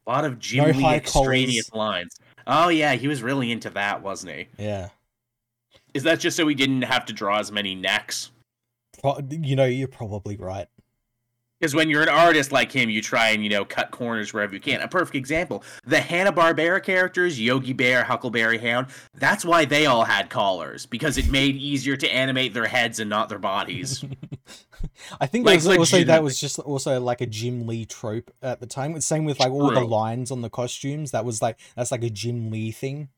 A 0.07 0.11
lot 0.11 0.25
of 0.25 0.39
Jim 0.39 0.79
No 0.79 0.89
extraneous 0.91 1.71
collars. 1.71 1.89
lines. 1.95 2.17
Oh 2.47 2.69
yeah, 2.69 2.93
he 2.95 3.09
was 3.09 3.23
really 3.23 3.51
into 3.51 3.71
that, 3.71 4.03
wasn't 4.03 4.35
he? 4.35 4.47
Yeah. 4.59 4.91
Is 5.95 6.03
that 6.05 6.21
just 6.21 6.37
so 6.37 6.47
he 6.47 6.55
didn't 6.55 6.83
have 6.83 7.05
to 7.07 7.13
draw 7.13 7.39
as 7.39 7.51
many 7.51 7.75
necks? 7.75 8.31
You 9.31 9.57
know, 9.57 9.65
you're 9.67 9.89
probably 9.89 10.37
right. 10.37 10.67
Because 11.65 11.75
when 11.75 11.89
you're 11.89 12.03
an 12.03 12.11
artist 12.11 12.53
like 12.53 12.71
him, 12.71 12.91
you 12.91 13.01
try 13.01 13.31
and 13.31 13.43
you 13.43 13.49
know 13.49 13.65
cut 13.65 13.91
corners 13.91 14.35
wherever 14.35 14.53
you 14.53 14.61
can. 14.61 14.83
A 14.83 14.87
perfect 14.87 15.17
example: 15.17 15.65
the 15.87 15.99
Hanna 15.99 16.31
Barbera 16.31 16.83
characters, 16.83 17.41
Yogi 17.41 17.73
Bear, 17.73 18.05
Huckleberry 18.05 18.59
Hound. 18.59 18.89
That's 19.15 19.47
why 19.47 19.65
they 19.65 19.87
all 19.87 20.05
had 20.05 20.29
collars 20.29 20.85
because 20.85 21.17
it 21.17 21.31
made 21.31 21.57
easier 21.57 21.97
to 21.97 22.15
animate 22.15 22.53
their 22.53 22.67
heads 22.67 23.01
and 23.01 23.09
not 23.09 23.31
their 23.31 23.39
bodies. 23.39 24.05
I 25.21 25.25
think 25.25 25.47
Like, 25.47 25.65
also 25.65 26.05
that 26.05 26.23
was 26.23 26.39
just 26.39 26.59
also 26.59 27.01
like 27.01 27.23
a 27.23 27.27
Jim 27.27 27.67
Lee 27.67 27.87
trope 27.87 28.31
at 28.43 28.61
the 28.61 28.67
time. 28.67 29.01
Same 29.01 29.25
with 29.25 29.41
like 29.41 29.51
all 29.51 29.71
the 29.71 29.81
lines 29.81 30.31
on 30.31 30.43
the 30.43 30.51
costumes. 30.51 31.13
That 31.13 31.25
was 31.25 31.41
like 31.41 31.59
that's 31.75 31.91
like 31.91 32.05
a 32.05 32.11
Jim 32.11 32.51
Lee 32.51 32.73
thing. 32.73 33.09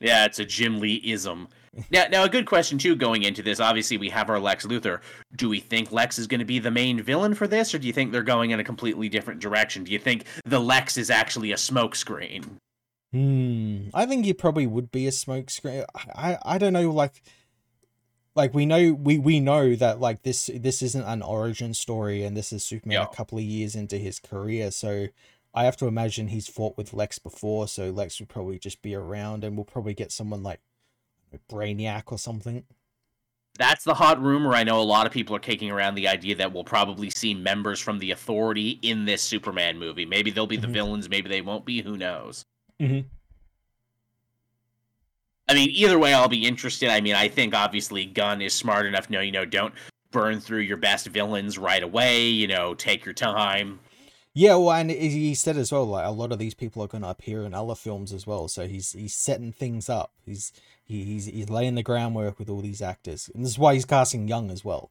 yeah, 0.00 0.26
it's 0.26 0.38
a 0.38 0.44
Jim 0.44 0.80
Lee 0.80 1.00
ism. 1.02 1.48
Now, 1.90 2.06
now 2.10 2.24
a 2.24 2.28
good 2.28 2.46
question 2.46 2.78
too. 2.78 2.96
Going 2.96 3.22
into 3.22 3.42
this, 3.42 3.60
obviously 3.60 3.96
we 3.96 4.08
have 4.10 4.28
our 4.28 4.40
Lex 4.40 4.66
Luthor. 4.66 5.00
Do 5.36 5.48
we 5.48 5.60
think 5.60 5.92
Lex 5.92 6.18
is 6.18 6.26
going 6.26 6.40
to 6.40 6.44
be 6.44 6.58
the 6.58 6.70
main 6.70 7.00
villain 7.02 7.34
for 7.34 7.46
this, 7.46 7.74
or 7.74 7.78
do 7.78 7.86
you 7.86 7.92
think 7.92 8.10
they're 8.10 8.22
going 8.22 8.50
in 8.50 8.58
a 8.60 8.64
completely 8.64 9.08
different 9.08 9.40
direction? 9.40 9.84
Do 9.84 9.92
you 9.92 9.98
think 9.98 10.24
the 10.44 10.58
Lex 10.58 10.96
is 10.96 11.10
actually 11.10 11.52
a 11.52 11.56
smokescreen? 11.56 12.44
Hmm. 13.12 13.88
I 13.94 14.06
think 14.06 14.24
he 14.24 14.32
probably 14.32 14.66
would 14.66 14.90
be 14.90 15.06
a 15.06 15.10
smokescreen. 15.10 15.84
I, 16.14 16.38
I 16.42 16.58
don't 16.58 16.72
know. 16.72 16.90
Like, 16.90 17.22
like 18.34 18.54
we 18.54 18.66
know 18.66 18.92
we 18.92 19.18
we 19.18 19.40
know 19.40 19.74
that 19.76 20.00
like 20.00 20.22
this 20.22 20.50
this 20.54 20.82
isn't 20.82 21.04
an 21.04 21.22
origin 21.22 21.74
story, 21.74 22.24
and 22.24 22.36
this 22.36 22.52
is 22.52 22.64
Superman 22.64 22.94
Yeah. 22.94 23.04
a 23.04 23.14
couple 23.14 23.38
of 23.38 23.44
years 23.44 23.74
into 23.74 23.96
his 23.96 24.18
career. 24.18 24.70
So 24.70 25.06
I 25.54 25.64
have 25.64 25.76
to 25.78 25.86
imagine 25.86 26.28
he's 26.28 26.48
fought 26.48 26.76
with 26.76 26.92
Lex 26.92 27.18
before. 27.18 27.66
So 27.68 27.90
Lex 27.90 28.20
would 28.20 28.28
probably 28.28 28.58
just 28.58 28.82
be 28.82 28.94
around, 28.94 29.42
and 29.44 29.56
we'll 29.56 29.64
probably 29.64 29.94
get 29.94 30.12
someone 30.12 30.42
like 30.44 30.60
Brainiac 31.38 32.04
or 32.06 32.18
something. 32.18 32.64
That's 33.58 33.84
the 33.84 33.94
hot 33.94 34.22
rumor. 34.22 34.54
I 34.54 34.64
know 34.64 34.80
a 34.80 34.82
lot 34.82 35.06
of 35.06 35.12
people 35.12 35.36
are 35.36 35.40
kicking 35.40 35.70
around 35.70 35.94
the 35.94 36.08
idea 36.08 36.34
that 36.36 36.52
we'll 36.52 36.64
probably 36.64 37.10
see 37.10 37.34
members 37.34 37.78
from 37.80 37.98
the 37.98 38.12
Authority 38.12 38.78
in 38.82 39.04
this 39.04 39.22
Superman 39.22 39.78
movie. 39.78 40.06
Maybe 40.06 40.30
they'll 40.30 40.46
be 40.46 40.56
the 40.56 40.66
Mhm. 40.66 40.72
villains, 40.72 41.08
maybe 41.08 41.28
they 41.28 41.42
won't 41.42 41.66
be. 41.66 41.82
Who 41.82 41.96
knows? 41.96 42.46
Mhm. 42.80 43.04
I 45.48 45.54
mean, 45.54 45.70
either 45.70 45.98
way, 45.98 46.14
I'll 46.14 46.28
be 46.28 46.46
interested. 46.46 46.90
I 46.90 47.00
mean, 47.00 47.14
I 47.16 47.28
think 47.28 47.54
obviously 47.54 48.06
Gunn 48.06 48.40
is 48.40 48.54
smart 48.54 48.86
enough. 48.86 49.10
No, 49.10 49.20
you 49.20 49.32
know, 49.32 49.44
don't 49.44 49.74
burn 50.12 50.40
through 50.40 50.60
your 50.60 50.76
best 50.76 51.08
villains 51.08 51.58
right 51.58 51.82
away. 51.82 52.28
You 52.28 52.46
know, 52.46 52.74
take 52.74 53.04
your 53.04 53.14
time. 53.14 53.80
Yeah, 54.32 54.54
well, 54.54 54.70
and 54.72 54.90
he 54.92 55.08
he 55.08 55.34
said 55.34 55.56
as 55.56 55.72
well, 55.72 55.84
like 55.86 56.06
a 56.06 56.10
lot 56.10 56.30
of 56.30 56.38
these 56.38 56.54
people 56.54 56.84
are 56.84 56.88
going 56.88 57.02
to 57.02 57.10
appear 57.10 57.42
in 57.42 57.52
other 57.52 57.74
films 57.74 58.12
as 58.12 58.28
well. 58.28 58.46
So 58.46 58.68
he's 58.68 58.92
he's 58.92 59.14
setting 59.14 59.52
things 59.52 59.88
up. 59.88 60.12
He's 60.24 60.52
he, 60.90 61.04
he's 61.04 61.26
he's 61.26 61.48
laying 61.50 61.74
the 61.76 61.82
groundwork 61.82 62.38
with 62.38 62.48
all 62.50 62.60
these 62.60 62.82
actors, 62.82 63.30
and 63.34 63.44
this 63.44 63.52
is 63.52 63.58
why 63.58 63.74
he's 63.74 63.84
casting 63.84 64.28
young 64.28 64.50
as 64.50 64.64
well. 64.64 64.90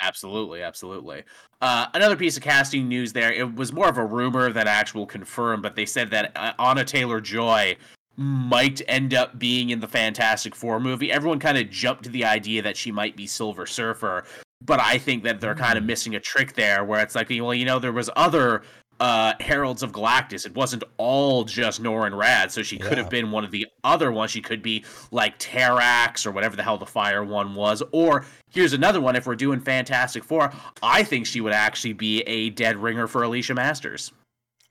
Absolutely, 0.00 0.62
absolutely. 0.62 1.22
Uh, 1.62 1.86
another 1.94 2.16
piece 2.16 2.36
of 2.36 2.42
casting 2.42 2.86
news 2.88 3.12
there. 3.14 3.32
It 3.32 3.54
was 3.54 3.72
more 3.72 3.88
of 3.88 3.96
a 3.96 4.04
rumor 4.04 4.52
than 4.52 4.66
actual 4.68 5.06
confirmed, 5.06 5.62
but 5.62 5.74
they 5.74 5.86
said 5.86 6.10
that 6.10 6.32
uh, 6.36 6.52
Anya 6.58 6.84
Taylor 6.84 7.20
Joy 7.20 7.76
might 8.16 8.82
end 8.88 9.14
up 9.14 9.38
being 9.38 9.70
in 9.70 9.80
the 9.80 9.88
Fantastic 9.88 10.54
Four 10.54 10.80
movie. 10.80 11.10
Everyone 11.12 11.38
kind 11.38 11.56
of 11.58 11.70
jumped 11.70 12.04
to 12.04 12.10
the 12.10 12.24
idea 12.24 12.60
that 12.62 12.76
she 12.76 12.92
might 12.92 13.16
be 13.16 13.26
Silver 13.26 13.64
Surfer, 13.66 14.24
but 14.62 14.80
I 14.80 14.98
think 14.98 15.22
that 15.24 15.40
they're 15.40 15.54
kind 15.54 15.78
of 15.78 15.84
Mm. 15.84 15.88
missing 15.88 16.14
a 16.14 16.20
trick 16.20 16.54
there, 16.54 16.84
where 16.84 17.00
it's 17.00 17.14
like, 17.14 17.28
well, 17.30 17.54
you 17.54 17.64
know, 17.64 17.78
there 17.78 17.92
was 17.92 18.10
other 18.16 18.62
uh 19.00 19.34
Heralds 19.40 19.82
of 19.82 19.92
Galactus. 19.92 20.46
It 20.46 20.54
wasn't 20.54 20.84
all 20.96 21.44
just 21.44 21.82
Norrin 21.82 22.12
Radd, 22.12 22.50
so 22.50 22.62
she 22.62 22.78
could 22.78 22.98
have 22.98 23.10
been 23.10 23.30
one 23.30 23.44
of 23.44 23.50
the 23.50 23.66
other 23.84 24.10
ones. 24.12 24.30
She 24.30 24.40
could 24.40 24.62
be 24.62 24.84
like 25.10 25.38
Terrax 25.38 26.26
or 26.26 26.30
whatever 26.30 26.56
the 26.56 26.62
hell 26.62 26.78
the 26.78 26.86
fire 26.86 27.24
one 27.24 27.54
was. 27.54 27.82
Or 27.92 28.24
here's 28.50 28.72
another 28.72 29.00
one. 29.00 29.16
If 29.16 29.26
we're 29.26 29.36
doing 29.36 29.60
Fantastic 29.60 30.24
Four, 30.24 30.52
I 30.82 31.02
think 31.02 31.26
she 31.26 31.40
would 31.40 31.52
actually 31.52 31.92
be 31.92 32.20
a 32.22 32.50
dead 32.50 32.76
ringer 32.76 33.06
for 33.06 33.22
Alicia 33.22 33.54
Masters. 33.54 34.12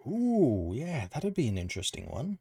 Ooh, 0.08 0.72
yeah, 0.76 1.08
that'd 1.12 1.34
be 1.34 1.48
an 1.48 1.58
interesting 1.58 2.06
one. 2.10 2.38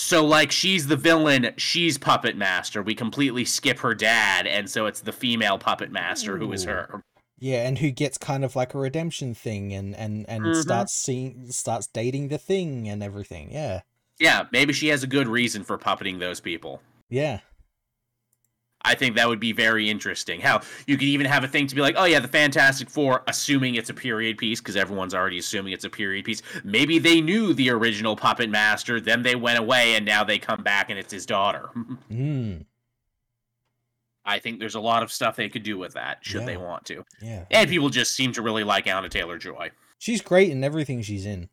So 0.00 0.24
like 0.24 0.52
she's 0.52 0.86
the 0.86 0.94
villain, 0.96 1.52
she's 1.56 1.98
puppet 1.98 2.36
master. 2.36 2.82
We 2.82 2.94
completely 2.94 3.44
skip 3.44 3.80
her 3.80 3.96
dad, 3.96 4.46
and 4.46 4.70
so 4.70 4.86
it's 4.86 5.00
the 5.00 5.10
female 5.10 5.58
puppet 5.58 5.90
master 5.90 6.38
who 6.38 6.52
is 6.52 6.62
her. 6.62 7.02
Yeah, 7.40 7.66
and 7.68 7.78
who 7.78 7.90
gets 7.90 8.18
kind 8.18 8.44
of 8.44 8.56
like 8.56 8.74
a 8.74 8.78
redemption 8.78 9.34
thing, 9.34 9.72
and 9.72 9.94
and 9.94 10.28
and 10.28 10.44
Mhm. 10.44 10.62
starts 10.62 10.94
seeing 10.94 11.50
starts 11.52 11.86
dating 11.86 12.28
the 12.28 12.38
thing 12.38 12.88
and 12.88 13.02
everything. 13.02 13.52
Yeah, 13.52 13.82
Yeah, 14.18 14.46
maybe 14.52 14.72
she 14.72 14.88
has 14.88 15.02
a 15.02 15.06
good 15.06 15.28
reason 15.28 15.62
for 15.64 15.78
puppeting 15.78 16.18
those 16.18 16.40
people. 16.40 16.82
yeah, 17.08 17.40
I 18.82 18.94
think 18.94 19.16
that 19.16 19.28
would 19.28 19.40
be 19.40 19.52
very 19.52 19.90
interesting. 19.90 20.40
How 20.40 20.60
you 20.86 20.96
could 20.96 21.08
even 21.08 21.26
have 21.26 21.42
a 21.44 21.48
thing 21.48 21.66
to 21.66 21.74
be 21.74 21.80
like, 21.80 21.94
oh 21.98 22.04
yeah, 22.04 22.20
the 22.20 22.28
Fantastic 22.28 22.88
Four, 22.88 23.22
assuming 23.26 23.74
it's 23.74 23.90
a 23.90 23.94
period 23.94 24.38
piece, 24.38 24.60
because 24.60 24.76
everyone's 24.76 25.14
already 25.14 25.38
assuming 25.38 25.72
it's 25.72 25.84
a 25.84 25.90
period 25.90 26.24
piece. 26.24 26.42
Maybe 26.64 26.98
they 26.98 27.20
knew 27.20 27.52
the 27.54 27.70
original 27.70 28.14
puppet 28.16 28.48
master, 28.50 29.00
then 29.00 29.22
they 29.22 29.34
went 29.34 29.58
away, 29.58 29.94
and 29.94 30.06
now 30.06 30.24
they 30.24 30.38
come 30.38 30.62
back 30.62 30.90
and 30.90 30.98
it's 30.98 31.12
his 31.12 31.26
daughter. 31.26 31.68
mm, 32.10 32.64
I 34.28 34.38
think 34.38 34.60
there's 34.60 34.74
a 34.74 34.80
lot 34.80 35.02
of 35.02 35.10
stuff 35.10 35.36
they 35.36 35.48
could 35.48 35.62
do 35.62 35.78
with 35.78 35.94
that, 35.94 36.18
should 36.20 36.44
they 36.46 36.56
want 36.56 36.84
to. 36.86 37.04
yeah. 37.22 37.44
And 37.50 37.68
people 37.68 37.88
just 37.88 38.14
seem 38.14 38.32
to 38.32 38.42
really 38.42 38.62
like 38.64 38.86
Anya 38.86 39.08
Taylor 39.08 39.38
Joy. 39.38 39.70
She's 39.98 40.20
great 40.20 40.50
in 40.50 40.62
everything 40.62 41.02
she's 41.02 41.26
in. 41.26 41.48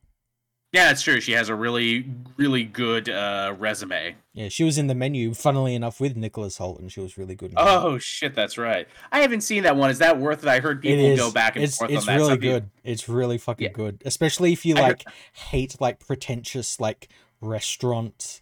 Yeah, 0.71 0.87
that's 0.89 1.01
true. 1.03 1.21
She 1.21 1.31
has 1.31 1.47
a 1.47 1.55
really, 1.55 2.05
really 2.35 2.65
good 2.65 3.07
uh, 3.07 3.55
resume. 3.57 4.15
Yeah, 4.33 4.49
she 4.49 4.65
was 4.65 4.77
in 4.77 4.87
the 4.87 4.95
menu, 4.95 5.33
funnily 5.33 5.73
enough, 5.73 6.01
with 6.01 6.17
Nicholas 6.17 6.57
Hoult, 6.57 6.79
and 6.79 6.91
she 6.91 6.99
was 6.99 7.17
really 7.17 7.33
good. 7.33 7.51
In 7.51 7.55
that. 7.55 7.65
Oh 7.65 7.97
shit, 7.97 8.35
that's 8.35 8.57
right. 8.57 8.85
I 9.09 9.21
haven't 9.21 9.39
seen 9.41 9.63
that 9.63 9.77
one. 9.77 9.89
Is 9.89 9.99
that 9.99 10.19
worth 10.19 10.43
it? 10.43 10.49
I 10.49 10.59
heard 10.59 10.81
people 10.81 11.15
go 11.15 11.31
back 11.31 11.55
and 11.55 11.63
it's 11.63 11.77
forth 11.77 11.91
it's 11.91 12.01
on 12.01 12.07
that. 12.07 12.19
really 12.21 12.37
good. 12.37 12.69
It's 12.83 13.07
really 13.07 13.37
fucking 13.37 13.67
Yeah. 13.67 13.71
good, 13.71 14.01
especially 14.03 14.51
if 14.51 14.65
you 14.65 14.75
like 14.75 15.05
hate 15.31 15.79
like 15.79 16.05
pretentious 16.05 16.77
like 16.77 17.07
restaurant 17.39 18.41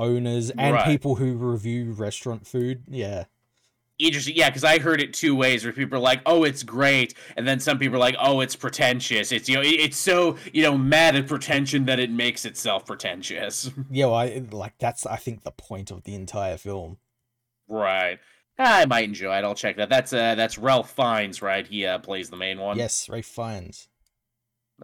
owners 0.00 0.50
and 0.50 0.74
Right. 0.74 0.84
people 0.86 1.16
who 1.16 1.34
review 1.34 1.92
restaurant 1.92 2.44
food. 2.46 2.82
Yeah, 2.88 3.24
interesting 3.98 4.34
yeah 4.36 4.48
because 4.48 4.62
i 4.64 4.78
heard 4.78 5.00
it 5.00 5.12
two 5.12 5.34
ways 5.34 5.64
where 5.64 5.72
people 5.72 5.96
are 5.96 6.00
like 6.00 6.20
oh 6.26 6.44
it's 6.44 6.62
great 6.62 7.14
and 7.36 7.46
then 7.48 7.58
some 7.58 7.78
people 7.78 7.96
are 7.96 7.98
like 7.98 8.14
oh 8.20 8.40
it's 8.40 8.54
pretentious 8.54 9.32
it's 9.32 9.48
you 9.48 9.54
know 9.56 9.60
it- 9.62 9.66
it's 9.80 9.96
so 9.96 10.36
you 10.52 10.62
know 10.62 10.78
mad 10.78 11.16
at 11.16 11.26
pretension 11.26 11.84
that 11.86 11.98
it 11.98 12.10
makes 12.10 12.44
itself 12.44 12.86
pretentious 12.86 13.70
yeah. 13.90 14.06
Well, 14.06 14.14
I 14.14 14.42
like 14.52 14.74
that's 14.78 15.04
I 15.04 15.16
think 15.16 15.42
the 15.42 15.50
point 15.50 15.90
of 15.90 16.04
the 16.04 16.14
entire 16.14 16.56
film. 16.56 16.98
right 17.68 18.18
i 18.58 18.84
might 18.86 19.04
enjoy 19.04 19.36
it 19.38 19.44
i'll 19.44 19.54
check 19.54 19.76
that 19.76 19.88
that's 19.88 20.12
uh 20.12 20.34
that's 20.34 20.58
ralph 20.58 20.90
fiennes 20.90 21.42
right 21.42 21.66
he 21.66 21.84
uh 21.86 21.98
plays 21.98 22.30
the 22.30 22.36
main 22.36 22.58
one 22.58 22.76
Yes, 22.78 23.08
ralph 23.08 23.24
Fiennes. 23.26 23.88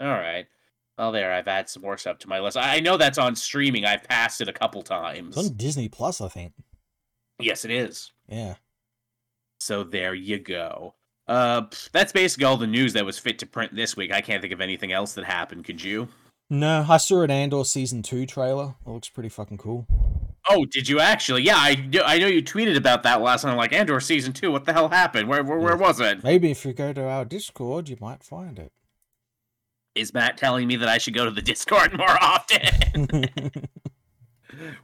All 0.00 0.08
right. 0.08 0.46
Well, 0.98 1.12
there, 1.12 1.32
I've 1.32 1.46
added 1.48 1.68
some 1.68 1.82
more 1.82 1.96
stuff 1.98 2.18
to 2.20 2.28
my 2.28 2.38
list. 2.40 2.56
I 2.56 2.76
I 2.76 2.80
know 2.80 2.96
that's 2.96 3.18
on 3.18 3.34
streaming. 3.36 3.84
I've 3.84 4.02
passed 4.04 4.40
it 4.40 4.48
a 4.48 4.52
couple 4.52 4.82
times. 4.82 5.36
It's 5.36 5.48
on 5.48 5.56
Disney 5.56 5.88
Plus, 5.88 6.20
I 6.20 6.28
think. 6.28 6.52
Yes, 7.40 7.64
it 7.64 7.70
is. 7.72 8.12
Yeah. 8.28 8.54
So 9.60 9.84
there 9.84 10.14
you 10.14 10.38
go. 10.38 10.94
Uh, 11.26 11.62
that's 11.92 12.12
basically 12.12 12.44
all 12.44 12.56
the 12.56 12.66
news 12.66 12.92
that 12.92 13.04
was 13.04 13.18
fit 13.18 13.38
to 13.38 13.46
print 13.46 13.74
this 13.74 13.96
week. 13.96 14.12
I 14.12 14.20
can't 14.20 14.42
think 14.42 14.52
of 14.52 14.60
anything 14.60 14.92
else 14.92 15.14
that 15.14 15.24
happened. 15.24 15.64
Could 15.64 15.82
you? 15.82 16.08
No, 16.50 16.84
I 16.88 16.98
saw 16.98 17.22
an 17.22 17.30
Andor 17.30 17.64
season 17.64 18.02
two 18.02 18.26
trailer. 18.26 18.74
It 18.86 18.90
looks 18.90 19.08
pretty 19.08 19.30
fucking 19.30 19.58
cool. 19.58 19.86
Oh, 20.48 20.66
did 20.66 20.88
you 20.88 21.00
actually? 21.00 21.42
Yeah, 21.42 21.56
I, 21.56 21.88
I 22.04 22.18
know 22.18 22.26
you 22.26 22.42
tweeted 22.42 22.76
about 22.76 23.02
that 23.04 23.22
last 23.22 23.44
night. 23.44 23.52
I'm 23.52 23.56
like, 23.56 23.72
Andor 23.72 23.98
season 24.00 24.34
two. 24.34 24.52
What 24.52 24.66
the 24.66 24.74
hell 24.74 24.90
happened? 24.90 25.28
Where 25.28 25.42
where, 25.42 25.58
where 25.58 25.76
was 25.76 26.00
it? 26.00 26.22
Maybe 26.22 26.50
if 26.50 26.66
you 26.66 26.74
go 26.74 26.92
to 26.92 27.08
our 27.08 27.24
Discord, 27.24 27.88
you 27.88 27.96
might 28.00 28.22
find 28.22 28.58
it. 28.58 28.72
Is 29.94 30.12
Matt 30.12 30.36
telling 30.36 30.66
me 30.66 30.76
that 30.76 30.88
I 30.88 30.98
should 30.98 31.14
go 31.14 31.24
to 31.24 31.30
the 31.30 31.40
Discord 31.40 31.96
more 31.96 32.18
often? 32.20 33.24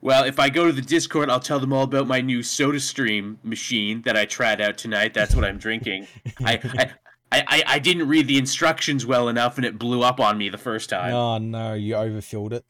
well, 0.01 0.25
if 0.25 0.39
I 0.39 0.49
go 0.51 0.67
to 0.67 0.73
the 0.73 0.83
Discord, 0.83 1.31
I'll 1.31 1.41
tell 1.41 1.61
them 1.61 1.73
all 1.73 1.85
about 1.85 2.07
my 2.07 2.21
new 2.21 2.43
Soda 2.43 2.81
Stream 2.81 3.39
machine 3.43 4.03
that 4.03 4.17
I 4.17 4.25
tried 4.25 4.61
out 4.61 4.79
tonight. 4.79 5.15
That's 5.15 5.35
what 5.35 5.45
I'm 5.45 5.59
drinking. 5.59 6.07
I, 6.45 6.61
I 6.79 6.91
I, 7.33 7.45
I, 7.47 7.63
I 7.67 7.79
didn't 7.79 8.09
read 8.09 8.27
the 8.27 8.39
instructions 8.39 9.07
well 9.07 9.29
enough 9.29 9.57
and 9.57 9.65
it 9.65 9.79
blew 9.79 10.03
up 10.03 10.19
on 10.19 10.37
me 10.37 10.49
the 10.49 10.59
first 10.59 10.91
time. 10.91 11.15
oh 11.15 11.39
no, 11.39 11.75
you 11.75 11.95
overfilled 11.95 12.53
it. 12.53 12.65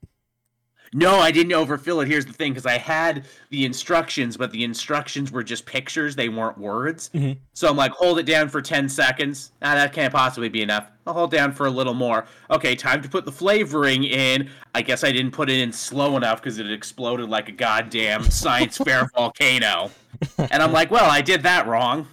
No, 0.92 1.20
I 1.20 1.30
didn't 1.30 1.52
overfill 1.52 2.00
it. 2.00 2.08
Here's 2.08 2.26
the 2.26 2.32
thing, 2.32 2.52
because 2.52 2.66
I 2.66 2.76
had 2.76 3.24
the 3.50 3.64
instructions, 3.64 4.36
but 4.36 4.50
the 4.50 4.64
instructions 4.64 5.30
were 5.30 5.44
just 5.44 5.64
pictures; 5.64 6.16
they 6.16 6.28
weren't 6.28 6.58
words. 6.58 7.10
Mhm. 7.14 7.38
So 7.52 7.68
I'm 7.68 7.76
like, 7.76 7.92
hold 7.92 8.18
it 8.18 8.24
down 8.24 8.48
for 8.48 8.60
ten 8.60 8.88
seconds. 8.88 9.52
Ah, 9.62 9.76
that 9.76 9.92
can't 9.92 10.12
possibly 10.12 10.48
be 10.48 10.62
enough. 10.62 10.88
I'll 11.06 11.14
hold 11.14 11.30
down 11.30 11.52
for 11.52 11.66
a 11.66 11.70
little 11.70 11.94
more. 11.94 12.26
Okay, 12.50 12.74
time 12.74 13.02
to 13.02 13.08
put 13.08 13.24
the 13.24 13.30
flavoring 13.30 14.02
in. 14.02 14.50
I 14.74 14.82
guess 14.82 15.04
I 15.04 15.12
didn't 15.12 15.30
put 15.30 15.48
it 15.48 15.60
in 15.60 15.72
slow 15.72 16.16
enough 16.16 16.42
because 16.42 16.58
it 16.58 16.70
exploded 16.70 17.28
like 17.28 17.48
a 17.48 17.52
goddamn 17.52 18.24
science 18.24 18.76
fair 18.84 19.08
volcano. 19.14 19.92
And 20.38 20.60
I'm 20.60 20.72
like, 20.72 20.90
well, 20.90 21.08
I 21.08 21.20
did 21.20 21.44
that 21.44 21.68
wrong. 21.68 22.08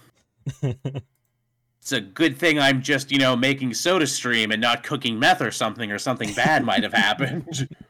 It's 0.62 1.92
a 1.92 2.00
good 2.00 2.38
thing 2.38 2.58
I'm 2.58 2.82
just, 2.82 3.10
you 3.10 3.18
know, 3.18 3.34
making 3.34 3.74
soda 3.74 4.06
stream 4.06 4.50
and 4.52 4.60
not 4.60 4.82
cooking 4.84 5.18
meth 5.18 5.42
or 5.42 5.50
something, 5.50 5.90
or 5.90 5.98
something 5.98 6.32
bad 6.34 6.64
might 6.64 6.82
have 6.84 6.92
happened. 6.92 7.68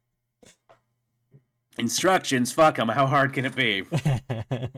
Instructions, 1.79 2.53
fuck 2.53 2.77
them. 2.77 2.89
How 2.89 3.07
hard 3.07 3.33
can 3.33 3.45
it 3.45 3.55
be? 3.57 3.85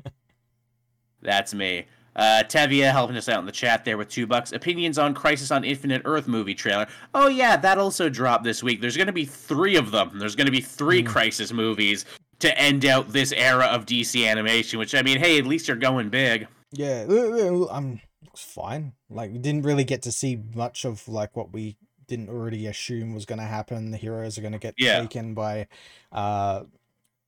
That's 1.23 1.55
me. 1.55 1.87
Uh, 2.17 2.43
Tevia 2.47 2.91
helping 2.91 3.17
us 3.17 3.29
out 3.29 3.39
in 3.39 3.47
the 3.47 3.53
chat 3.53 3.85
there 3.85 3.97
with 3.97 4.09
two 4.09 4.27
bucks. 4.27 4.53
Opinions 4.53 4.99
on 4.99 5.15
Crisis 5.15 5.51
on 5.51 5.65
Infinite 5.65 6.03
Earth 6.05 6.27
movie 6.27 6.55
trailer. 6.55 6.87
Oh 7.15 7.29
yeah, 7.29 7.57
that 7.57 7.79
also 7.79 8.09
dropped 8.09 8.43
this 8.45 8.63
week. 8.63 8.81
There's 8.81 8.97
going 8.97 9.07
to 9.07 9.13
be 9.13 9.25
three 9.25 9.77
of 9.77 9.91
them. 9.93 10.19
There's 10.19 10.35
going 10.35 10.47
to 10.47 10.53
be 10.53 10.61
three 10.61 11.03
Hmm. 11.03 11.07
Crisis 11.09 11.53
movies 11.53 12.05
to 12.41 12.59
end 12.59 12.85
out 12.85 13.13
this 13.13 13.33
era 13.33 13.67
of 13.67 13.87
DC 13.87 14.27
animation. 14.29 14.79
Which 14.79 14.95
I 14.95 15.03
mean, 15.03 15.19
hey, 15.19 15.39
at 15.39 15.47
least 15.47 15.69
you're 15.69 15.77
going 15.77 16.09
big. 16.09 16.49
yeah, 16.73 17.05
I'm 17.09 17.69
um, 17.71 18.01
fine. 18.37 18.93
Like 19.09 19.31
we 19.31 19.39
didn't 19.39 19.63
really 19.63 19.85
get 19.85 20.03
to 20.03 20.13
see 20.13 20.37
much 20.55 20.85
of 20.85 21.07
like 21.07 21.37
what 21.37 21.53
we 21.53 21.77
didn't 22.09 22.29
already 22.29 22.67
assume 22.67 23.15
was 23.15 23.25
going 23.25 23.39
to 23.39 23.45
happen. 23.47 23.93
The 23.93 23.97
heroes 23.99 24.37
are 24.37 24.41
going 24.41 24.53
to 24.53 24.59
get 24.59 24.75
Yeah. 24.79 25.01
taken 25.01 25.33
by, 25.35 25.69
uh, 26.11 26.63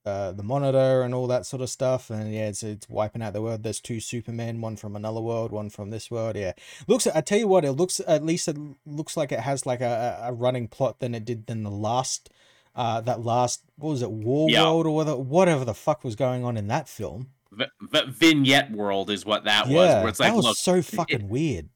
uh, 0.05 0.33
the 0.33 0.43
monitor 0.43 1.03
and 1.03 1.15
all 1.15 1.27
that 1.29 1.47
sort 1.47 1.63
of 1.63 1.71
stuff. 1.71 2.11
And 2.11 2.33
yeah, 2.33 2.49
it's 2.49 2.63
it's 2.63 2.89
wiping 2.89 3.23
out 3.23 3.33
the 3.33 3.43
world. 3.43 3.63
There's 3.63 3.81
two 3.81 4.01
Supermen, 4.01 4.61
one 4.61 4.77
from 4.77 4.97
another 4.97 5.21
world, 5.21 5.53
one 5.53 5.71
from 5.71 5.91
this 5.91 6.11
world. 6.11 6.37
Yeah, 6.37 6.53
looks. 6.87 7.07
I 7.07 7.21
tell 7.21 7.39
you 7.39 7.49
what, 7.49 7.65
it 7.65 7.73
looks 7.73 8.01
at 8.07 8.25
least 8.25 8.49
it 8.49 8.57
looks 8.87 9.17
like 9.17 9.33
it 9.33 9.41
has 9.41 9.67
like 9.67 9.81
a, 9.81 10.21
a 10.25 10.33
running 10.33 10.69
plot 10.69 10.99
than 11.01 11.15
it 11.15 11.25
did 11.25 11.47
than 11.47 11.63
the 11.63 11.71
last. 11.71 12.31
Uh, 12.75 13.03
that 13.03 13.21
last 13.23 13.63
what 13.77 13.91
was 13.91 14.01
it, 14.03 14.11
War 14.11 14.49
Yeah. 14.49 14.63
World 14.65 14.87
or 14.87 14.95
whatever, 14.95 15.19
whatever 15.19 15.65
the 15.67 15.75
fuck 15.75 16.03
was 16.05 16.17
going 16.17 16.43
on 16.43 16.57
in 16.57 16.69
that 16.69 16.89
film. 16.89 17.29
V- 17.53 17.67
v- 17.83 18.11
vignette 18.11 18.71
world 18.71 19.11
is 19.11 19.27
what 19.27 19.45
that 19.45 19.67
was. 19.67 19.75
yeah, 19.75 20.01
Where 20.01 20.09
it's 20.09 20.19
like, 20.19 20.31
that 20.31 20.37
was 20.37 20.47
look, 20.47 20.57
so 20.57 20.81
fucking 20.81 21.29
weird. 21.29 21.69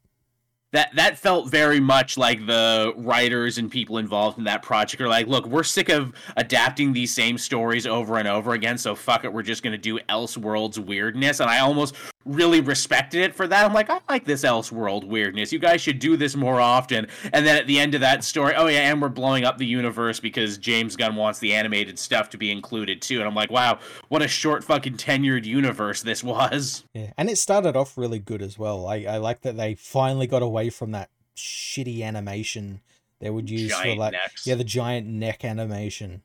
That 0.72 0.94
that 0.96 1.18
felt 1.18 1.50
very 1.50 1.80
much 1.80 2.18
like 2.18 2.46
the 2.46 2.92
writers 2.96 3.58
and 3.58 3.70
people 3.70 3.98
involved 3.98 4.38
in 4.38 4.44
that 4.44 4.62
project 4.62 5.00
are 5.00 5.08
like, 5.08 5.26
look, 5.26 5.46
we're 5.46 5.62
sick 5.62 5.88
of 5.88 6.12
adapting 6.36 6.92
these 6.92 7.14
same 7.14 7.38
stories 7.38 7.86
over 7.86 8.18
and 8.18 8.28
over 8.28 8.52
again, 8.52 8.76
so 8.76 8.94
fuck 8.94 9.24
it, 9.24 9.32
we're 9.32 9.42
just 9.42 9.62
gonna 9.62 9.78
do 9.78 9.98
Elseworlds 10.08 10.78
weirdness. 10.78 11.40
And 11.40 11.48
I 11.48 11.60
almost 11.60 11.94
really 12.24 12.60
respected 12.60 13.22
it 13.22 13.34
for 13.34 13.46
that. 13.46 13.64
I'm 13.64 13.72
like, 13.72 13.88
I 13.88 14.00
like 14.08 14.24
this 14.24 14.42
Elseworld 14.42 15.04
weirdness. 15.04 15.52
You 15.52 15.60
guys 15.60 15.80
should 15.80 16.00
do 16.00 16.16
this 16.16 16.34
more 16.34 16.60
often. 16.60 17.06
And 17.32 17.46
then 17.46 17.56
at 17.56 17.66
the 17.68 17.78
end 17.78 17.94
of 17.94 18.00
that 18.00 18.24
story, 18.24 18.54
oh 18.56 18.66
yeah, 18.66 18.90
and 18.90 19.00
we're 19.00 19.08
blowing 19.08 19.44
up 19.44 19.58
the 19.58 19.66
universe 19.66 20.18
because 20.18 20.58
James 20.58 20.96
Gunn 20.96 21.14
wants 21.14 21.38
the 21.38 21.54
animated 21.54 21.98
stuff 21.98 22.28
to 22.30 22.38
be 22.38 22.50
included 22.50 23.00
too. 23.00 23.18
And 23.18 23.28
I'm 23.28 23.34
like, 23.34 23.50
wow, 23.50 23.78
what 24.08 24.22
a 24.22 24.28
short 24.28 24.64
fucking 24.64 24.94
tenured 24.94 25.44
universe 25.44 26.02
this 26.02 26.24
was. 26.24 26.84
Yeah, 26.92 27.12
and 27.16 27.30
it 27.30 27.38
started 27.38 27.76
off 27.76 27.96
really 27.96 28.18
good 28.18 28.42
as 28.42 28.58
well. 28.58 28.88
I 28.88 29.06
I 29.08 29.16
like 29.18 29.42
that 29.42 29.56
they 29.56 29.74
finally 29.76 30.26
got 30.26 30.42
away 30.42 30.55
from 30.70 30.92
that 30.92 31.10
shitty 31.36 32.02
animation 32.02 32.80
they 33.20 33.30
would 33.30 33.48
use 33.48 33.70
Giant 33.70 33.94
for 33.94 34.00
like 34.00 34.12
necks. 34.12 34.46
yeah 34.46 34.54
the 34.56 34.64
giant 34.64 35.06
neck 35.06 35.44
animation. 35.44 36.22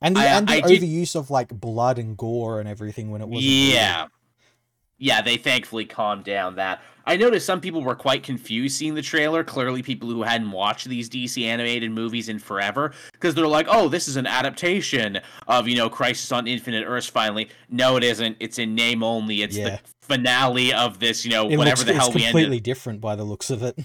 And 0.00 0.16
the, 0.16 0.20
I- 0.20 0.24
and 0.38 0.48
the 0.48 0.52
I 0.54 0.60
did- 0.62 0.82
overuse 0.82 1.14
of 1.14 1.30
like 1.30 1.48
blood 1.48 1.98
and 1.98 2.16
gore 2.16 2.60
and 2.60 2.68
everything 2.68 3.10
when 3.10 3.20
it 3.20 3.28
wasn't. 3.28 3.44
Yeah. 3.50 4.06
Yeah, 4.98 5.20
they 5.20 5.36
thankfully 5.36 5.84
calmed 5.84 6.22
down 6.24 6.54
that. 6.56 6.80
I 7.04 7.16
noticed 7.16 7.44
some 7.44 7.60
people 7.60 7.82
were 7.82 7.96
quite 7.96 8.22
confused 8.22 8.76
seeing 8.76 8.94
the 8.94 9.02
trailer. 9.02 9.42
Clearly, 9.42 9.82
people 9.82 10.08
who 10.08 10.22
hadn't 10.22 10.52
watched 10.52 10.88
these 10.88 11.10
DC 11.10 11.44
animated 11.44 11.90
movies 11.90 12.28
in 12.28 12.38
forever, 12.38 12.92
because 13.10 13.34
they're 13.34 13.48
like, 13.48 13.66
"Oh, 13.68 13.88
this 13.88 14.06
is 14.06 14.14
an 14.14 14.28
adaptation 14.28 15.18
of 15.48 15.66
you 15.66 15.74
know 15.74 15.90
Crisis 15.90 16.30
on 16.30 16.46
Infinite 16.46 16.84
Earths." 16.86 17.08
Finally, 17.08 17.48
no, 17.68 17.96
it 17.96 18.04
isn't. 18.04 18.36
It's 18.38 18.60
in 18.60 18.76
name 18.76 19.02
only. 19.02 19.42
It's 19.42 19.56
Yeah. 19.56 19.70
the 19.70 19.80
finale 20.16 20.72
of 20.72 20.98
this, 20.98 21.24
you 21.24 21.30
know, 21.30 21.44
whatever 21.46 21.84
the 21.84 21.94
hell 21.94 22.08
we 22.10 22.16
ended. 22.16 22.22
it's 22.22 22.30
completely 22.32 22.60
different 22.60 23.00
by 23.00 23.16
the 23.16 23.24
looks 23.24 23.50
of 23.50 23.62
it. 23.62 23.78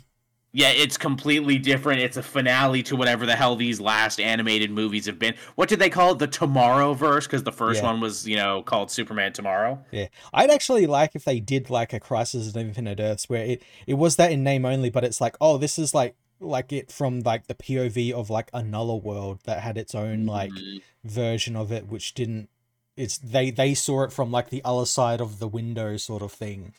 Yeah, 0.54 0.70
it's 0.70 0.98
completely 0.98 1.60
different. 1.60 2.02
It's 2.02 2.18
a 2.18 2.24
finale 2.24 2.82
to 2.84 2.96
whatever 2.96 3.26
the 3.28 3.36
hell 3.36 3.56
these 3.56 3.80
last 3.80 4.20
animated 4.20 4.72
movies 4.72 5.06
have 5.06 5.20
been. 5.20 5.36
What 5.56 5.70
did 5.70 5.78
they 5.78 5.90
call 5.90 6.13
it? 6.13 6.20
The 6.20 6.26
Tomorrow 6.28 6.94
verse? 6.94 7.28
Because 7.28 7.44
the 7.44 7.52
first 7.52 7.82
Yeah. 7.82 7.92
one 7.92 8.02
was, 8.02 8.28
you 8.28 8.38
know, 8.38 8.63
called 8.63 8.90
Superman 8.90 9.34
Tomorrow. 9.34 9.84
Yeah, 9.92 10.08
I'd 10.34 10.50
actually 10.50 10.88
like 10.88 11.16
if 11.16 11.26
they 11.26 11.40
did 11.40 11.70
like 11.70 11.94
a 11.94 12.00
Crisis 12.00 12.56
on 12.56 12.62
Infinite 12.62 13.00
Earths 13.00 13.30
where 13.30 13.44
it 13.46 13.62
it 13.86 13.96
was 13.96 14.16
that 14.16 14.32
in 14.32 14.44
name 14.44 14.66
only, 14.66 14.90
but 14.90 15.04
it's 15.04 15.22
like 15.22 15.36
oh 15.42 15.58
this 15.58 15.78
is 15.78 15.94
like 15.94 16.16
like 16.40 16.72
it 16.72 16.92
from 16.92 17.20
like 17.20 17.46
the 17.48 17.54
POV 17.56 18.12
of 18.13 18.30
like 18.32 18.50
another 18.54 18.96
world 18.96 19.42
that 19.44 19.60
had 19.62 19.78
its 19.78 19.94
own 19.94 20.26
like 20.26 20.52
Mhm. 20.52 20.82
version 21.04 21.56
of 21.56 21.72
it, 21.72 21.88
which 21.88 22.13
didn't. 22.16 22.50
It's 22.98 23.18
they 23.20 23.52
they 23.52 23.74
saw 23.76 24.04
it 24.04 24.12
from 24.12 24.32
like 24.32 24.50
the 24.50 24.64
other 24.66 24.86
side 24.86 25.22
of 25.22 25.40
the 25.40 25.48
window 25.48 25.96
sort 25.98 26.24
of 26.24 26.34
thing. 26.34 26.74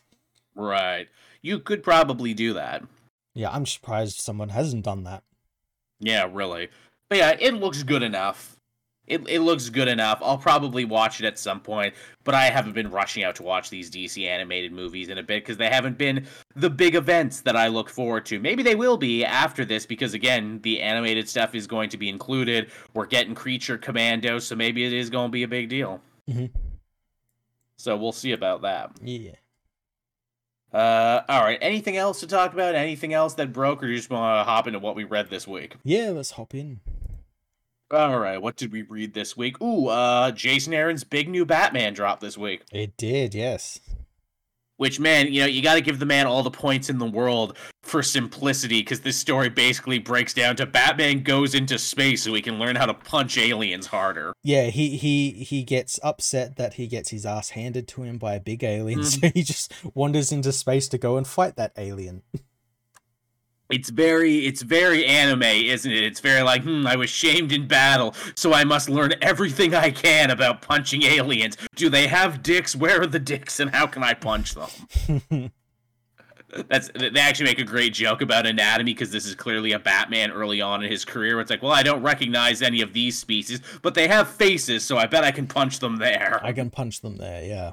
Right. 0.55 1.09
You 1.41 1.61
could 1.61 1.83
probably 1.83 2.35
do 2.35 2.53
that. 2.55 2.83
Yeah, 3.35 3.51
I'm 3.51 3.65
surprised 3.65 4.21
someone 4.21 4.49
hasn't 4.49 4.85
done 4.85 5.05
that. 5.05 5.23
Yeah, 6.01 6.29
really. 6.31 6.69
But 7.09 7.19
yeah, 7.19 7.37
it 7.39 7.55
looks 7.55 7.85
good 7.85 8.03
enough. 8.03 8.58
It, 9.09 9.29
it 9.29 9.40
looks 9.40 9.68
good 9.68 9.88
enough. 9.88 10.18
I'll 10.23 10.38
probably 10.38 10.85
watch 10.85 11.21
it 11.21 11.27
at 11.27 11.38
some 11.38 11.61
point, 11.61 11.94
but 12.25 12.35
I 12.35 12.44
haven't 12.47 12.75
been 12.75 12.90
rushing 12.90 13.25
out 13.25 13.35
to 13.37 13.42
watch 13.42 13.71
these 13.71 13.90
DC 13.90 14.27
animated 14.27 14.73
movies 14.73 15.09
in 15.09 15.18
a 15.18 15.23
bit 15.23 15.42
because 15.44 15.57
they 15.57 15.68
haven't 15.68 15.99
been 15.99 16.27
the 16.55 16.71
big 16.71 16.94
events 16.94 17.40
that 17.42 17.57
I 17.57 17.68
look 17.68 17.88
forward 17.88 18.27
to. 18.27 18.38
Maybe 18.38 18.62
they 18.62 18.75
will 18.75 18.97
be 18.97 19.25
after 19.25 19.64
this 19.64 19.87
because, 19.87 20.14
again, 20.14 20.61
the 20.62 20.81
animated 20.81 21.29
stuff 21.29 21.55
is 21.55 21.66
going 21.66 21.90
to 21.90 21.97
be 21.97 22.09
included. 22.09 22.71
We're 22.94 23.07
getting 23.07 23.35
Creature 23.35 23.79
Commando, 23.79 24.38
so 24.38 24.55
maybe 24.55 24.85
it 24.85 24.92
is 24.92 25.11
going 25.11 25.29
to 25.29 25.33
be 25.33 25.42
a 25.42 25.49
big 25.49 25.68
deal. 25.68 26.01
Mhm. 26.29 26.51
So 27.77 27.97
we'll 27.97 28.12
see 28.12 28.33
about 28.33 28.62
that. 28.62 28.90
Yeah. 29.03 29.33
Uh, 30.73 31.23
all 31.29 31.42
right. 31.42 31.59
Anything 31.62 31.97
else 31.97 32.21
to 32.21 32.27
talk 32.27 32.53
about? 32.53 32.75
Anything 32.75 33.14
else 33.14 33.35
that 33.35 33.53
broke, 33.53 33.83
or 33.83 33.87
you 33.87 33.97
just 33.97 34.11
want 34.11 34.40
to 34.40 34.44
hop 34.44 34.66
into 34.66 34.79
what 34.79 34.94
we 34.97 35.05
read 35.05 35.31
this 35.31 35.49
week? 35.49 35.77
Yeah, 35.83 36.11
let's 36.11 36.33
hop 36.33 36.55
in. 36.55 36.81
All 37.90 38.18
right, 38.18 38.40
what 38.40 38.57
did 38.57 38.70
we 38.70 38.83
read 38.83 39.14
this 39.14 39.37
week? 39.37 39.61
Ooh, 39.62 39.87
uh, 39.88 40.31
Jason 40.33 40.74
Aaron's 40.74 41.05
big 41.05 41.29
new 41.29 41.46
Batman 41.46 41.94
drop 41.94 42.20
this 42.20 42.37
week. 42.37 42.62
It 42.70 42.96
did, 42.98 43.35
yes. 43.35 43.81
Which, 44.77 45.01
man, 45.01 45.33
you 45.33 45.40
know, 45.40 45.46
you 45.46 45.61
got 45.62 45.74
to 45.74 45.81
give 45.81 45.98
the 45.98 46.07
man 46.07 46.27
all 46.27 46.42
the 46.44 46.51
points 46.53 46.88
in 46.90 46.98
the 46.98 47.07
world 47.11 47.57
for 47.83 48.01
simplicity, 48.03 48.81
because 48.81 49.01
this 49.01 49.16
story 49.16 49.48
basically 49.48 49.98
breaks 49.98 50.33
down 50.35 50.55
to 50.57 50.66
Batman 50.66 51.22
goes 51.24 51.55
into 51.55 51.79
space 51.79 52.22
so 52.22 52.33
he 52.35 52.42
can 52.42 52.59
learn 52.61 52.77
how 52.77 52.87
to 52.87 52.94
punch 52.94 53.38
aliens 53.38 53.87
harder. 53.87 54.33
Yeah, 54.44 54.66
he 54.66 54.96
he 54.96 55.31
he 55.33 55.64
gets 55.64 55.98
upset 56.05 56.57
that 56.57 56.74
he 56.74 56.87
gets 56.87 57.09
his 57.11 57.27
ass 57.27 57.51
handed 57.51 57.88
to 57.88 58.03
him 58.03 58.18
by 58.18 58.35
a 58.35 58.40
big 58.40 58.62
alien, 58.62 59.01
Mhm. 59.01 59.20
so 59.20 59.31
he 59.35 59.42
just 59.42 59.72
wanders 59.94 60.31
into 60.31 60.53
space 60.53 60.87
to 60.88 60.98
go 60.98 61.16
and 61.16 61.27
fight 61.27 61.57
that 61.57 61.72
alien. 61.77 62.22
It's 63.71 63.91
very, 63.91 64.47
it's 64.47 64.63
very 64.63 65.05
anime, 65.05 65.43
isn't 65.43 65.91
it? 65.91 66.03
It's 66.03 66.21
very 66.21 66.43
like, 66.43 66.63
hmm, 66.63 66.87
I 66.87 66.97
was 66.97 67.11
shamed 67.11 67.53
in 67.53 67.69
battle, 67.69 68.15
so 68.35 68.55
I 68.55 68.65
must 68.65 68.89
learn 68.89 69.13
everything 69.21 69.75
I 69.75 69.91
can 69.91 70.31
about 70.31 70.63
punching 70.63 71.03
aliens. 71.03 71.57
Do 71.77 71.91
they 71.91 72.07
have 72.07 72.43
dicks? 72.43 72.75
Where 72.75 73.03
are 73.03 73.07
the 73.07 73.19
dicks, 73.19 73.61
and 73.61 73.71
how 73.71 73.87
can 73.87 74.03
I 74.03 74.15
punch 74.15 74.55
them? 74.55 75.51
That's 76.69 76.91
they 76.95 77.21
actually 77.21 77.45
make 77.45 77.59
a 77.59 77.65
great 77.65 77.93
joke 77.93 78.23
about 78.23 78.47
anatomy 78.47 78.95
because 78.95 79.11
this 79.11 79.27
is 79.27 79.35
clearly 79.35 79.73
a 79.73 79.79
Batman 79.79 80.31
early 80.31 80.63
on 80.63 80.83
in 80.83 80.91
his 80.91 81.05
career. 81.05 81.39
It's 81.41 81.51
like, 81.51 81.63
well, 81.63 81.73
I 81.73 81.83
don't 81.83 82.03
recognize 82.03 82.63
any 82.63 82.81
of 82.81 82.95
these 82.95 83.19
species, 83.19 83.61
but 83.83 83.93
they 83.95 84.09
have 84.09 84.29
faces, 84.29 84.83
so 84.83 84.97
I 84.97 85.07
bet 85.07 85.25
I 85.25 85.31
can 85.31 85.47
punch 85.47 85.79
them 85.79 85.97
there. 85.97 86.41
I 86.43 86.53
can 86.53 86.71
punch 86.71 87.03
them 87.03 87.17
there, 87.17 87.45
yeah. 87.45 87.73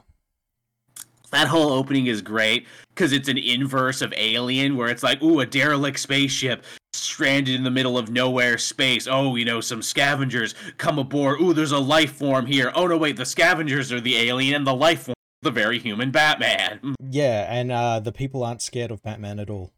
That 1.31 1.47
whole 1.47 1.71
opening 1.71 2.07
is 2.07 2.21
great 2.21 2.67
because 2.89 3.13
it's 3.13 3.27
an 3.27 3.37
inverse 3.37 4.01
of 4.01 4.13
Alien, 4.15 4.77
where 4.77 4.89
it's 4.89 5.03
like, 5.03 5.21
ooh, 5.21 5.39
a 5.39 5.45
derelict 5.45 5.99
spaceship 5.99 6.63
stranded 6.93 7.55
in 7.55 7.63
the 7.63 7.71
middle 7.71 7.97
of 7.97 8.09
nowhere 8.09 8.57
space. 8.57 9.07
Oh, 9.07 9.35
you 9.35 9.45
know, 9.45 9.61
some 9.61 9.81
scavengers 9.81 10.55
come 10.77 10.97
aboard. 10.97 11.41
Ooh, 11.41 11.53
there's 11.53 11.71
a 11.71 11.79
life 11.79 12.13
form 12.13 12.45
here. 12.45 12.71
Oh 12.75 12.87
no, 12.87 12.97
wait, 12.97 13.17
the 13.17 13.25
scavengers 13.25 13.91
are 13.91 14.01
the 14.01 14.17
alien, 14.17 14.55
and 14.55 14.67
the 14.67 14.75
life 14.75 15.03
form 15.03 15.15
the 15.41 15.51
very 15.51 15.79
human 15.79 16.11
Batman. 16.11 16.95
Yeah, 17.07 17.45
and 17.49 17.71
uh, 17.71 17.99
the 18.01 18.11
people 18.11 18.43
aren't 18.43 18.61
scared 18.61 18.91
of 18.91 19.01
Batman 19.01 19.39
at 19.39 19.49
all. 19.49 19.71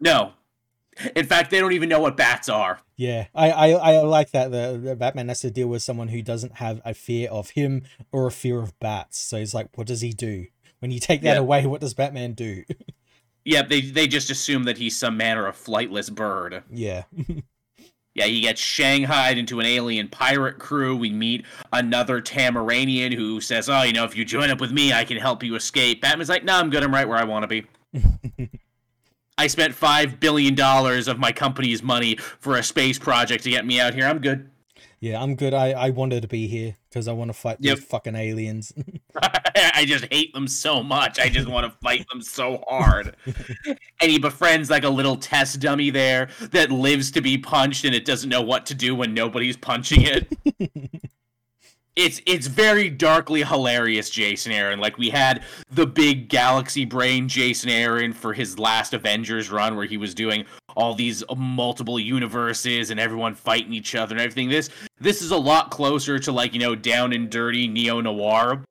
No. 0.00 0.32
In 1.14 1.26
fact, 1.26 1.50
they 1.50 1.60
don't 1.60 1.72
even 1.72 1.90
know 1.90 2.00
what 2.00 2.16
bats 2.16 2.48
are. 2.48 2.80
Yeah, 2.96 3.26
I, 3.34 3.50
I, 3.50 3.68
I 3.72 3.98
like 3.98 4.30
that. 4.30 4.50
The, 4.50 4.80
the 4.82 4.96
Batman 4.96 5.28
has 5.28 5.40
to 5.40 5.50
deal 5.50 5.68
with 5.68 5.82
someone 5.82 6.08
who 6.08 6.22
doesn't 6.22 6.54
have 6.54 6.80
a 6.84 6.94
fear 6.94 7.28
of 7.28 7.50
him 7.50 7.82
or 8.10 8.26
a 8.26 8.30
fear 8.30 8.60
of 8.60 8.78
bats. 8.78 9.18
So 9.18 9.36
he's 9.36 9.52
like, 9.52 9.68
what 9.76 9.86
does 9.86 10.00
he 10.00 10.12
do? 10.12 10.46
When 10.80 10.90
you 10.90 11.00
take 11.00 11.22
that 11.22 11.34
Yeah. 11.34 11.40
away, 11.40 11.66
what 11.66 11.80
does 11.80 11.94
Batman 11.94 12.32
do? 12.32 12.64
Yeah, 13.48 13.62
they 13.62 13.80
they 13.80 14.08
just 14.08 14.28
assume 14.28 14.64
that 14.64 14.76
he's 14.76 14.96
some 14.98 15.16
manner 15.16 15.46
of 15.46 15.54
flightless 15.56 16.12
bird. 16.12 16.64
yeah. 16.70 17.04
Yeah, 18.14 18.24
he 18.24 18.40
gets 18.40 18.60
shanghaied 18.62 19.36
into 19.36 19.60
an 19.60 19.66
alien 19.66 20.08
pirate 20.08 20.58
crew. 20.58 20.96
We 20.96 21.10
meet 21.10 21.44
another 21.72 22.22
Tamaranian 22.22 23.12
who 23.14 23.42
says, 23.42 23.68
"Oh, 23.68 23.82
you 23.82 23.92
know, 23.92 24.04
if 24.04 24.16
you 24.16 24.24
join 24.24 24.48
up 24.50 24.58
with 24.58 24.72
me, 24.72 24.90
I 24.92 25.04
can 25.04 25.18
help 25.18 25.42
you 25.42 25.54
escape." 25.54 26.00
Batman's 26.00 26.30
like, 26.30 26.42
"No, 26.42 26.54
I'm 26.56 26.70
good. 26.70 26.82
I'm 26.82 26.94
right 26.94 27.06
where 27.06 27.18
I 27.18 27.24
want 27.24 27.42
to 27.42 27.46
be." 27.46 27.66
I 29.38 29.46
spent 29.48 29.74
five 29.74 30.18
billion 30.18 30.54
dollars 30.54 31.08
of 31.08 31.18
my 31.18 31.30
company's 31.30 31.82
money 31.82 32.16
for 32.16 32.56
a 32.56 32.62
space 32.62 32.98
project 32.98 33.44
to 33.44 33.50
get 33.50 33.66
me 33.66 33.78
out 33.80 33.92
here. 33.92 34.06
I'm 34.06 34.18
good. 34.18 34.48
Yeah, 35.00 35.22
I'm 35.22 35.34
good. 35.36 35.52
I, 35.52 35.72
I 35.72 35.90
wanted 35.90 36.22
to 36.22 36.28
be 36.28 36.46
here 36.48 36.76
because 36.88 37.06
I 37.06 37.12
want 37.12 37.28
to 37.28 37.34
fight 37.34 37.58
Yep. 37.60 37.76
these 37.76 37.84
fucking 37.84 38.14
aliens. 38.16 38.72
I 39.22 39.84
just 39.86 40.06
hate 40.10 40.32
them 40.32 40.48
so 40.48 40.82
much. 40.82 41.18
I 41.18 41.28
just 41.28 41.48
want 41.48 41.70
to 41.70 41.78
fight 41.80 42.06
them 42.10 42.22
so 42.22 42.64
hard. 42.68 43.14
and 43.26 44.10
he 44.10 44.18
befriends 44.18 44.70
like 44.70 44.84
a 44.84 44.88
little 44.88 45.16
test 45.16 45.60
dummy 45.60 45.90
there 45.90 46.28
that 46.52 46.70
lives 46.70 47.10
to 47.12 47.20
be 47.20 47.36
punched 47.38 47.84
and 47.84 47.94
it 47.94 48.04
doesn't 48.04 48.30
know 48.30 48.42
what 48.42 48.64
to 48.66 48.74
do 48.74 48.94
when 48.94 49.12
nobody's 49.14 49.56
punching 49.56 50.02
it. 50.02 50.32
it's 51.96 52.20
it's 52.26 52.46
very 52.46 52.90
darkly 52.90 53.42
hilarious, 53.42 54.10
Jason 54.10 54.52
Aaron. 54.52 54.78
Like 54.78 54.98
we 54.98 55.08
had 55.08 55.42
the 55.70 55.86
big 55.86 56.28
galaxy 56.28 56.84
brain 56.84 57.26
Jason 57.26 57.70
Aaron 57.70 58.12
for 58.12 58.34
his 58.34 58.58
last 58.58 58.92
Avengers 58.92 59.50
run 59.50 59.76
where 59.76 59.86
he 59.86 59.96
was 59.96 60.14
doing 60.14 60.44
all 60.76 60.94
these 60.94 61.24
multiple 61.34 61.98
universes 61.98 62.90
and 62.90 63.00
everyone 63.00 63.34
fighting 63.34 63.72
each 63.72 63.94
other 63.94 64.14
and 64.14 64.20
everything. 64.20 64.50
This 64.50 64.68
this 65.00 65.22
is 65.22 65.30
a 65.30 65.36
lot 65.36 65.70
closer 65.70 66.18
to 66.18 66.32
like, 66.32 66.52
you 66.52 66.60
know, 66.60 66.74
down 66.74 67.14
and 67.14 67.30
dirty 67.30 67.66
neo 67.66 68.00
noir. 68.02 68.62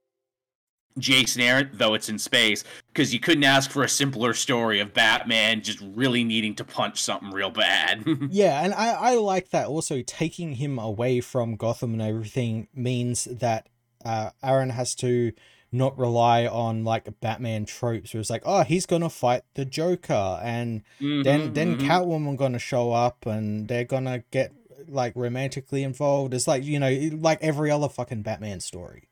Jason 0.98 1.42
Aaron, 1.42 1.70
though 1.74 1.94
it's 1.94 2.10
in 2.10 2.18
space, 2.18 2.64
because 2.88 3.14
you 3.14 3.20
couldn't 3.20 3.44
ask 3.44 3.70
for 3.70 3.84
a 3.84 3.90
simpler 3.90 4.34
story 4.34 4.80
of 4.80 4.94
Batman 4.94 5.62
just 5.62 5.80
really 5.82 6.24
needing 6.24 6.56
to 6.56 6.64
punch 6.64 7.02
something 7.02 7.32
real 7.32 7.50
bad. 7.50 8.06
yeah, 8.30 8.64
and 8.64 8.74
I, 8.74 8.92
I 8.92 9.16
like 9.16 9.50
that 9.50 9.68
also 9.68 10.02
taking 10.06 10.54
him 10.54 10.80
away 10.80 11.20
from 11.22 11.56
Gotham 11.58 11.94
and 11.94 12.02
everything 12.02 12.68
means 12.74 13.26
that 13.26 13.68
uh, 14.06 14.30
Aaron 14.44 14.70
has 14.70 14.96
to 14.96 15.34
not 15.72 15.98
rely 16.00 16.46
on 16.48 16.86
like 16.86 17.20
Batman 17.20 17.66
tropes 17.66 18.14
where 18.14 18.22
it's 18.22 18.30
like, 18.30 18.44
oh, 18.46 18.64
he's 18.64 18.86
gonna 18.86 19.10
fight 19.10 19.42
the 19.56 19.66
Joker 19.66 20.40
and 20.42 20.84
then 21.02 21.26
Mhm, 21.26 21.54
then 21.54 21.78
mhm. 21.78 21.82
Catwoman 21.82 22.38
gonna 22.38 22.60
show 22.60 22.94
up 22.94 23.26
and 23.26 23.68
they're 23.68 23.84
gonna 23.84 24.24
get 24.32 24.54
like 24.88 25.14
romantically 25.16 25.84
involved. 25.84 26.34
It's 26.34 26.48
like, 26.48 26.64
you 26.64 26.80
know, 26.80 27.10
like 27.20 27.40
every 27.42 27.72
other 27.72 27.90
fucking 27.90 28.22
Batman 28.22 28.62
story. 28.62 29.10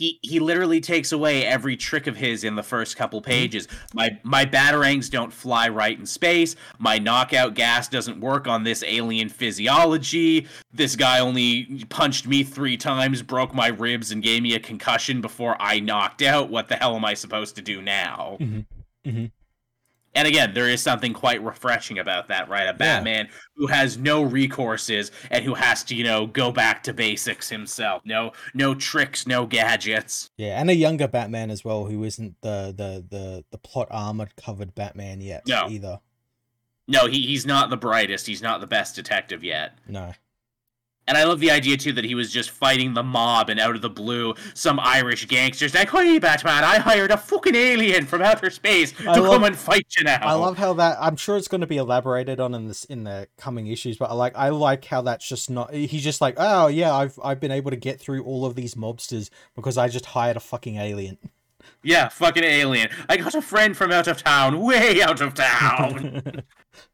He 0.00 0.18
he 0.22 0.40
literally 0.40 0.80
takes 0.80 1.12
away 1.12 1.44
every 1.44 1.76
trick 1.76 2.06
of 2.06 2.16
his 2.16 2.42
in 2.42 2.54
the 2.56 2.62
first 2.62 2.96
couple 2.96 3.20
Mm-hmm. 3.20 3.30
pages. 3.30 3.68
My 3.92 4.18
my 4.22 4.46
batarangs 4.46 5.10
don't 5.10 5.30
fly 5.32 5.68
right 5.68 5.96
in 5.98 6.06
space. 6.06 6.56
My 6.78 6.98
knockout 6.98 7.52
gas 7.54 7.86
doesn't 7.86 8.18
work 8.18 8.48
on 8.48 8.64
this 8.64 8.82
alien 8.86 9.28
physiology. 9.28 10.46
This 10.72 10.96
guy 10.96 11.20
only 11.20 11.84
punched 11.90 12.26
me 12.26 12.42
three 12.44 12.78
times, 12.78 13.22
broke 13.22 13.52
my 13.54 13.68
ribs, 13.68 14.10
and 14.10 14.22
gave 14.22 14.42
me 14.42 14.54
a 14.54 14.60
concussion 14.60 15.20
before 15.20 15.56
I 15.60 15.80
knocked 15.80 16.22
out. 16.22 16.48
What 16.48 16.68
the 16.68 16.76
hell 16.76 16.96
am 16.96 17.04
I 17.04 17.12
supposed 17.12 17.56
to 17.56 17.62
do 17.62 17.82
now? 17.82 18.38
Mhm. 18.40 18.64
Mhm. 19.06 19.30
And 20.14 20.26
again, 20.26 20.54
there 20.54 20.68
is 20.68 20.82
something 20.82 21.12
quite 21.12 21.42
refreshing 21.42 21.98
about 22.00 22.28
that, 22.28 22.48
right? 22.48 22.66
A 22.66 22.72
Batman 22.74 23.28
who 23.54 23.68
has 23.68 23.96
no 23.96 24.24
recourses 24.28 25.12
and 25.30 25.44
who 25.44 25.54
has 25.54 25.84
to, 25.84 25.94
you 25.94 26.02
know, 26.02 26.26
go 26.26 26.50
back 26.50 26.82
to 26.84 26.92
basics 26.92 27.48
himself. 27.48 28.02
No, 28.04 28.32
no 28.52 28.74
tricks, 28.74 29.26
no 29.26 29.46
gadgets. 29.46 30.30
Yeah, 30.36 30.60
and 30.60 30.68
a 30.68 30.74
younger 30.74 31.06
Batman 31.06 31.50
as 31.50 31.64
well, 31.64 31.84
who 31.84 32.02
isn't 32.02 32.34
the 32.40 32.74
the 32.76 33.04
the, 33.08 33.44
the 33.52 33.58
plot 33.58 33.86
armored 33.90 34.34
covered 34.36 34.74
Batman 34.74 35.20
yet 35.20 35.44
No. 35.46 35.68
either. 35.68 36.00
No, 36.88 37.06
he, 37.06 37.20
he's 37.20 37.46
not 37.46 37.70
the 37.70 37.76
brightest. 37.76 38.26
He's 38.26 38.42
not 38.42 38.60
the 38.60 38.66
best 38.66 38.96
detective 38.96 39.44
yet. 39.44 39.78
No. 39.86 40.12
And 41.10 41.18
I 41.18 41.24
love 41.24 41.40
the 41.40 41.50
idea 41.50 41.76
too 41.76 41.92
that 41.94 42.04
he 42.04 42.14
was 42.14 42.32
just 42.32 42.50
fighting 42.50 42.94
the 42.94 43.02
mob, 43.02 43.50
and 43.50 43.58
out 43.58 43.74
of 43.74 43.82
the 43.82 43.90
blue, 43.90 44.32
some 44.54 44.78
Irish 44.78 45.26
gangsters 45.26 45.74
like, 45.74 45.90
"Hey, 45.90 46.20
Batman! 46.20 46.62
I 46.62 46.78
hired 46.78 47.10
a 47.10 47.16
fucking 47.16 47.56
alien 47.56 48.06
from 48.06 48.22
outer 48.22 48.48
space 48.48 48.92
to 48.92 49.04
love- 49.04 49.24
come 49.32 49.42
and 49.42 49.58
fight 49.58 49.88
you 49.98 50.04
now." 50.04 50.20
I 50.22 50.34
love 50.34 50.56
how 50.56 50.72
that. 50.74 50.98
I'm 51.00 51.16
sure 51.16 51.36
it's 51.36 51.48
going 51.48 51.62
to 51.62 51.66
be 51.66 51.78
elaborated 51.78 52.38
on 52.38 52.54
in 52.54 52.68
this 52.68 52.84
in 52.84 53.02
the 53.02 53.26
coming 53.36 53.66
issues, 53.66 53.98
but 53.98 54.08
I 54.08 54.14
like 54.14 54.36
I 54.36 54.50
like 54.50 54.84
how 54.84 55.02
that's 55.02 55.26
just 55.28 55.50
not. 55.50 55.74
He's 55.74 56.04
just 56.04 56.20
like, 56.20 56.36
oh 56.36 56.68
yeah, 56.68 56.94
I've 56.94 57.18
I've 57.24 57.40
been 57.40 57.50
able 57.50 57.72
to 57.72 57.76
get 57.76 57.98
through 57.98 58.22
all 58.22 58.46
of 58.46 58.54
these 58.54 58.76
mobsters 58.76 59.30
because 59.56 59.76
I 59.76 59.88
just 59.88 60.06
hired 60.06 60.36
a 60.36 60.40
fucking 60.40 60.76
alien. 60.76 61.18
Yeah, 61.82 62.08
fucking 62.08 62.44
alien. 62.44 62.88
I 63.08 63.16
got 63.16 63.34
a 63.34 63.42
friend 63.42 63.76
from 63.76 63.90
out 63.90 64.06
of 64.06 64.22
town, 64.22 64.60
way 64.60 65.02
out 65.02 65.20
of 65.20 65.34
town. 65.34 66.44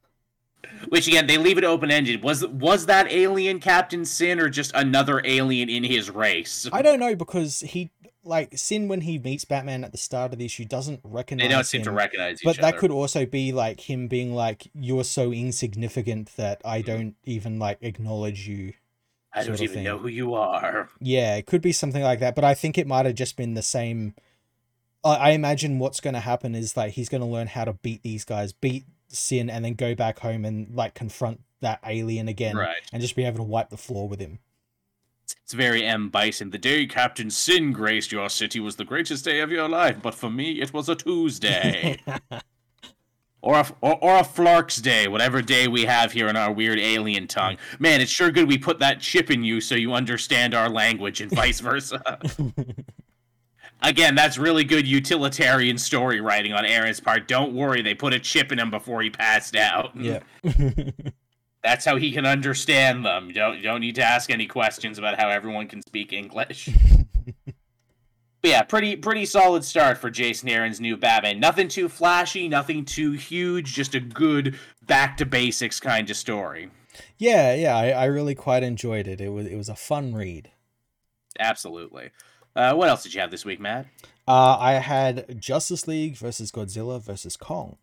Which 0.89 1.09
again, 1.09 1.27
they 1.27 1.39
leave 1.39 1.59
it 1.59 1.65
open 1.65 1.91
ended. 1.91 2.23
Was 2.23 2.47
was 2.47 2.87
that 2.87 3.11
alien 3.11 3.59
Captain 3.61 4.05
Sin 4.05 4.39
or 4.41 4.49
just 4.49 4.73
another 4.75 5.21
alien 5.25 5.69
in 5.69 5.85
his 5.85 6.11
race? 6.11 6.69
I 6.73 6.83
don't 6.83 7.01
know 7.01 7.15
because 7.17 7.61
he 7.61 7.91
like 8.23 8.57
Sin 8.59 8.89
when 8.89 9.03
he 9.03 9.19
meets 9.19 9.45
Batman 9.45 9.85
at 9.85 9.93
the 9.93 9.99
start 9.99 10.33
of 10.33 10.39
the 10.39 10.45
issue 10.45 10.65
doesn't 10.65 11.01
recognize 11.05 11.49
They 11.49 11.55
don't 11.55 11.65
seem 11.65 11.81
him. 11.81 11.85
to 11.87 11.91
recognize 11.93 12.41
each 12.41 12.45
but 12.45 12.59
other. 12.59 12.73
that 12.73 12.79
could 12.79 12.91
also 12.91 13.25
be 13.27 13.53
like 13.53 13.89
him 13.89 14.09
being 14.09 14.35
like, 14.35 14.69
"You're 14.75 15.05
so 15.05 15.33
insignificant 15.33 16.35
that 16.37 16.61
I 16.65 16.81
Mm-hmm. 16.83 16.87
don't 16.87 17.17
even 17.25 17.59
like 17.59 17.79
acknowledge 17.83 18.47
you." 18.49 18.73
I 19.33 19.45
don't 19.45 19.61
even 19.61 19.75
thing. 19.75 19.85
know 19.85 19.99
who 19.99 20.09
you 20.09 20.35
are. 20.35 20.89
Yeah, 20.99 21.37
it 21.37 21.47
could 21.47 21.61
be 21.61 21.73
something 21.73 22.03
like 22.03 22.21
that, 22.21 22.35
but 22.35 22.43
I 22.45 22.55
think 22.55 22.79
it 22.79 22.87
might 22.87 23.05
have 23.07 23.15
just 23.17 23.37
been 23.37 23.53
the 23.55 23.63
same. 23.63 24.15
I, 25.05 25.15
I 25.17 25.31
imagine 25.33 25.79
what's 25.79 26.01
going 26.01 26.15
to 26.15 26.21
happen 26.21 26.55
is 26.55 26.75
like 26.77 26.93
he's 26.95 27.09
going 27.11 27.21
to 27.21 27.27
learn 27.27 27.49
how 27.49 27.65
to 27.65 27.75
beat 27.75 28.03
these 28.03 28.25
guys, 28.25 28.53
beat 28.55 28.87
Sin, 29.09 29.49
and 29.51 29.65
then 29.65 29.75
go 29.75 29.95
back 29.95 30.19
home 30.19 30.45
and 30.45 30.75
like 30.75 30.95
confront 30.95 31.41
that 31.61 31.81
alien 31.87 32.29
again, 32.29 32.57
Right. 32.57 32.77
and 32.93 33.01
just 33.01 33.17
be 33.17 33.25
able 33.25 33.39
to 33.39 33.43
wipe 33.43 33.71
the 33.71 33.77
floor 33.77 34.09
with 34.09 34.21
him. 34.21 34.39
It's 35.43 35.55
very 35.55 35.85
M. 35.85 36.09
Bison. 36.09 36.51
The 36.51 36.59
day 36.59 36.87
Captain 36.87 37.31
Sin 37.31 37.73
graced 37.73 38.13
your 38.13 38.29
city 38.29 38.61
was 38.61 38.77
the 38.77 38.85
greatest 38.85 39.25
day 39.25 39.41
of 39.41 39.51
your 39.51 39.69
life, 39.69 39.99
but 40.03 40.15
for 40.15 40.31
me, 40.31 40.61
it 40.61 40.73
was 40.73 40.89
a 40.89 40.95
Tuesday. 40.95 41.99
or, 43.41 43.57
a, 43.61 43.67
or, 43.81 43.99
or 44.05 44.19
a 44.19 44.25
Flark's 44.25 44.77
Day, 44.77 45.09
whatever 45.09 45.43
day 45.43 45.67
we 45.67 45.85
have 45.85 46.13
here 46.13 46.29
in 46.29 46.37
our 46.37 46.53
weird 46.53 46.79
alien 46.79 47.27
tongue. 47.27 47.57
Man, 47.79 48.01
it's 48.01 48.11
sure 48.11 48.31
good 48.31 48.49
we 48.49 48.59
put 48.59 48.79
that 48.81 49.01
chip 49.01 49.31
in 49.31 49.43
you 49.43 49.61
so 49.61 49.75
you 49.75 49.95
understand 49.95 50.55
our 50.55 50.69
language 50.69 51.21
and 51.21 51.31
vice 51.31 51.61
versa. 51.61 52.01
Again, 53.83 54.15
that's 54.15 54.39
really 54.39 54.65
good 54.65 54.87
utilitarian 54.87 55.79
story 55.79 56.21
writing 56.21 56.53
on 56.53 56.65
Aaron's 56.65 57.01
part. 57.01 57.29
Don't 57.29 57.55
worry, 57.55 57.83
they 57.83 57.95
put 57.95 58.15
a 58.15 58.19
chip 58.19 58.51
in 58.51 58.59
him 58.59 58.71
before 58.71 59.03
he 59.03 59.11
passed 59.11 59.55
out. 59.55 59.93
yeah. 59.95 60.21
That's 61.67 61.85
how 61.85 61.97
he 61.97 62.13
can 62.13 62.27
understand 62.27 63.05
them. 63.05 63.27
You 63.27 63.35
don't 63.35 63.57
you 63.57 63.63
don't 63.65 63.81
need 63.81 63.97
to 63.97 64.03
ask 64.03 64.31
any 64.31 64.47
questions 64.47 64.99
about 64.99 65.19
how 65.19 65.29
everyone 65.29 65.67
can 65.67 65.83
speak 65.83 66.13
English. 66.13 66.69
but 67.45 67.55
yeah, 68.45 68.63
pretty 68.63 68.95
pretty 68.95 69.27
solid 69.27 69.65
start 69.65 69.99
for 69.99 70.09
Jason 70.09 70.49
Aaron's 70.49 70.81
new 70.81 70.97
Batman. 70.97 71.41
Nothing 71.41 71.67
too 71.67 71.89
flashy, 71.89 72.49
nothing 72.49 72.85
too 72.85 73.13
huge, 73.13 73.75
just 73.75 73.97
a 73.97 74.01
good 74.01 74.57
back 74.87 75.17
to 75.17 75.27
basics 75.27 75.81
kind 75.81 76.09
of 76.09 76.17
story. 76.17 76.71
yeah, 77.19 77.53
yeah, 77.55 77.77
I, 77.77 77.89
I 77.89 78.05
really 78.05 78.37
quite 78.37 78.63
enjoyed 78.63 79.09
it. 79.09 79.21
It 79.21 79.31
was 79.31 79.47
it 79.47 79.57
was 79.57 79.69
a 79.69 79.75
fun 79.75 80.15
read. 80.15 80.53
Absolutely. 81.41 82.11
Uh, 82.57 82.75
what 82.75 82.89
else 82.89 83.03
did 83.03 83.15
you 83.15 83.21
have 83.21 83.31
this 83.31 83.45
week, 83.45 83.61
Matt? 83.61 83.87
Uh, 84.27 84.57
I 84.59 84.73
had 84.75 85.41
Justice 85.41 85.87
League 85.87 86.17
versus 86.17 86.51
Godzilla 86.51 87.01
versus 87.01 87.37
Kong. 87.37 87.77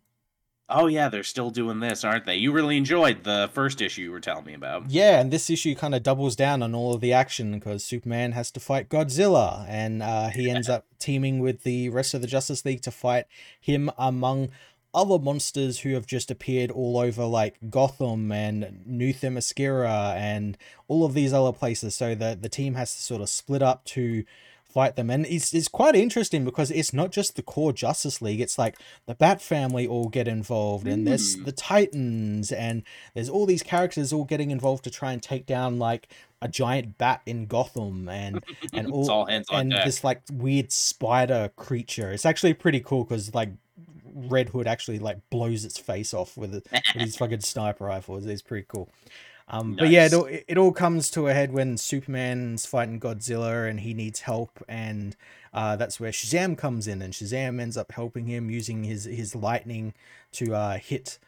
Oh 0.68 0.86
yeah, 0.86 1.08
they're 1.08 1.22
still 1.22 1.50
doing 1.50 1.80
this, 1.80 2.04
aren't 2.04 2.24
they? 2.24 2.36
You 2.36 2.50
really 2.50 2.76
enjoyed 2.76 3.24
the 3.24 3.50
first 3.52 3.82
issue 3.82 4.02
you 4.02 4.10
were 4.10 4.20
telling 4.20 4.46
me 4.46 4.54
about. 4.54 4.90
Yeah, 4.90 5.20
and 5.20 5.30
this 5.30 5.50
issue 5.50 5.74
kind 5.74 5.94
of 5.94 6.02
doubles 6.02 6.36
down 6.36 6.62
on 6.62 6.74
all 6.74 6.94
of 6.94 7.02
the 7.02 7.12
action 7.12 7.52
because 7.52 7.84
Superman 7.84 8.32
has 8.32 8.50
to 8.52 8.60
fight 8.60 8.88
Godzilla, 8.88 9.66
and 9.68 10.02
uh, 10.02 10.28
he 10.28 10.50
ends 10.50 10.68
up 10.68 10.86
teaming 10.98 11.40
with 11.40 11.64
the 11.64 11.90
rest 11.90 12.14
of 12.14 12.22
the 12.22 12.26
Justice 12.26 12.64
League 12.64 12.80
to 12.82 12.90
fight 12.90 13.26
him 13.60 13.90
among 13.98 14.48
other 14.94 15.18
monsters 15.18 15.80
who 15.80 15.92
have 15.94 16.06
just 16.06 16.30
appeared 16.30 16.70
all 16.70 16.98
over 16.98 17.24
like 17.24 17.56
Gotham 17.68 18.32
and 18.32 18.86
New 18.86 19.12
Themyscira 19.12 20.14
and 20.14 20.56
all 20.88 21.04
of 21.04 21.12
these 21.12 21.32
other 21.32 21.52
places. 21.52 21.94
So 21.94 22.14
the 22.14 22.38
the 22.40 22.48
team 22.48 22.74
has 22.74 22.94
to 22.96 23.02
sort 23.02 23.20
of 23.20 23.28
split 23.28 23.62
up 23.62 23.84
to 23.86 24.24
fight 24.74 24.96
them. 24.96 25.08
And 25.08 25.24
it's, 25.26 25.54
it's 25.54 25.68
quite 25.68 25.94
interesting 25.94 26.44
because 26.44 26.70
it's 26.70 26.92
not 26.92 27.12
just 27.12 27.36
the 27.36 27.42
core 27.42 27.72
Justice 27.72 28.20
League, 28.20 28.40
it's 28.40 28.58
like 28.58 28.76
the 29.06 29.14
Bat 29.14 29.40
family 29.40 29.86
all 29.86 30.08
get 30.08 30.28
involved, 30.28 30.86
and 30.86 31.06
there's 31.06 31.36
Mm. 31.36 31.44
the 31.46 31.52
Titans, 31.52 32.52
and 32.52 32.82
there's 33.14 33.28
all 33.30 33.46
these 33.46 33.62
characters 33.62 34.12
all 34.12 34.24
getting 34.24 34.50
involved 34.50 34.84
to 34.84 34.90
try 34.90 35.12
and 35.12 35.22
take 35.22 35.46
down 35.46 35.78
like 35.78 36.08
a 36.42 36.48
giant 36.48 36.98
bat 36.98 37.22
in 37.24 37.46
Gotham 37.46 38.08
and 38.08 38.44
and 38.74 38.88
all, 38.92 39.10
all 39.10 39.26
hands 39.26 39.46
on 39.48 39.60
and 39.60 39.70
deck. 39.70 39.84
this 39.86 40.04
like 40.04 40.20
weird 40.30 40.70
spider 40.72 41.50
creature. 41.56 42.10
It's 42.12 42.26
actually 42.26 42.52
pretty 42.54 42.80
cool 42.80 43.04
because 43.04 43.34
like 43.34 43.50
Red 44.14 44.50
Hood 44.50 44.66
actually 44.66 44.98
like 44.98 45.18
blows 45.30 45.64
its 45.64 45.78
face 45.78 46.12
off 46.12 46.36
with, 46.36 46.54
it, 46.54 46.66
with 46.94 47.02
his 47.02 47.16
fucking 47.20 47.40
sniper 47.40 47.84
rifle. 47.84 48.16
It's, 48.18 48.26
it's 48.26 48.42
pretty 48.42 48.66
cool. 48.68 48.90
Um, 49.48 49.76
But 49.76 49.90
yeah, 49.90 50.06
it 50.06 50.14
all, 50.14 50.26
it 50.26 50.56
all 50.56 50.72
comes 50.72 51.10
to 51.10 51.28
a 51.28 51.34
head 51.34 51.52
when 51.52 51.76
Superman's 51.76 52.64
fighting 52.66 52.98
Godzilla 52.98 53.68
and 53.68 53.80
he 53.80 53.92
needs 53.92 54.20
help, 54.20 54.62
and 54.68 55.16
uh, 55.52 55.76
that's 55.76 56.00
where 56.00 56.12
Shazam 56.12 56.56
comes 56.56 56.86
in, 56.86 57.02
and 57.02 57.12
Shazam 57.12 57.60
ends 57.60 57.76
up 57.76 57.92
helping 57.92 58.26
him 58.26 58.50
using 58.50 58.84
his 58.84 59.04
his 59.04 59.34
lightning 59.34 59.92
to 60.32 60.54
uh, 60.54 60.78
hit 60.78 61.18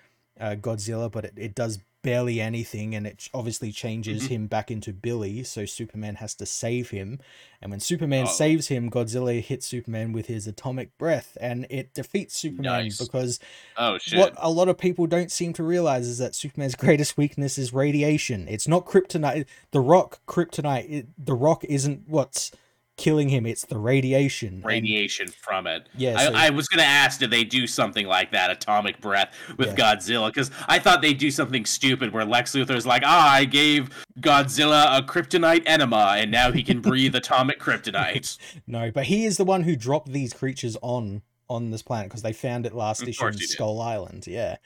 uh, 0.41 0.57
Godzilla, 0.59 1.11
but 1.11 1.27
it, 1.27 1.35
it 1.37 1.55
does 1.55 1.79
barely 2.07 2.41
anything, 2.41 2.95
and 2.95 3.05
it 3.05 3.29
obviously 3.35 3.73
changes 3.73 4.23
Mhm. 4.23 4.29
him 4.29 4.47
back 4.47 4.71
into 4.71 4.93
Billy. 4.93 5.43
So 5.43 5.67
Superman 5.67 6.15
has 6.17 6.35
to 6.37 6.47
save 6.47 6.91
him, 6.91 7.19
and 7.61 7.73
when 7.73 7.81
Superman 7.81 8.27
Oh. 8.29 8.33
saves 8.33 8.69
him, 8.69 8.89
Godzilla 8.89 9.41
hits 9.43 9.67
Superman 9.67 10.13
with 10.13 10.27
his 10.27 10.47
atomic 10.47 10.97
breath, 10.99 11.37
and 11.41 11.67
it 11.69 11.93
defeats 11.95 12.37
Superman 12.37 12.85
Nice. 12.85 12.99
because 12.99 13.41
oh 13.77 13.99
shit. 13.99 14.21
what 14.21 14.35
a 14.37 14.51
lot 14.51 14.69
of 14.69 14.79
people 14.79 15.09
don't 15.09 15.33
seem 15.33 15.53
to 15.55 15.65
realize 15.65 16.07
is 16.07 16.19
that 16.19 16.37
Superman's 16.37 16.75
greatest 16.87 17.17
weakness 17.17 17.59
is 17.59 17.73
radiation. 17.73 18.47
It's 18.49 18.69
not 18.69 18.87
kryptonite. 18.87 19.45
The 19.73 19.81
Rock, 19.81 20.21
kryptonite. 20.29 20.89
It, 20.89 21.07
the 21.19 21.35
Rock 21.35 21.65
isn't 21.65 22.05
what's 22.07 22.53
killing 22.97 23.29
him. 23.29 23.47
It's 23.47 23.65
the 23.65 23.79
radiation. 23.79 24.55
And- 24.55 24.65
Radiation 24.65 25.29
from 25.29 25.67
it. 25.67 25.89
Yeah, 25.97 26.19
so- 26.19 26.33
I, 26.35 26.47
I 26.47 26.51
was 26.51 26.67
gonna 26.69 26.83
ask, 26.83 27.21
did 27.21 27.31
they 27.31 27.45
do 27.45 27.67
something 27.67 28.07
like 28.07 28.33
that, 28.33 28.51
atomic 28.51 29.01
breath, 29.01 29.33
with 29.59 29.79
Yeah. 29.79 29.95
Godzilla? 29.97 30.29
Because 30.29 30.51
I 30.67 30.79
thought 30.79 31.03
they'd 31.03 31.19
do 31.19 31.31
something 31.31 31.65
stupid 31.65 32.13
where 32.13 32.25
Lex 32.25 32.53
Luthor's 32.55 32.87
like, 32.87 33.03
ah, 33.05 33.33
I 33.33 33.45
gave 33.45 33.91
Godzilla 34.21 34.99
a 34.99 35.03
kryptonite 35.03 35.63
enema, 35.67 36.15
and 36.17 36.31
now 36.31 36.53
he 36.53 36.63
can 36.63 36.81
breathe 36.81 37.15
atomic 37.15 37.61
kryptonite. 37.61 38.39
no, 38.67 38.91
but 38.91 39.07
he 39.07 39.25
is 39.25 39.37
the 39.37 39.45
one 39.45 39.63
who 39.65 39.77
dropped 39.77 40.13
these 40.13 40.33
creatures 40.33 40.77
on 40.83 41.23
on 41.49 41.71
this 41.71 41.83
planet 41.83 42.09
because 42.09 42.23
they 42.23 42.33
found 42.33 42.67
it 42.67 42.75
last 42.75 43.03
Of 43.03 43.09
issue 43.09 43.27
in. 43.27 43.39
Skull 43.39 43.81
Island. 43.81 44.27
Yeah. 44.27 44.57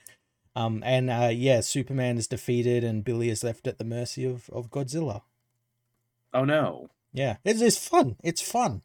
Um, 0.57 0.83
and 0.85 1.11
uh, 1.11 1.29
yeah, 1.31 1.61
Superman 1.61 2.17
is 2.17 2.27
defeated, 2.27 2.83
and 2.85 3.05
Billy 3.05 3.29
is 3.29 3.45
left 3.45 3.67
at 3.67 3.77
the 3.79 3.85
mercy 3.85 4.25
of, 4.25 4.49
of 4.51 4.71
Godzilla. 4.71 5.23
Oh 6.33 6.45
no. 6.45 6.89
Yeah, 7.13 7.37
it's, 7.45 7.61
it's 7.61 7.89
fun. 7.89 8.17
It's 8.23 8.43
fun. 8.43 8.83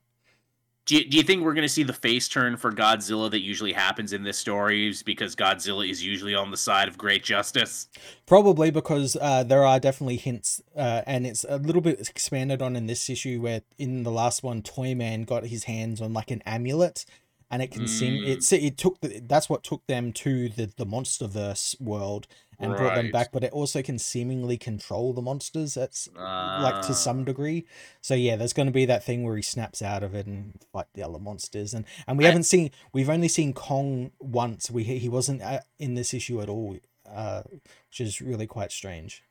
Do 0.86 0.96
you, 0.96 1.10
do 1.10 1.18
you 1.18 1.24
think 1.24 1.44
we're 1.44 1.56
going 1.56 1.64
to 1.64 1.74
see 1.74 1.82
the 1.82 1.94
face 1.94 2.28
turn 2.28 2.58
for 2.58 2.72
Godzilla 2.72 3.32
that 3.32 3.42
usually 3.42 3.74
happens 3.74 4.14
in 4.14 4.22
this 4.22 4.38
story 4.38 4.94
because 5.04 5.36
Godzilla 5.36 5.90
is 5.90 6.04
usually 6.04 6.36
on 6.36 6.52
the 6.52 6.58
side 6.58 6.88
of 6.88 6.96
great 6.96 7.24
justice? 7.24 7.88
Probably 8.28 8.70
because 8.70 9.18
uh, 9.20 9.44
there 9.44 9.66
are 9.66 9.80
definitely 9.80 10.18
hints, 10.18 10.62
uh, 10.78 11.02
and 11.08 11.26
it's 11.26 11.44
a 11.50 11.58
little 11.58 11.82
bit 11.82 12.00
expanded 12.08 12.62
on 12.62 12.76
in 12.76 12.86
this 12.86 13.10
issue. 13.10 13.42
Where 13.42 13.62
in 13.80 14.04
the 14.04 14.12
last 14.12 14.44
one, 14.44 14.62
Toyman 14.62 15.26
got 15.26 15.48
his 15.48 15.64
hands 15.64 16.02
on 16.02 16.14
like 16.14 16.30
an 16.30 16.44
amulet, 16.46 17.04
and 17.50 17.64
it 17.64 17.72
can 17.72 17.88
seem 17.88 18.22
Mm. 18.24 18.28
it's 18.28 18.54
it 18.54 18.78
took 18.78 19.02
the, 19.02 19.22
that's 19.26 19.50
what 19.50 19.64
took 19.64 19.88
them 19.88 20.14
to 20.14 20.50
the 20.50 20.72
the 20.78 20.86
MonsterVerse 20.86 21.82
world 21.82 22.28
and 22.60 22.76
brought 22.76 22.96
them 22.96 23.12
back. 23.12 23.32
But 23.32 23.44
it 23.44 23.52
also 23.54 23.82
can 23.82 23.98
seemingly 24.00 24.58
control 24.58 25.14
the 25.14 25.22
monsters. 25.22 25.74
That's 25.74 26.08
like 26.16 26.82
to 26.84 26.90
Ah. 26.90 26.94
some 26.94 27.24
degree. 27.26 27.66
So 28.02 28.14
yeah, 28.14 28.36
there's 28.36 28.54
going 28.54 28.68
to 28.68 28.72
be 28.72 28.86
that 28.86 29.04
thing 29.04 29.24
where 29.24 29.36
he 29.36 29.42
snaps 29.42 29.82
out 29.82 30.04
of 30.04 30.14
it 30.16 30.26
and 30.26 30.60
fight 30.74 30.88
the 30.94 31.04
other 31.04 31.20
monsters. 31.20 31.74
And 31.74 31.86
and 32.08 32.18
we 32.18 32.26
I- 32.26 32.28
haven't 32.28 32.44
seen 32.44 32.72
we've 32.94 33.10
only 33.10 33.28
seen 33.28 33.54
Kong 33.54 34.12
once. 34.20 34.70
We 34.72 34.84
he 34.84 35.10
wasn't 35.10 35.42
uh, 35.42 35.60
in 35.80 35.96
this 35.96 36.14
issue 36.14 36.42
at 36.42 36.50
all, 36.50 36.78
uh, 37.10 37.44
which 37.90 38.00
is 38.02 38.22
really 38.22 38.48
quite 38.48 38.72
strange. 38.72 39.24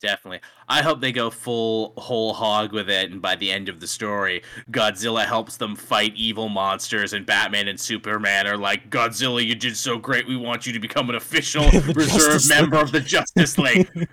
Definitely. 0.00 0.40
I 0.68 0.82
hope 0.82 1.00
they 1.00 1.12
go 1.12 1.30
full 1.30 1.94
whole 1.96 2.34
hog 2.34 2.72
with 2.72 2.90
it, 2.90 3.10
and 3.10 3.22
by 3.22 3.36
the 3.36 3.50
end 3.50 3.68
of 3.68 3.80
the 3.80 3.86
story, 3.86 4.42
Godzilla 4.70 5.24
helps 5.24 5.56
them 5.56 5.74
fight 5.74 6.12
evil 6.14 6.48
monsters, 6.48 7.12
and 7.12 7.24
Batman 7.24 7.68
and 7.68 7.80
Superman 7.80 8.46
are 8.46 8.58
like, 8.58 8.90
Godzilla, 8.90 9.44
you 9.44 9.54
did 9.54 9.76
so 9.76 9.96
great. 9.96 10.26
We 10.26 10.36
want 10.36 10.66
you 10.66 10.72
to 10.74 10.78
become 10.78 11.08
an 11.08 11.16
official 11.16 11.70
reserve 11.94 12.46
member 12.48 12.76
League." 12.76 12.84
of 12.84 12.92
the 12.92 13.00
Justice 13.00 13.56
League. 13.56 13.88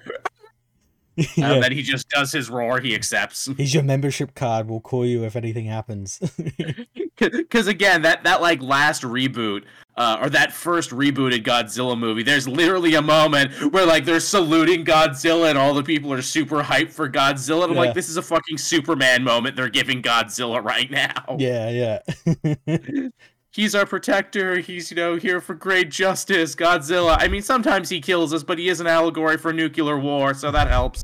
yeah. 1.16 1.54
And 1.54 1.64
then 1.64 1.72
he 1.72 1.82
just 1.82 2.10
does 2.10 2.32
his 2.32 2.50
roar, 2.50 2.80
he 2.80 2.96
accepts. 2.96 3.50
Here's 3.58 3.74
your 3.74 3.84
membership 3.84 4.34
card. 4.36 4.70
We'll 4.70 4.80
call 4.80 5.06
you 5.06 5.24
if 5.26 5.36
anything 5.36 5.66
happens. 5.66 6.20
Because 7.32 7.68
again, 7.68 8.02
that 8.02 8.24
that 8.24 8.42
like 8.42 8.62
last 8.62 9.04
reboot, 9.04 9.64
uh, 9.98 10.18
or 10.22 10.30
that 10.32 10.52
first 10.54 10.90
rebooted 10.92 11.44
Godzilla 11.44 11.98
movie, 11.98 12.24
there's 12.24 12.48
literally 12.48 12.96
a 12.96 13.02
moment 13.02 13.54
where 13.74 13.86
like 13.86 14.06
they're 14.06 14.20
saluting 14.20 14.84
Godzilla 14.86 15.50
and 15.50 15.58
all 15.58 15.74
the 15.74 15.84
people 15.84 16.12
are 16.14 16.22
super 16.22 16.64
hyped 16.64 16.92
for 16.92 17.10
Godzilla. 17.10 17.64
And 17.64 17.72
I'm 17.72 17.76
Yeah. 17.76 17.80
like, 17.82 17.94
this 17.94 18.10
is 18.10 18.18
a 18.18 18.22
fucking 18.22 18.58
Superman 18.58 19.24
moment 19.24 19.56
they're 19.56 19.70
giving 19.70 20.02
Godzilla 20.02 20.64
right 20.64 20.90
now. 20.90 21.24
yeah, 21.40 22.00
yeah. 22.04 23.08
He's 23.54 23.76
our 23.76 23.86
protector. 23.86 24.60
He's 24.60 24.92
you 24.92 24.96
know 24.96 25.16
here 25.18 25.42
for 25.42 25.54
great 25.54 25.92
justice. 25.92 26.56
Godzilla. 26.56 27.18
I 27.20 27.28
mean, 27.28 27.42
sometimes 27.42 27.90
he 27.90 28.00
kills 28.00 28.34
us, 28.34 28.44
but 28.44 28.58
he 28.58 28.70
is 28.70 28.80
an 28.80 28.88
allegory 28.88 29.38
for 29.38 29.52
nuclear 29.52 30.00
war, 30.00 30.34
so 30.34 30.52
that 30.52 30.70
helps. 30.70 31.04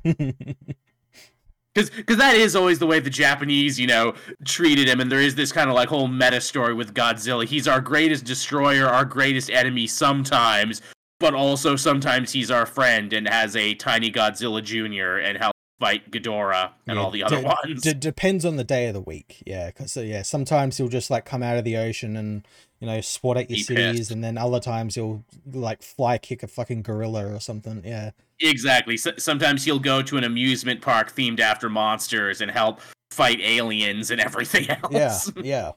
Because 1.77 1.91
because 1.91 2.17
that 2.17 2.33
is 2.33 2.55
always 2.55 2.79
the 2.79 2.87
way 2.87 2.99
the 2.99 3.11
Japanese, 3.11 3.79
you 3.79 3.85
know, 3.85 4.15
treated 4.43 4.87
him. 4.87 4.99
And 4.99 5.11
there 5.11 5.21
is 5.21 5.35
this 5.35 5.51
kind 5.51 5.69
of 5.69 5.75
like 5.75 5.89
whole 5.89 6.07
meta 6.07 6.41
story 6.41 6.73
with 6.73 6.95
Godzilla. 6.95 7.45
He's 7.45 7.67
our 7.67 7.79
greatest 7.79 8.25
destroyer, 8.25 8.87
our 8.87 9.05
greatest 9.05 9.51
enemy 9.51 9.85
sometimes, 9.85 10.81
but 11.19 11.35
also 11.35 11.75
sometimes 11.75 12.31
he's 12.31 12.49
our 12.49 12.65
friend 12.65 13.13
and 13.13 13.27
has 13.27 13.55
a 13.55 13.75
tiny 13.75 14.11
Godzilla 14.11 14.63
Jr. 14.63 15.19
and 15.19 15.37
helps 15.37 15.59
fight 15.79 16.09
Ghidorah 16.11 16.71
and 16.87 16.97
Yeah, 16.97 17.03
all 17.03 17.11
the 17.11 17.23
other 17.23 17.39
d- 17.41 17.45
ones. 17.45 17.81
d- 17.81 17.93
depends 17.93 18.45
on 18.45 18.55
the 18.57 18.63
day 18.63 18.87
of 18.87 18.93
the 18.93 19.01
week. 19.01 19.43
Yeah, 19.45 19.67
because 19.67 19.95
yeah, 19.97 20.21
sometimes 20.23 20.77
he'll 20.77 20.87
just 20.87 21.09
like 21.09 21.25
come 21.25 21.43
out 21.43 21.57
of 21.57 21.63
the 21.63 21.77
ocean 21.77 22.15
and 22.17 22.47
you 22.79 22.87
know 22.87 23.01
swat 23.01 23.37
at 23.37 23.49
your 23.49 23.57
Be 23.57 23.63
cities, 23.63 23.97
pissed. 23.99 24.11
and 24.11 24.23
then 24.23 24.37
other 24.37 24.59
times 24.59 24.95
he'll 24.95 25.23
like 25.51 25.81
fly 25.83 26.17
kick 26.17 26.43
a 26.43 26.47
fucking 26.47 26.81
gorilla 26.83 27.33
or 27.33 27.39
something. 27.39 27.81
Yeah, 27.85 28.11
Exactly. 28.39 28.95
S 28.95 29.07
sometimes 29.17 29.63
he'll 29.65 29.79
go 29.79 30.01
to 30.01 30.17
an 30.17 30.23
amusement 30.23 30.81
park 30.81 31.11
themed 31.15 31.39
after 31.39 31.69
monsters 31.69 32.41
and 32.41 32.51
help 32.51 32.81
fight 33.11 33.39
aliens 33.41 34.11
and 34.11 34.19
everything 34.27 34.69
else. 34.69 35.31
yeah, 35.35 35.41
yeah. 35.43 35.71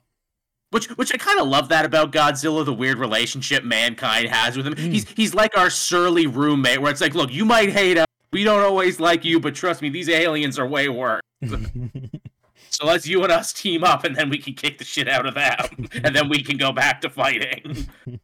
Which 0.72 0.86
which 0.90 1.12
I 1.12 1.16
kind 1.16 1.40
of 1.40 1.48
love 1.48 1.68
that 1.70 1.84
about 1.84 2.12
Godzilla, 2.12 2.64
the 2.64 2.72
weird 2.72 2.98
relationship 2.98 3.64
mankind 3.64 4.28
has 4.28 4.56
with 4.56 4.66
him. 4.68 4.74
Mm. 4.74 4.92
He's 4.92 5.08
he's 5.10 5.34
like 5.34 5.56
our 5.58 5.68
surly 5.68 6.26
roommate 6.28 6.80
where 6.80 6.92
it's 6.92 7.00
like, 7.00 7.14
look, 7.14 7.32
you 7.32 7.44
might 7.44 7.70
hate 7.70 7.98
us. 7.98 8.06
We 8.40 8.44
don't 8.44 8.62
always 8.64 8.98
like 8.98 9.22
you, 9.22 9.38
but 9.38 9.54
trust 9.54 9.82
me, 9.82 9.90
these 9.90 10.08
aliens 10.08 10.58
are 10.58 10.66
way 10.66 10.88
worse. 10.88 11.20
So 12.70 12.86
let's 12.86 13.06
you 13.06 13.22
and 13.24 13.30
us 13.32 13.52
team 13.52 13.84
up 13.84 14.04
and 14.04 14.16
then 14.16 14.30
we 14.30 14.38
can 14.38 14.54
kick 14.54 14.78
the 14.78 14.84
shit 14.84 15.08
out 15.08 15.26
of 15.26 15.34
them. 15.34 15.88
and 16.04 16.16
then 16.16 16.28
we 16.30 16.42
can 16.42 16.56
go 16.56 16.72
back 16.72 17.02
to 17.02 17.10
fighting. 17.10 17.86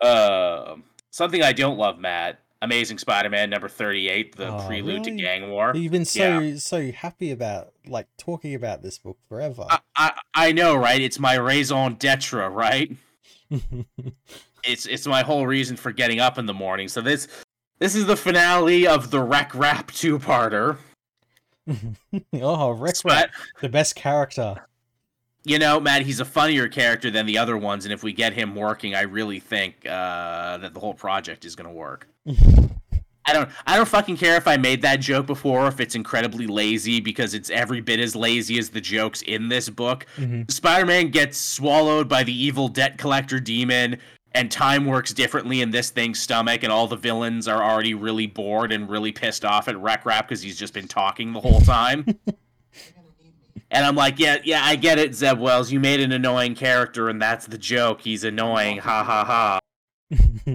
Um 0.00 0.82
something 1.10 1.42
I 1.42 1.52
don't 1.52 1.76
love, 1.78 1.98
Matt. 2.00 2.40
Amazing 2.62 2.98
Spider-Man 2.98 3.50
number 3.50 3.68
38, 3.68 4.34
the 4.36 4.48
Oh, 4.52 4.66
prelude 4.66 5.04
to? 5.04 5.10
Gang 5.12 5.50
War. 5.50 5.72
You've 5.76 5.92
been 5.92 6.04
so 6.04 6.40
Yeah. 6.40 6.56
so 6.56 6.90
happy 6.90 7.30
about 7.30 7.72
like 7.86 8.08
talking 8.16 8.54
about 8.56 8.82
this 8.82 8.98
book 8.98 9.18
forever. 9.28 9.64
I, 9.70 9.78
I 9.94 10.12
I 10.34 10.52
know, 10.52 10.74
right? 10.74 11.00
It's 11.00 11.20
my 11.20 11.34
raison 11.34 11.94
d'etre, 11.94 12.48
right? 12.48 12.90
it's 14.64 14.86
it's 14.86 15.06
my 15.06 15.22
whole 15.22 15.46
reason 15.46 15.76
for 15.76 15.92
getting 15.92 16.18
up 16.20 16.38
in 16.38 16.46
the 16.46 16.54
morning. 16.54 16.88
So 16.88 17.00
this 17.00 17.28
this 17.78 17.94
is 17.94 18.06
the 18.06 18.16
finale 18.16 18.86
of 18.86 19.10
the 19.10 19.20
Rek-Rap 19.20 19.90
two-parter. 19.92 20.78
oh, 22.34 22.70
Rick, 22.70 22.96
But 23.04 23.30
the 23.60 23.68
best 23.68 23.94
character. 23.94 24.66
you 25.44 25.58
know, 25.58 25.78
Matt, 25.80 26.02
he's 26.02 26.20
a 26.20 26.24
funnier 26.24 26.68
character 26.68 27.10
than 27.10 27.26
the 27.26 27.38
other 27.38 27.56
ones, 27.56 27.84
and 27.84 27.92
if 27.92 28.02
we 28.02 28.12
get 28.12 28.32
him 28.32 28.54
working, 28.54 28.94
I 28.94 29.02
really 29.02 29.40
think 29.40 29.86
uh, 29.86 30.58
that 30.58 30.72
the 30.74 30.80
whole 30.80 30.94
project 30.94 31.44
is 31.44 31.54
going 31.56 31.68
to 31.68 31.74
work. 31.74 32.08
I 33.26 33.34
don't 33.34 33.50
I 33.66 33.76
don't 33.76 33.86
fucking 33.86 34.16
care 34.16 34.36
if 34.36 34.48
I 34.48 34.56
made 34.56 34.80
that 34.80 35.00
joke 35.00 35.26
before, 35.26 35.68
if 35.68 35.80
it's 35.80 35.94
incredibly 35.94 36.46
lazy 36.46 36.98
because 36.98 37.34
it's 37.34 37.50
every 37.50 37.82
bit 37.82 38.00
as 38.00 38.16
lazy 38.16 38.58
as 38.58 38.70
the 38.70 38.80
jokes 38.80 39.20
in 39.20 39.50
this 39.50 39.68
book. 39.68 40.06
Mhm. 40.16 40.50
Spider-Man 40.50 41.10
gets 41.10 41.36
swallowed 41.36 42.08
by 42.08 42.22
the 42.22 42.32
evil 42.32 42.68
debt 42.68 42.96
collector 42.96 43.38
demon, 43.38 43.98
and 44.38 44.52
time 44.52 44.86
works 44.86 45.12
differently 45.12 45.62
in 45.62 45.72
this 45.72 45.90
thing's 45.90 46.20
stomach, 46.20 46.62
and 46.62 46.70
all 46.70 46.86
the 46.86 46.96
villains 46.96 47.48
are 47.48 47.60
already 47.60 47.92
really 47.94 48.28
bored 48.28 48.70
and 48.70 48.88
really 48.88 49.10
pissed 49.10 49.44
off 49.44 49.66
at 49.66 49.76
Rek-Rap 49.76 50.28
because 50.28 50.40
he's 50.40 50.56
just 50.56 50.72
been 50.72 50.86
talking 50.86 51.32
the 51.32 51.40
whole 51.40 51.60
time. 51.60 52.06
and 53.72 53.84
I'm 53.84 53.96
like, 53.96 54.20
yeah, 54.20 54.36
yeah, 54.44 54.64
I 54.64 54.76
get 54.76 55.00
it, 55.00 55.12
Zeb 55.12 55.40
Wells. 55.40 55.72
You 55.72 55.80
made 55.80 55.98
an 55.98 56.12
annoying 56.12 56.54
character, 56.54 57.08
and 57.08 57.20
that's 57.20 57.46
the 57.46 57.58
joke. 57.58 58.00
He's 58.00 58.22
annoying. 58.22 58.78
Ha 58.78 59.02
ha 59.02 59.24
ha. 59.24 59.58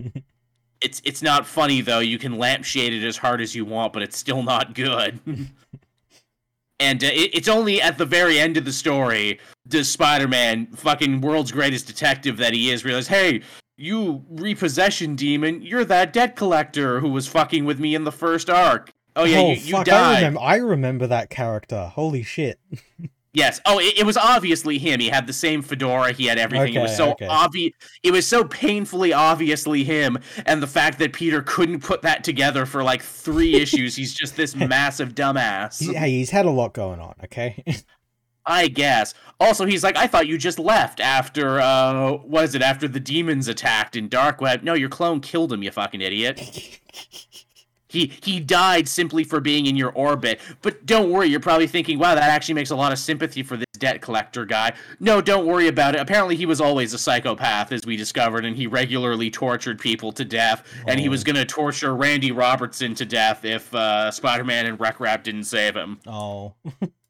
it's 0.80 1.02
it's 1.04 1.22
not 1.22 1.46
funny 1.46 1.82
though. 1.82 2.00
You 2.00 2.18
can 2.18 2.38
lampshade 2.38 2.94
it 2.94 3.06
as 3.06 3.18
hard 3.18 3.42
as 3.42 3.54
you 3.54 3.66
want, 3.66 3.92
but 3.92 4.02
it's 4.02 4.18
still 4.18 4.44
not 4.44 4.74
good. 4.76 5.20
and 6.80 7.04
uh, 7.04 7.08
it, 7.08 7.36
it's 7.36 7.50
only 7.50 7.82
at 7.82 7.98
the 7.98 8.06
very 8.06 8.40
end 8.40 8.56
of 8.56 8.64
the 8.64 8.72
story 8.72 9.42
does 9.68 9.92
Spider-Man, 9.92 10.68
fucking 10.68 11.20
world's 11.22 11.52
greatest 11.52 11.88
detective 11.88 12.38
that 12.38 12.54
he 12.54 12.72
is, 12.72 12.84
realize, 12.84 13.08
hey, 13.08 13.42
you 13.78 14.24
repossession 14.30 15.16
demon, 15.16 15.62
you're 15.62 15.86
that 15.86 16.14
debt 16.14 16.36
collector 16.36 17.00
who 17.00 17.10
was 17.10 17.28
fucking 17.28 17.66
with 17.66 17.80
me 17.80 17.96
in 17.96 18.04
the 18.04 18.12
first 18.12 18.50
arc. 18.50 18.94
Oh 19.16 19.26
yeah, 19.26 19.40
oh, 19.40 19.50
you, 19.52 19.56
you 19.56 19.72
fuck, 19.74 19.86
died. 19.86 19.96
I 19.96 20.16
remember, 20.18 20.40
I 20.42 20.56
remember 20.56 21.08
that 21.08 21.30
character. 21.30 21.92
Holy 21.94 22.24
shit. 22.24 22.60
Yes. 23.34 23.60
Oh, 23.66 23.80
it, 23.80 23.98
it 23.98 24.06
was 24.06 24.16
obviously 24.16 24.78
him. 24.78 25.00
He 25.00 25.10
had 25.10 25.26
the 25.26 25.34
same 25.34 25.64
fedora. 25.64 26.14
He 26.14 26.26
had 26.28 26.38
everything. 26.38 26.76
it 26.76 26.80
was 26.80 26.96
so 26.96 27.12
okay. 27.12 27.26
obvious. 27.26 27.74
It 28.04 28.12
was 28.12 28.28
so 28.28 28.44
painfully 28.44 29.12
obviously 29.12 29.84
him. 29.84 30.20
And 30.46 30.62
the 30.62 30.68
fact 30.68 31.00
that 31.00 31.14
Peter 31.14 31.42
couldn't 31.42 31.82
put 31.82 32.04
that 32.04 32.24
together 32.24 32.68
for 32.68 32.84
like 32.84 33.02
three 33.02 33.56
issues. 33.56 33.96
He's 33.96 34.14
just 34.14 34.36
this 34.36 34.56
massive 34.56 35.16
dumbass. 35.16 35.80
He- 35.80 35.96
hey, 35.96 36.12
he's 36.12 36.30
had 36.30 36.46
a 36.46 36.52
lot 36.52 36.74
going 36.74 37.00
on, 37.00 37.16
okay? 37.24 37.64
I 38.46 38.68
guess. 38.68 39.14
Also, 39.40 39.66
he's 39.66 39.84
like, 39.84 39.96
I 39.98 40.08
thought 40.08 40.28
you 40.28 40.38
just 40.38 40.60
left 40.60 41.00
after, 41.00 41.60
uh, 41.60 42.12
what 42.12 42.44
is 42.46 42.56
it, 42.56 42.62
after 42.62 42.88
the 42.88 43.00
demons 43.00 43.48
attacked 43.48 43.96
in 43.96 44.08
Dark 44.10 44.42
Web. 44.42 44.64
No, 44.64 44.74
your 44.74 44.90
clone 44.90 45.20
killed 45.22 45.52
him, 45.54 45.64
you 45.64 45.72
fucking 45.72 46.02
idiot. 46.02 46.80
He 47.90 48.12
he 48.24 48.40
died 48.40 48.88
simply 48.88 49.24
for 49.24 49.40
being 49.40 49.68
in 49.68 49.76
your 49.76 49.92
orbit. 49.92 50.42
But 50.64 50.84
don't 50.88 51.12
worry, 51.12 51.28
you're 51.28 51.40
probably 51.40 51.68
thinking, 51.68 52.00
wow, 52.00 52.16
that 52.16 52.24
actually 52.24 52.56
makes 52.56 52.72
a 52.72 52.76
lot 52.76 52.92
of 52.92 52.98
sympathy 52.98 53.44
for 53.44 53.56
this 53.56 53.68
debt 53.78 54.02
collector 54.02 54.46
guy. 54.46 54.74
No, 55.00 55.22
don't 55.22 55.46
worry 55.46 55.68
about 55.68 55.94
it. 55.94 56.02
Apparently, 56.02 56.36
he 56.36 56.48
was 56.48 56.60
always 56.60 56.96
a 56.96 56.98
psychopath, 56.98 57.72
as 57.72 57.86
we 57.86 57.96
discovered, 57.96 58.46
and 58.46 58.56
he 58.56 58.66
regularly 58.66 59.30
tortured 59.30 59.78
people 59.80 60.12
to 60.14 60.26
death. 60.26 60.64
And 60.88 61.00
he 61.00 61.08
was 61.08 61.22
Oh. 61.22 61.26
going 61.26 61.36
to 61.36 61.46
torture 61.46 61.96
Randy 61.96 62.32
Robertson 62.32 62.96
to 62.96 63.06
death 63.06 63.46
if 63.46 63.72
uh, 63.76 64.10
Spider 64.10 64.44
Man 64.44 64.66
and 64.66 64.80
Rek-Rap 64.80 65.24
didn't 65.24 65.44
save 65.44 65.76
him. 65.76 66.00
oh. 66.08 66.56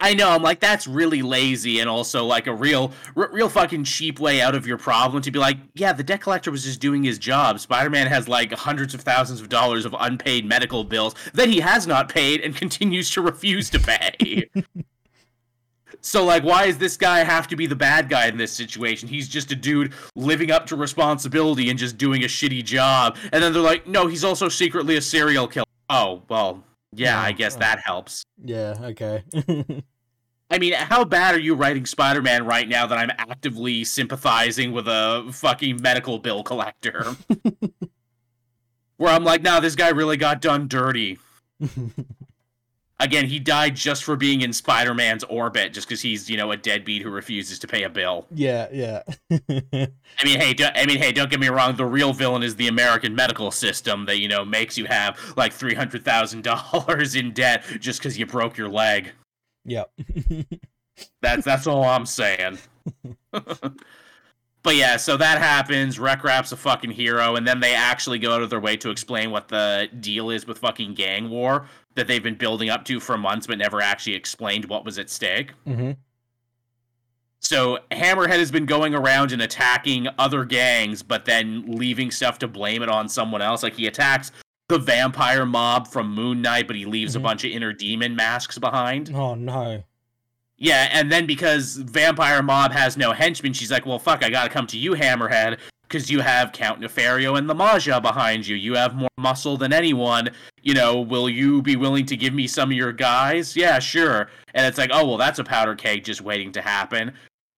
I 0.00 0.14
know. 0.14 0.30
I'm 0.30 0.42
like, 0.42 0.60
that's 0.60 0.86
really 0.86 1.22
lazy 1.22 1.80
and 1.80 1.88
also 1.88 2.24
like 2.24 2.46
a 2.46 2.54
real, 2.54 2.92
r- 3.16 3.30
real 3.32 3.48
fucking 3.48 3.84
cheap 3.84 4.20
way 4.20 4.40
out 4.40 4.54
of 4.54 4.66
your 4.66 4.78
problem 4.78 5.22
to 5.22 5.30
be 5.30 5.40
like, 5.40 5.56
yeah, 5.74 5.92
the 5.92 6.04
debt 6.04 6.20
collector 6.20 6.50
was 6.52 6.62
just 6.64 6.80
doing 6.80 7.02
his 7.02 7.18
job. 7.18 7.58
Spider-Man 7.58 8.06
has 8.06 8.28
like 8.28 8.52
hundreds 8.52 8.94
of 8.94 9.00
thousands 9.00 9.40
of 9.40 9.48
dollars 9.48 9.84
of 9.84 9.94
unpaid 9.98 10.46
medical 10.46 10.84
bills 10.84 11.16
that 11.34 11.48
he 11.48 11.60
has 11.60 11.86
not 11.86 12.08
paid 12.08 12.40
and 12.40 12.54
continues 12.56 13.10
to 13.10 13.20
refuse 13.20 13.70
to 13.70 13.80
pay. 13.80 14.48
so 16.00 16.24
like, 16.24 16.44
why 16.44 16.66
does 16.66 16.78
this 16.78 16.96
guy 16.96 17.24
have 17.24 17.48
to 17.48 17.56
be 17.56 17.66
the 17.66 17.76
bad 17.76 18.08
guy 18.08 18.26
in 18.28 18.36
this 18.36 18.52
situation? 18.52 19.08
He's 19.08 19.28
just 19.28 19.50
a 19.50 19.56
dude 19.56 19.92
living 20.14 20.52
up 20.52 20.66
to 20.66 20.76
responsibility 20.76 21.70
and 21.70 21.78
just 21.78 21.98
doing 21.98 22.22
a 22.22 22.28
shitty 22.28 22.64
job. 22.64 23.16
And 23.32 23.42
then 23.42 23.52
they're 23.52 23.62
like, 23.62 23.88
no, 23.88 24.06
he's 24.06 24.22
also 24.22 24.48
secretly 24.48 24.96
a 24.96 25.02
serial 25.02 25.48
killer. 25.48 25.64
Oh 25.90 26.22
well, 26.28 26.62
yeah, 26.92 27.20
I 27.20 27.32
guess 27.32 27.56
uh. 27.56 27.60
that 27.60 27.80
helps. 27.80 28.24
Yeah, 28.44 28.74
okay. 28.80 29.24
I 30.50 30.58
mean, 30.58 30.72
how 30.72 31.04
bad 31.04 31.34
are 31.34 31.40
you 31.40 31.54
writing 31.54 31.84
Spider 31.84 32.22
Man 32.22 32.46
right 32.46 32.66
now 32.66 32.86
that 32.86 32.96
I'm 32.96 33.10
actively 33.18 33.84
sympathizing 33.84 34.72
with 34.72 34.88
a 34.88 35.28
fucking 35.30 35.82
medical 35.82 36.18
bill 36.18 36.42
collector? 36.42 37.14
Where 38.96 39.12
I'm 39.12 39.24
like, 39.24 39.42
nah, 39.42 39.60
this 39.60 39.76
guy 39.76 39.90
really 39.90 40.16
got 40.16 40.40
done 40.40 40.66
dirty. 40.66 41.18
Again, 43.00 43.26
he 43.26 43.38
died 43.38 43.76
just 43.76 44.02
for 44.02 44.16
being 44.16 44.40
in 44.40 44.52
Spider 44.52 44.92
Man's 44.92 45.22
orbit, 45.24 45.72
just 45.72 45.86
because 45.86 46.02
he's, 46.02 46.28
you 46.28 46.36
know, 46.36 46.50
a 46.50 46.56
deadbeat 46.56 47.02
who 47.02 47.10
refuses 47.10 47.60
to 47.60 47.68
pay 47.68 47.84
a 47.84 47.88
bill. 47.88 48.26
yeah, 48.34 48.66
yeah. 48.72 49.02
I 49.30 50.24
mean, 50.24 50.40
hey, 50.40 50.52
do, 50.52 50.66
I 50.74 50.84
mean, 50.84 50.98
hey, 50.98 51.12
don't 51.12 51.30
get 51.30 51.38
me 51.38 51.48
wrong. 51.48 51.76
The 51.76 51.86
real 51.86 52.12
villain 52.12 52.42
is 52.42 52.56
the 52.56 52.66
American 52.66 53.14
medical 53.14 53.52
system 53.52 54.06
that 54.06 54.18
you 54.18 54.26
know 54.26 54.44
makes 54.44 54.76
you 54.76 54.86
have 54.86 55.16
like 55.36 55.52
three 55.52 55.74
hundred 55.74 56.04
thousand 56.04 56.42
dollars 56.42 57.14
in 57.14 57.32
debt 57.32 57.62
just 57.78 58.00
because 58.00 58.18
you 58.18 58.26
broke 58.26 58.56
your 58.56 58.68
leg. 58.68 59.12
yep. 59.64 59.92
That's 61.22 61.44
that's 61.44 61.66
all 61.66 61.84
I'm 61.84 62.06
saying. 62.06 62.58
but 63.30 64.74
yeah, 64.74 64.96
so 64.96 65.16
that 65.16 65.38
happens. 65.38 65.98
Rek-Rap's 65.98 66.52
a 66.52 66.56
fucking 66.56 66.90
hero, 66.90 67.36
and 67.36 67.46
then 67.46 67.60
they 67.60 67.74
actually 67.74 68.18
go 68.18 68.32
out 68.34 68.42
of 68.42 68.50
their 68.50 68.60
way 68.60 68.76
to 68.78 68.90
explain 68.90 69.30
what 69.30 69.48
the 69.48 69.88
deal 70.00 70.30
is 70.30 70.46
with 70.46 70.58
fucking 70.58 70.94
gang 70.94 71.30
war 71.30 71.66
that 71.98 72.06
they've 72.06 72.22
been 72.22 72.34
building 72.36 72.70
up 72.70 72.84
to 72.86 72.98
for 73.00 73.18
months, 73.18 73.46
but 73.46 73.58
never 73.58 73.80
actually 73.82 74.14
explained 74.14 74.64
what 74.64 74.84
was 74.84 74.98
at 74.98 75.10
stake. 75.10 75.52
hmm 75.64 75.92
So 77.40 77.78
Hammerhead 77.90 78.38
has 78.38 78.50
been 78.50 78.66
going 78.66 78.94
around 78.94 79.32
and 79.32 79.42
attacking 79.42 80.08
other 80.18 80.44
gangs, 80.44 81.02
but 81.02 81.24
then 81.24 81.64
leaving 81.66 82.10
stuff 82.10 82.38
to 82.40 82.48
blame 82.48 82.82
it 82.82 82.88
on 82.88 83.08
someone 83.08 83.42
else. 83.42 83.62
Like 83.62 83.74
he 83.74 83.86
attacks 83.86 84.32
the 84.68 84.78
vampire 84.78 85.46
mob 85.46 85.88
from 85.88 86.12
Moon 86.14 86.42
Knight, 86.42 86.66
but 86.66 86.76
he 86.76 86.84
leaves 86.84 87.14
Mhm. 87.14 87.16
a 87.16 87.20
bunch 87.20 87.44
of 87.44 87.50
inner 87.52 87.72
demon 87.72 88.16
masks 88.16 88.58
behind. 88.58 89.12
Oh 89.14 89.34
no. 89.34 89.84
Yeah, 90.60 90.88
and 90.90 91.10
then 91.12 91.24
because 91.26 91.76
Vampire 91.76 92.42
Mob 92.42 92.72
has 92.72 92.96
no 92.96 93.12
henchmen, 93.12 93.52
she's 93.52 93.70
like, 93.70 93.86
well, 93.86 94.00
fuck, 94.00 94.24
I 94.24 94.28
gotta 94.28 94.50
come 94.50 94.66
to 94.66 94.76
you, 94.76 94.90
Hammerhead, 94.94 95.58
because 95.88 96.10
you 96.10 96.20
have 96.20 96.52
Count 96.52 96.80
Nefaria 96.80 97.36
and 97.38 97.48
the 97.48 97.54
Maggia 97.54 98.00
behind 98.00 98.46
you. 98.46 98.56
You 98.56 98.74
have 98.74 98.94
more 98.94 99.08
muscle 99.16 99.56
than 99.56 99.72
anyone. 99.72 100.28
You 100.62 100.74
know, 100.74 101.00
will 101.00 101.30
you 101.30 101.62
be 101.62 101.76
willing 101.76 102.04
to 102.06 102.16
give 102.16 102.34
me 102.34 102.46
some 102.46 102.70
of 102.70 102.76
your 102.76 102.92
guys? 102.92 103.56
Yeah, 103.56 103.78
sure. 103.78 104.28
And 104.54 104.66
it's 104.66 104.78
like, 104.78 104.90
oh, 104.92 105.06
well, 105.06 105.16
that's 105.16 105.38
a 105.38 105.44
powder 105.44 105.74
keg 105.74 106.04
just 106.04 106.20
waiting 106.20 106.52
to 106.52 106.60
happen. 106.60 107.12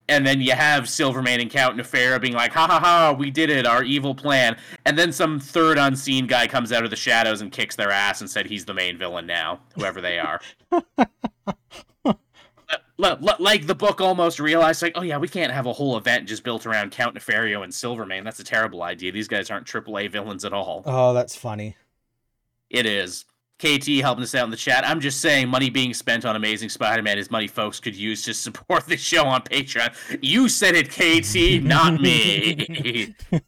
And 0.08 0.26
then 0.26 0.40
you 0.40 0.52
have 0.52 0.88
Silvermane 0.88 1.40
and 1.40 1.50
Count 1.50 1.76
Nefaria 1.76 2.20
being 2.20 2.34
like, 2.34 2.52
ha 2.52 2.66
ha 2.66 2.80
ha, 2.80 3.14
we 3.16 3.30
did 3.30 3.48
it, 3.48 3.66
our 3.66 3.84
evil 3.84 4.14
plan. 4.14 4.56
And 4.84 4.98
then 4.98 5.12
some 5.12 5.38
third 5.38 5.78
unseen 5.78 6.26
guy 6.26 6.48
comes 6.48 6.72
out 6.72 6.82
of 6.84 6.90
the 6.90 6.96
shadows 6.96 7.42
and 7.42 7.52
kicks 7.52 7.76
their 7.76 7.92
ass 7.92 8.20
and 8.20 8.28
said 8.28 8.46
he's 8.46 8.64
the 8.64 8.74
main 8.74 8.98
villain 8.98 9.26
now, 9.26 9.60
whoever 9.76 10.00
they 10.00 10.18
are. 10.18 10.40
Like 13.00 13.66
the 13.66 13.74
book 13.74 14.00
almost 14.00 14.38
realized, 14.38 14.82
like, 14.82 14.92
oh 14.94 15.02
yeah, 15.02 15.18
we 15.18 15.28
can't 15.28 15.52
have 15.52 15.66
a 15.66 15.72
whole 15.72 15.96
event 15.96 16.28
just 16.28 16.44
built 16.44 16.66
around 16.66 16.92
Count 16.92 17.16
Nefaria 17.16 17.62
and 17.62 17.72
Silvermane. 17.72 18.24
That's 18.24 18.40
a 18.40 18.44
terrible 18.44 18.82
idea. 18.82 19.12
These 19.12 19.28
guys 19.28 19.50
aren't 19.50 19.66
AAA 19.66 20.10
villains 20.10 20.44
at 20.44 20.52
all. 20.52 20.82
Oh, 20.86 21.14
that's 21.14 21.36
funny. 21.36 21.76
It 22.68 22.86
is. 22.86 23.24
KT 23.60 24.00
helping 24.00 24.22
us 24.22 24.34
out 24.34 24.44
in 24.44 24.50
the 24.50 24.56
chat. 24.56 24.88
I'm 24.88 25.00
just 25.00 25.20
saying, 25.20 25.48
money 25.48 25.68
being 25.68 25.92
spent 25.92 26.24
on 26.24 26.34
Amazing 26.34 26.70
Spider-Man 26.70 27.18
is 27.18 27.30
money 27.30 27.46
folks 27.46 27.78
could 27.78 27.94
use 27.94 28.22
to 28.24 28.32
support 28.32 28.86
the 28.86 28.96
show 28.96 29.26
on 29.26 29.42
Patreon. 29.42 29.94
You 30.22 30.48
said 30.48 30.74
it, 30.74 30.88
KT, 30.88 31.62
not 31.62 32.00
me. 32.00 33.14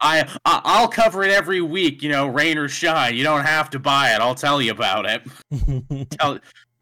I, 0.00 0.26
I 0.44 0.60
I'll 0.64 0.88
cover 0.88 1.22
it 1.22 1.30
every 1.30 1.60
week. 1.60 2.02
You 2.02 2.08
know, 2.08 2.26
rain 2.26 2.56
or 2.56 2.66
shine. 2.68 3.14
You 3.14 3.24
don't 3.24 3.44
have 3.44 3.68
to 3.70 3.78
buy 3.78 4.14
it. 4.14 4.20
I'll 4.20 4.34
tell 4.34 4.62
you 4.62 4.70
about 4.70 5.04
it. 5.04 6.10
Tell 6.18 6.38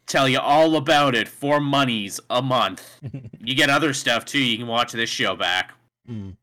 tell 0.06 0.28
you 0.28 0.38
all 0.38 0.76
about 0.76 1.14
it 1.14 1.28
for 1.28 1.60
monies 1.60 2.20
a 2.30 2.42
month. 2.42 3.00
You 3.46 3.54
get 3.54 3.68
other 3.68 3.92
stuff 3.92 4.24
too. 4.24 4.42
You 4.42 4.56
can 4.56 4.66
watch 4.66 4.92
this 4.92 5.10
show 5.10 5.36
back 5.36 5.72
Mm. 6.10 6.36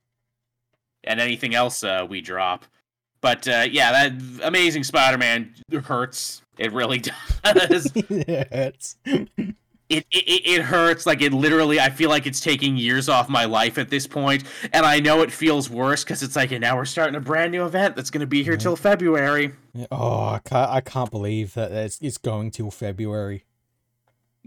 and 1.04 1.20
anything 1.20 1.56
else 1.56 1.84
uh, 1.84 2.06
we 2.08 2.22
drop. 2.22 2.66
But 3.22 3.48
uh, 3.48 3.66
yeah, 3.70 3.92
that 3.92 4.14
Amazing 4.44 4.84
Spider-Man 4.84 5.54
hurts. 5.84 6.42
It 6.60 6.72
really 6.74 7.00
does. 7.44 7.92
it 7.96 8.52
hurts. 8.54 8.98
it, 9.06 9.26
it 9.90 10.06
it 10.12 10.62
hurts. 10.62 11.06
Like 11.08 11.22
it 11.22 11.34
literally. 11.34 11.80
I 11.80 11.90
feel 11.90 12.10
like 12.10 12.26
it's 12.28 12.40
taking 12.40 12.78
years 12.78 13.10
off 13.10 13.30
my 13.30 13.46
life 13.46 13.78
at 13.80 13.90
this 13.90 14.06
point. 14.08 14.44
and 14.74 14.86
I 14.86 15.00
know 15.00 15.22
it 15.22 15.32
feels 15.32 15.70
worse 15.70 16.04
because 16.04 16.22
it's 16.24 16.36
like, 16.36 16.52
and 16.52 16.62
now 16.62 16.76
we're 16.76 16.86
starting 16.86 17.16
a 17.16 17.20
brand 17.20 17.52
new 17.52 17.66
event 17.66 17.96
that's 17.96 18.10
going 18.12 18.22
to 18.22 18.28
be 18.28 18.44
here 18.44 18.58
Mhm. 18.58 18.62
till 18.62 18.76
February. 18.76 19.54
Oh, 19.92 20.24
I 20.26 20.40
can't, 20.44 20.70
I 20.72 20.82
can't 20.82 21.10
believe 21.12 21.54
that 21.56 21.72
it's, 21.72 22.00
it's 22.02 22.18
going 22.18 22.52
till 22.52 22.70
February. 22.72 23.46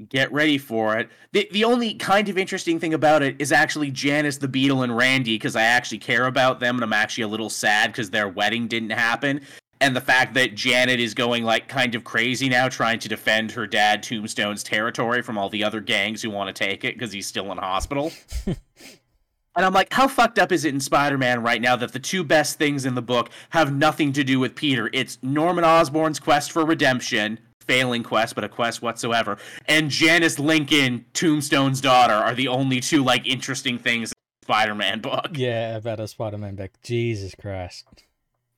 Get 0.08 0.32
ready 0.32 0.58
for 0.58 0.98
it. 0.98 1.08
The 1.30 1.48
the 1.52 1.62
only 1.62 1.94
kind 1.94 2.28
of 2.28 2.36
interesting 2.36 2.80
thing 2.80 2.94
about 2.94 3.22
it 3.22 3.36
is 3.38 3.52
actually 3.52 3.92
Janice 3.92 4.38
the 4.38 4.48
Beetle 4.48 4.82
and 4.82 4.96
Randy 4.96 5.36
because 5.36 5.54
I 5.54 5.62
actually 5.62 5.98
care 5.98 6.26
about 6.26 6.58
them 6.58 6.74
and 6.74 6.82
I'm 6.82 6.92
actually 6.92 7.22
a 7.22 7.28
little 7.28 7.48
sad 7.48 7.92
because 7.92 8.10
their 8.10 8.28
wedding 8.28 8.66
didn't 8.66 8.90
happen. 8.90 9.40
And 9.80 9.94
the 9.94 10.00
fact 10.00 10.34
that 10.34 10.56
Janet 10.56 10.98
is 10.98 11.14
going 11.14 11.44
like 11.44 11.68
kind 11.68 11.94
of 11.94 12.02
crazy 12.02 12.48
now 12.48 12.68
trying 12.68 12.98
to 13.00 13.08
defend 13.08 13.52
her 13.52 13.68
dad 13.68 14.02
Tombstone's 14.02 14.64
territory 14.64 15.22
from 15.22 15.38
all 15.38 15.48
the 15.48 15.62
other 15.62 15.80
gangs 15.80 16.22
who 16.22 16.30
want 16.30 16.54
to 16.54 16.64
take 16.64 16.84
it 16.84 16.94
because 16.94 17.12
he's 17.12 17.26
still 17.26 17.52
in 17.52 17.58
hospital. 17.58 18.10
and 18.46 18.56
I'm 19.54 19.74
like, 19.74 19.92
how 19.92 20.08
fucked 20.08 20.40
up 20.40 20.50
is 20.50 20.64
it 20.64 20.74
in 20.74 20.80
Spider-Man 20.80 21.42
right 21.42 21.60
now 21.60 21.76
that 21.76 21.92
the 21.92 22.00
two 22.00 22.24
best 22.24 22.58
things 22.58 22.84
in 22.84 22.96
the 22.96 23.02
book 23.02 23.30
have 23.50 23.72
nothing 23.72 24.12
to 24.14 24.24
do 24.24 24.40
with 24.40 24.56
Peter? 24.56 24.90
It's 24.92 25.18
Norman 25.22 25.64
Osborn's 25.64 26.18
quest 26.18 26.50
for 26.50 26.64
redemption, 26.64 27.38
failing 27.66 28.02
quest, 28.02 28.34
but 28.34 28.44
a 28.44 28.48
quest 28.48 28.82
whatsoever, 28.82 29.38
and 29.66 29.90
Janice 29.90 30.38
Lincoln, 30.38 31.04
Tombstone's 31.12 31.80
daughter, 31.80 32.14
are 32.14 32.34
the 32.34 32.48
only 32.48 32.80
two 32.80 33.02
like 33.02 33.26
interesting 33.26 33.78
things 33.78 34.10
in 34.12 34.14
the 34.40 34.46
Spider-Man 34.46 35.00
book. 35.00 35.30
Yeah, 35.34 35.76
about 35.76 36.00
a 36.00 36.08
Spider-Man 36.08 36.56
book. 36.56 36.70
Jesus 36.82 37.34
Christ. 37.34 37.86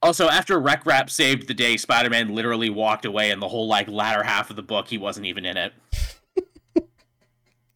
Also, 0.03 0.29
after 0.29 0.59
Rek-Rap 0.61 1.09
saved 1.11 1.49
the 1.49 1.55
day, 1.55 1.77
Spider-Man 1.77 2.35
literally 2.35 2.71
walked 2.71 3.05
away, 3.05 3.31
and 3.31 3.41
the 3.41 3.49
whole 3.49 3.67
like 3.67 3.89
latter 3.89 4.23
half 4.23 4.51
of 4.51 4.57
the 4.57 4.63
book, 4.63 4.89
he 4.89 4.99
wasn't 4.99 5.27
even 5.27 5.45
in 5.45 5.57
it. 5.57 5.73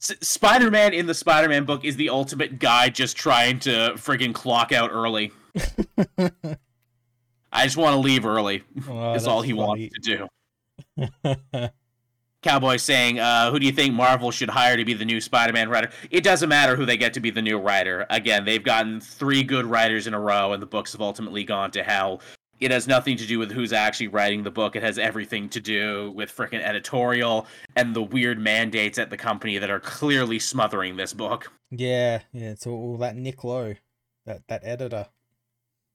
S- 0.02 0.14
Spider-Man 0.20 0.92
in 0.94 1.06
the 1.06 1.14
Spider-Man 1.14 1.64
book 1.64 1.84
is 1.84 1.96
the 1.96 2.08
ultimate 2.10 2.58
guy 2.58 2.88
just 2.88 3.16
trying 3.16 3.58
to 3.60 3.92
friggin' 3.96 4.34
clock 4.34 4.70
out 4.72 4.90
early. 4.92 5.32
I 7.52 7.64
just 7.64 7.76
want 7.76 7.94
to 7.94 7.98
leave 8.00 8.24
early. 8.24 8.62
Oh, 8.88 9.14
is 9.14 9.26
all 9.26 9.42
he 9.42 9.50
funny. 9.50 9.60
wants 9.62 9.94
to 9.94 10.00
do. 10.00 10.28
Cowboy 12.42 12.78
saying, 12.78 13.18
uh, 13.18 13.50
"Who 13.50 13.58
do 13.58 13.66
you 13.66 13.72
think 13.72 13.94
Marvel 13.94 14.30
should 14.30 14.48
hire 14.48 14.76
to 14.76 14.84
be 14.84 14.94
the 14.94 15.04
new 15.04 15.20
Spider-Man 15.20 15.68
writer?" 15.68 15.90
It 16.10 16.24
doesn't 16.24 16.48
matter 16.48 16.74
who 16.74 16.86
they 16.86 16.96
get 16.96 17.12
to 17.14 17.20
be 17.20 17.30
the 17.30 17.42
new 17.42 17.58
writer. 17.58 18.06
Again, 18.08 18.44
they've 18.44 18.62
gotten 18.62 19.00
three 19.00 19.42
good 19.42 19.66
writers 19.66 20.06
in 20.06 20.14
a 20.14 20.20
row, 20.20 20.52
and 20.52 20.62
the 20.62 20.66
books 20.66 20.92
have 20.92 21.02
ultimately 21.02 21.44
gone 21.44 21.70
to 21.72 21.82
hell. 21.82 22.22
It 22.58 22.70
has 22.70 22.86
nothing 22.86 23.16
to 23.16 23.26
do 23.26 23.38
with 23.38 23.50
who's 23.50 23.72
actually 23.72 24.08
writing 24.08 24.42
the 24.42 24.50
book. 24.50 24.76
It 24.76 24.82
has 24.82 24.98
everything 24.98 25.48
to 25.50 25.60
do 25.60 26.12
with 26.12 26.34
frickin' 26.34 26.60
editorial 26.60 27.46
and 27.74 27.96
the 27.96 28.02
weird 28.02 28.38
mandates 28.38 28.98
at 28.98 29.08
the 29.08 29.16
company 29.16 29.56
that 29.58 29.70
are 29.70 29.80
clearly 29.80 30.38
smothering 30.38 30.96
this 30.96 31.14
book. 31.14 31.50
yeah, 31.70 32.20
yeah, 32.32 32.50
it's 32.50 32.66
all, 32.66 32.96
that 32.98 33.16
Nick 33.16 33.44
Lowe, 33.44 33.74
that 34.26 34.42
that 34.48 34.62
editor. 34.64 35.06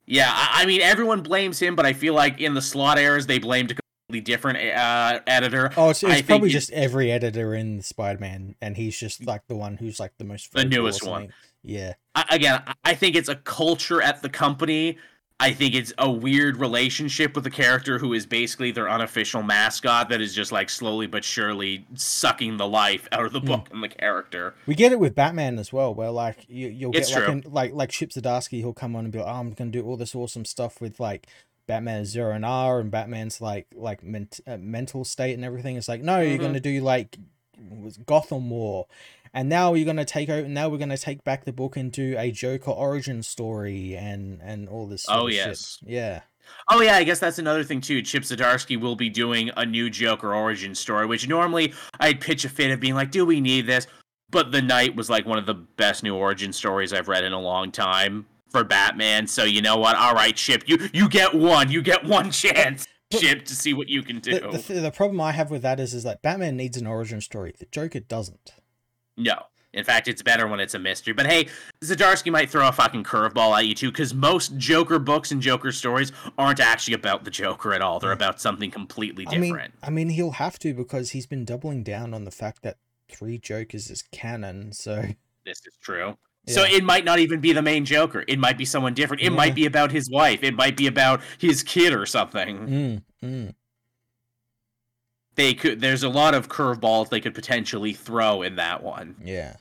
Yeah, 0.07 0.31
I, 0.31 0.61
I 0.61 0.65
mean, 0.65 0.81
everyone 0.81 1.21
blames 1.21 1.59
him, 1.59 1.75
but 1.75 1.85
I 1.85 1.93
feel 1.93 2.13
like 2.13 2.39
in 2.39 2.53
the 2.53 2.61
Slott 2.61 2.99
eras 2.99 3.25
they 3.25 3.39
blamed 3.39 3.75
different 4.21 4.57
uh, 4.77 5.19
editor. 5.27 5.71
Oh, 5.77 5.89
it's, 5.89 6.03
it's 6.03 6.21
probably 6.23 6.49
it- 6.49 6.53
just 6.53 6.71
every 6.71 7.11
editor 7.11 7.53
in 7.53 7.81
Spider-Man, 7.81 8.55
and 8.61 8.77
he's 8.77 8.97
just 8.99 9.25
like 9.25 9.47
the 9.47 9.55
one 9.55 9.77
who's 9.77 9.99
like 9.99 10.13
the 10.17 10.25
most 10.25 10.51
The 10.53 10.65
newest 10.65 11.05
one. 11.05 11.29
Yeah, 11.63 11.93
I, 12.13 12.25
again, 12.31 12.61
I- 12.83 12.93
think 12.95 13.15
it's 13.15 13.29
a 13.29 13.35
culture 13.35 14.01
at 14.01 14.21
the 14.21 14.29
company. 14.29 14.97
I 15.37 15.51
think 15.51 15.75
it's 15.75 15.91
a 15.97 16.09
weird 16.09 16.55
relationship 16.55 17.35
with 17.35 17.43
the 17.43 17.49
character 17.49 17.99
who 17.99 18.13
is 18.13 18.25
basically 18.25 18.71
their 18.71 18.89
unofficial 18.89 19.43
mascot 19.43 20.07
that 20.07 20.21
is 20.21 20.33
just 20.33 20.53
like 20.53 20.69
slowly 20.69 21.07
but 21.07 21.25
surely 21.25 21.85
sucking 21.93 22.55
the 22.55 22.65
life 22.65 23.09
out 23.11 23.25
of 23.25 23.33
the 23.33 23.41
Hmm. 23.41 23.47
book 23.47 23.67
and 23.69 23.83
the 23.83 23.89
character. 23.89 24.55
we 24.65 24.75
get 24.75 24.93
it 24.93 24.99
with 24.99 25.13
Batman 25.13 25.59
as 25.59 25.73
well, 25.73 25.93
where 25.93 26.09
like 26.09 26.45
you, 26.47 26.69
you'll 26.69 26.95
It's 26.95 27.09
get 27.09 27.19
like 27.19 27.27
an, 27.29 27.43
like 27.51 27.73
like 27.73 27.89
Chip 27.89 28.11
Zdarsky, 28.11 28.59
he'll 28.59 28.71
come 28.71 28.95
on 28.95 29.03
and 29.03 29.11
be 29.11 29.19
like, 29.19 29.27
oh, 29.27 29.39
I'm 29.39 29.51
gonna 29.51 29.71
do 29.71 29.83
all 29.85 29.97
this 29.97 30.15
awesome 30.15 30.45
stuff 30.45 30.79
with 30.79 31.01
like 31.01 31.27
Batman's 31.67 32.09
Zur-En-Arrh 32.09 32.79
and 32.81 32.91
Batman's 32.91 33.41
like 33.41 33.67
like 33.75 34.03
ment- 34.03 34.39
uh, 34.47 34.57
mental 34.57 35.03
state 35.03 35.33
and 35.33 35.43
everything. 35.45 35.75
It's 35.77 35.87
like, 35.87 36.01
no, 36.01 36.19
you're 36.21 36.37
Mhm. 36.37 36.41
gonna 36.41 36.59
do 36.59 36.81
like 36.81 37.17
was 37.69 37.97
Gotham 37.97 38.49
War, 38.49 38.85
and 39.33 39.47
now 39.49 39.73
you're 39.73 39.85
gonna 39.85 40.05
take 40.05 40.29
out. 40.29 40.45
Now 40.47 40.67
we're 40.69 40.77
gonna 40.77 40.97
take 40.97 41.23
back 41.23 41.45
the 41.45 41.53
book 41.53 41.77
and 41.77 41.91
do 41.91 42.15
a 42.17 42.31
Joker 42.31 42.71
origin 42.71 43.23
story 43.23 43.95
and 43.95 44.41
and 44.43 44.67
all 44.69 44.87
this. 44.87 45.05
Oh, 45.09 45.27
of 45.27 45.31
shit. 45.33 45.45
yes. 45.47 45.79
yeah. 45.85 46.21
Oh 46.69 46.81
yeah, 46.81 46.95
I 46.97 47.03
guess 47.03 47.19
that's 47.19 47.39
another 47.39 47.63
thing 47.63 47.81
too. 47.81 48.01
Chip 48.03 48.21
Zdarsky 48.23 48.79
will 48.79 48.95
be 48.95 49.09
doing 49.09 49.49
a 49.57 49.65
new 49.65 49.89
Joker 49.89 50.35
origin 50.35 50.75
story, 50.75 51.05
which 51.07 51.27
normally 51.27 51.73
I'd 51.99 52.21
pitch 52.21 52.45
a 52.45 52.49
fit 52.49 52.69
of 52.71 52.79
being 52.79 52.93
like, 52.93 53.09
"Do 53.09 53.25
we 53.25 53.41
need 53.41 53.65
this?" 53.65 53.87
But 54.29 54.51
the 54.51 54.61
Knight 54.61 54.95
was 54.95 55.09
like 55.09 55.25
one 55.25 55.39
of 55.39 55.45
the 55.47 55.53
best 55.55 56.03
new 56.03 56.13
origin 56.15 56.51
stories 56.53 56.93
I've 56.93 57.07
read 57.07 57.23
in 57.23 57.31
a 57.33 57.39
long 57.39 57.71
time 57.71 58.25
for 58.49 58.63
Batman. 58.63 59.27
So 59.27 59.43
you 59.43 59.61
know 59.61 59.77
what? 59.77 59.95
All 59.95 60.13
right, 60.13 60.35
Chip, 60.35 60.63
you 60.67 60.89
you 60.93 61.09
get 61.09 61.33
one. 61.33 61.71
You 61.71 61.81
get 61.81 62.03
one 62.03 62.31
chance, 62.31 62.87
But- 63.09 63.21
Chip, 63.21 63.45
to 63.45 63.55
see 63.55 63.73
what 63.73 63.89
you 63.89 64.01
can 64.03 64.19
do. 64.19 64.39
The, 64.39 64.57
the, 64.67 64.73
the 64.81 64.91
problem 64.91 65.21
I 65.21 65.31
have 65.31 65.51
with 65.51 65.61
that 65.61 65.79
is 65.79 65.93
is 65.93 66.03
that 66.03 66.21
Batman 66.21 66.57
needs 66.57 66.77
an 66.77 66.87
origin 66.87 67.21
story. 67.21 67.53
The 67.57 67.65
Joker 67.71 67.99
doesn't. 67.99 68.53
No. 69.17 69.35
In 69.73 69.83
fact, 69.83 70.07
it's 70.07 70.21
better 70.21 70.47
when 70.47 70.61
it's 70.61 70.73
a 70.73 70.79
mystery. 70.79 71.13
But 71.13 71.27
hey, 71.27 71.47
Zdarsky 71.81 72.31
might 72.31 72.49
throw 72.49 72.65
a 72.65 72.71
fucking 72.71 73.03
curveball 73.03 73.57
at 73.57 73.65
you 73.65 73.75
too, 73.75 73.91
because 73.91 74.13
most 74.13 74.55
Joker 74.55 74.99
books 74.99 75.31
and 75.31 75.41
Joker 75.41 75.73
stories 75.73 76.13
aren't 76.37 76.61
actually 76.61 76.93
about 76.93 77.25
the 77.25 77.29
Joker 77.29 77.73
at 77.73 77.81
all. 77.81 77.99
They're 77.99 78.13
about 78.13 78.39
something 78.39 78.71
completely 78.71 79.27
I 79.27 79.31
mean, 79.31 79.51
different. 79.51 79.73
I 79.83 79.89
mean, 79.89 80.09
he'll 80.09 80.31
have 80.31 80.57
to 80.59 80.73
because 80.73 81.11
he's 81.11 81.27
been 81.27 81.43
doubling 81.43 81.83
down 81.83 82.13
on 82.13 82.23
the 82.23 82.31
fact 82.31 82.61
that 82.61 82.77
three 83.09 83.37
Jokers 83.37 83.89
is 83.89 84.01
canon. 84.13 84.71
So 84.71 85.03
this 85.45 85.59
is 85.65 85.77
true. 85.81 86.17
So 86.47 86.63
it 86.63 86.83
might 86.83 87.05
not 87.05 87.19
even 87.19 87.39
be 87.39 87.53
the 87.53 87.61
main 87.61 87.85
Joker. 87.85 88.23
It 88.27 88.37
might 88.39 88.57
be 88.57 88.65
someone 88.65 88.93
different. 88.93 89.21
It 89.23 89.31
Yeah. 89.31 89.37
might 89.37 89.55
be 89.55 89.65
about 89.65 89.91
his 89.91 90.09
wife. 90.11 90.43
It 90.43 90.53
might 90.55 90.77
be 90.77 90.85
about 90.87 91.21
his 91.39 91.63
kid 91.63 91.93
or 91.93 92.05
something. 92.05 92.57
mm, 92.67 93.03
mm. 93.27 93.53
They 95.35 95.53
could. 95.53 95.81
There's 95.81 96.03
a 96.03 96.09
lot 96.09 96.33
of 96.33 96.47
curveballs 96.47 97.09
they 97.09 97.19
could 97.19 97.33
potentially 97.33 97.93
throw 97.93 98.41
in 98.41 98.55
that 98.55 98.83
one. 98.83 99.15
yeah, 99.23 99.55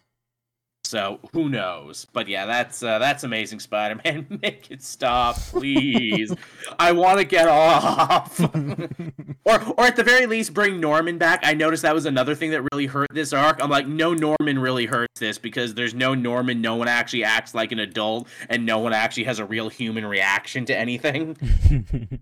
So 0.95 1.19
who 1.33 1.49
knows? 1.49 2.07
But 2.13 2.29
yeah, 2.29 2.47
that's 2.47 2.81
uh, 2.81 3.01
that's 3.01 3.25
amazing, 3.25 3.59
Spider-Man. 3.59 4.39
Make 4.43 4.71
it 4.71 4.81
stop, 4.81 5.35
please. 5.35 6.33
I 6.79 6.93
want 6.93 7.19
to 7.19 7.25
get 7.25 7.49
off. 7.49 8.39
or 9.45 9.61
or 9.77 9.81
at 9.81 9.97
the 9.97 10.05
very 10.05 10.27
least, 10.27 10.55
bring 10.55 10.79
Norman 10.79 11.19
back. 11.19 11.41
I 11.43 11.53
noticed 11.53 11.83
that 11.83 11.97
was 11.97 12.07
another 12.07 12.37
thing 12.37 12.53
that 12.53 12.63
really 12.73 12.87
hurt 12.87 13.09
this 13.13 13.33
arc. 13.33 13.61
I'm 13.61 13.71
like, 13.71 13.89
no, 13.89 14.15
Norman 14.15 14.61
really 14.61 14.87
hurts 14.87 15.19
this 15.19 15.37
because 15.37 15.75
there's 15.75 15.95
no 15.95 16.15
Norman. 16.15 16.61
No 16.61 16.77
one 16.77 16.87
actually 16.87 17.25
acts 17.25 17.57
like 17.57 17.73
an 17.73 17.81
adult, 17.81 18.29
and 18.49 18.65
no 18.65 18.79
one 18.79 18.93
actually 18.93 19.25
has 19.25 19.41
a 19.41 19.45
real 19.45 19.71
human 19.71 20.07
reaction 20.07 20.65
to 20.67 20.79
anything. 20.79 21.37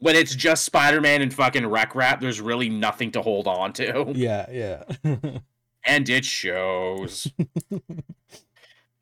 when 0.00 0.16
it's 0.16 0.34
just 0.34 0.66
Spider-Man 0.66 1.22
and 1.22 1.32
fucking 1.32 1.64
Rek-Rap, 1.64 2.20
there's 2.20 2.42
really 2.42 2.68
nothing 2.68 3.10
to 3.12 3.22
hold 3.22 3.46
on 3.46 3.72
to, 3.72 4.12
yeah, 4.14 4.50
yeah. 4.52 5.38
And 5.84 6.08
it 6.08 6.24
shows. 6.24 7.30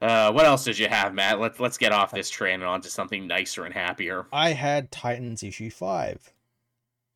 Uh, 0.02 0.32
what 0.32 0.46
else 0.46 0.64
did 0.64 0.78
you 0.78 0.88
have, 0.88 1.12
Matt? 1.12 1.40
Let's 1.40 1.60
let's 1.60 1.76
get 1.76 1.92
off 1.92 2.10
this 2.10 2.30
train 2.30 2.54
and 2.54 2.64
onto 2.64 2.88
something 2.88 3.26
nicer 3.26 3.66
and 3.66 3.74
happier. 3.74 4.26
I 4.32 4.52
had 4.52 4.90
Titans 4.90 5.42
issue 5.42 5.70
five. 5.70 6.32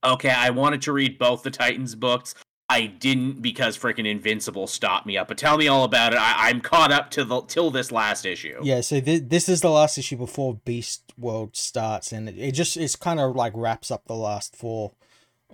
Okay, 0.04 0.28
I 0.28 0.50
wanted 0.50 0.82
to 0.82 0.92
read 0.92 1.18
both 1.18 1.42
the 1.42 1.50
Titans 1.50 1.94
books. 1.94 2.34
I 2.68 2.86
didn't 2.86 3.40
because 3.40 3.78
freaking 3.78 4.06
Invincible 4.06 4.66
stopped 4.66 5.06
me 5.06 5.16
up. 5.16 5.28
But 5.28 5.38
tell 5.38 5.56
me 5.56 5.68
all 5.68 5.84
about 5.84 6.12
it. 6.12 6.18
I, 6.18 6.48
I'm 6.48 6.60
caught 6.60 6.92
up 6.92 7.10
to 7.12 7.24
the 7.24 7.40
till 7.42 7.70
this 7.70 7.90
last 7.90 8.26
issue. 8.26 8.58
Yeah, 8.62 8.82
so 8.82 9.00
th- 9.00 9.24
this 9.26 9.48
is 9.48 9.62
the 9.62 9.70
last 9.70 9.96
issue 9.96 10.16
before 10.16 10.56
Beast 10.64 11.14
World 11.18 11.56
starts, 11.56 12.12
and 12.12 12.28
it, 12.28 12.36
it 12.36 12.52
just 12.52 12.76
it's 12.76 12.96
kind 12.96 13.18
of 13.18 13.34
like 13.34 13.52
wraps 13.56 13.90
up 13.90 14.04
the 14.06 14.14
last 14.14 14.56
four 14.56 14.92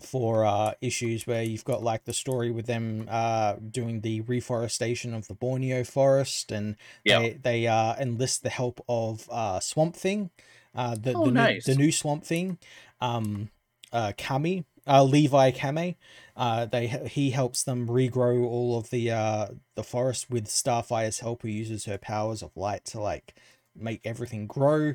four 0.02 0.44
uh 0.44 0.72
issues 0.80 1.26
where 1.26 1.42
you've 1.42 1.64
got 1.64 1.82
like 1.82 2.04
the 2.04 2.12
story 2.12 2.50
with 2.50 2.66
them 2.66 3.06
uh 3.10 3.54
doing 3.70 4.00
the 4.00 4.20
reforestation 4.22 5.14
of 5.14 5.28
the 5.28 5.34
Borneo 5.34 5.84
forest 5.84 6.50
and 6.52 6.76
Yeah. 7.04 7.18
they 7.20 7.32
they 7.42 7.66
uh 7.66 7.94
enlist 7.96 8.42
the 8.42 8.50
help 8.50 8.84
of 8.88 9.28
uh 9.30 9.60
Swamp 9.60 9.94
Thing 9.96 10.30
uh 10.74 10.94
the 10.94 11.14
Oh, 11.14 11.24
the, 11.24 11.30
nice. 11.30 11.66
new, 11.66 11.74
the 11.74 11.78
new 11.78 11.92
Swamp 11.92 12.24
Thing 12.24 12.58
um 13.00 13.50
uh 13.92 14.12
Kamei 14.18 14.64
uh 14.86 15.02
Levi 15.04 15.50
Kamei 15.52 15.96
uh 16.36 16.64
they 16.66 16.86
he 16.86 17.30
helps 17.30 17.62
them 17.62 17.86
regrow 17.88 18.44
all 18.46 18.78
of 18.78 18.90
the 18.90 19.10
uh 19.10 19.48
the 19.74 19.82
forest 19.84 20.30
with 20.30 20.46
Starfire's 20.46 21.20
help 21.20 21.42
who 21.42 21.48
uses 21.48 21.84
her 21.84 21.98
powers 21.98 22.42
of 22.42 22.56
light 22.56 22.84
to 22.86 23.00
like 23.00 23.34
make 23.76 24.00
everything 24.04 24.46
grow 24.46 24.94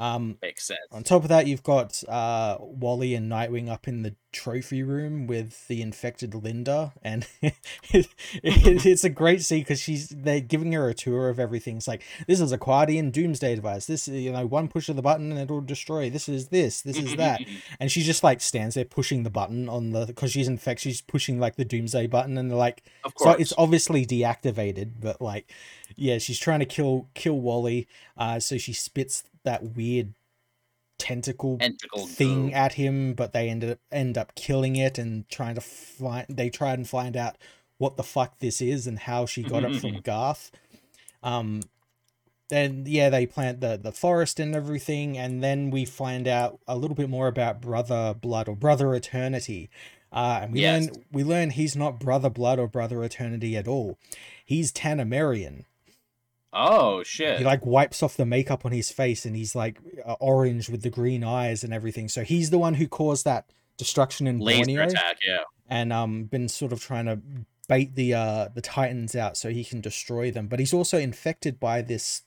um 0.00 0.38
Makes 0.40 0.66
sense. 0.66 0.80
on 0.90 1.04
top 1.04 1.22
of 1.22 1.28
that, 1.28 1.46
you've 1.46 1.62
got 1.62 2.02
uh, 2.08 2.56
Wally 2.58 3.14
and 3.14 3.30
Nightwing 3.30 3.68
up 3.68 3.86
in 3.86 4.02
the 4.02 4.14
trophy 4.32 4.82
room 4.82 5.26
with 5.26 5.66
the 5.68 5.82
infected 5.82 6.34
Linda, 6.34 6.92
and 7.02 7.26
it, 7.42 7.54
it, 7.92 8.08
it's 8.42 9.04
a 9.04 9.10
great 9.10 9.42
scene 9.42 9.60
because 9.60 9.80
she's 9.80 10.08
they're 10.08 10.40
giving 10.40 10.72
her 10.72 10.88
a 10.88 10.94
tour 10.94 11.28
of 11.28 11.38
everything. 11.38 11.76
It's 11.76 11.86
like 11.86 12.02
this 12.26 12.40
is 12.40 12.50
a 12.50 12.58
Qwardian 12.58 13.12
Doomsday 13.12 13.54
device. 13.54 13.86
This 13.86 14.08
is 14.08 14.22
you 14.22 14.32
know 14.32 14.46
one 14.46 14.68
push 14.68 14.88
of 14.88 14.96
the 14.96 15.02
button 15.02 15.30
and 15.32 15.40
it'll 15.40 15.60
destroy. 15.60 16.08
This 16.08 16.28
is 16.28 16.48
this. 16.48 16.80
This 16.80 16.96
is 16.98 17.16
that. 17.16 17.40
And 17.78 17.90
she 17.90 18.02
just 18.02 18.22
like 18.22 18.40
stands 18.40 18.74
there 18.74 18.84
pushing 18.84 19.22
the 19.22 19.30
button 19.30 19.68
on 19.68 19.90
the 19.90 20.06
because 20.06 20.32
she's 20.32 20.48
infected. 20.48 20.92
She's 20.92 21.00
pushing 21.00 21.38
like 21.38 21.56
the 21.56 21.64
Doomsday 21.64 22.06
button, 22.06 22.36
and 22.38 22.50
they're 22.50 22.58
like 22.58 22.82
of 23.04 23.12
so 23.16 23.30
it's 23.32 23.52
obviously 23.58 24.06
deactivated, 24.06 24.92
but 25.00 25.20
like, 25.20 25.50
yeah, 25.96 26.18
she's 26.18 26.38
trying 26.38 26.60
to 26.60 26.66
kill 26.66 27.08
kill 27.14 27.38
Wally. 27.40 27.86
Uh, 28.16 28.38
so 28.40 28.58
she 28.58 28.72
spits 28.72 29.24
that 29.44 29.74
weird 29.76 30.14
tentacle 30.98 31.58
Tentacle 31.58 32.06
thing 32.06 32.48
goo. 32.48 32.52
at 32.54 32.74
him, 32.74 33.14
but 33.14 33.32
they 33.32 33.48
ended 33.48 33.70
up 33.72 33.78
end 33.90 34.18
up 34.18 34.34
killing 34.34 34.76
it 34.76 34.98
and 34.98 35.28
trying 35.28 35.54
to 35.54 35.60
find. 35.60 36.26
They 36.28 36.50
try 36.50 36.72
and 36.72 36.88
find 36.88 37.16
out 37.16 37.36
what 37.78 37.96
the 37.96 38.02
fuck 38.02 38.38
this 38.38 38.60
is 38.60 38.86
and 38.86 38.98
how 38.98 39.26
she 39.26 39.42
got 39.42 39.64
it 39.64 39.80
from 39.80 40.00
Garth. 40.04 40.50
Um, 41.22 41.62
then 42.48 42.84
yeah, 42.86 43.08
they 43.10 43.26
plant 43.26 43.60
the 43.60 43.78
the 43.82 43.92
forest 43.92 44.38
and 44.40 44.54
everything, 44.54 45.16
and 45.16 45.42
then 45.42 45.70
we 45.70 45.84
find 45.84 46.26
out 46.28 46.58
a 46.68 46.76
little 46.76 46.96
bit 46.96 47.08
more 47.08 47.28
about 47.28 47.60
Brother 47.60 48.14
Blood 48.14 48.48
or 48.48 48.56
Brother 48.56 48.94
Eternity. 48.94 49.70
Uh, 50.12 50.40
and 50.42 50.52
we 50.52 50.60
Yes. 50.60 50.86
learn 50.86 51.04
we 51.12 51.24
learn 51.24 51.50
he's 51.50 51.76
not 51.76 52.00
Brother 52.00 52.28
Blood 52.28 52.58
or 52.58 52.66
Brother 52.66 53.02
Eternity 53.04 53.56
at 53.56 53.68
all. 53.68 53.96
He's 54.44 54.72
Tamaranean. 54.72 55.64
Oh 56.52 57.02
shit. 57.02 57.38
He 57.38 57.44
like 57.44 57.64
wipes 57.64 58.02
off 58.02 58.16
the 58.16 58.26
makeup 58.26 58.64
on 58.66 58.72
his 58.72 58.90
face, 58.90 59.24
and 59.24 59.36
he's 59.36 59.54
like 59.54 59.78
uh, 60.04 60.16
orange 60.20 60.68
with 60.68 60.82
the 60.82 60.90
green 60.90 61.22
eyes 61.22 61.62
and 61.62 61.72
everything. 61.72 62.08
So 62.08 62.24
he's 62.24 62.50
the 62.50 62.58
one 62.58 62.74
who 62.74 62.88
caused 62.88 63.24
that 63.24 63.52
destruction 63.76 64.26
in 64.26 64.38
Laser 64.40 64.64
Borneo, 64.64 64.82
attack. 64.84 65.18
Yeah. 65.26 65.44
and 65.68 65.92
um 65.92 66.24
been 66.24 66.48
sort 66.48 66.72
of 66.72 66.82
trying 66.82 67.06
to 67.06 67.20
bait 67.68 67.94
the 67.94 68.14
uh 68.14 68.48
the 68.54 68.60
Titans 68.60 69.14
out 69.14 69.36
so 69.36 69.50
he 69.50 69.64
can 69.64 69.80
destroy 69.80 70.30
them. 70.30 70.48
But 70.48 70.58
he's 70.58 70.74
also 70.74 70.98
infected 70.98 71.60
by 71.60 71.82
this 71.82 72.22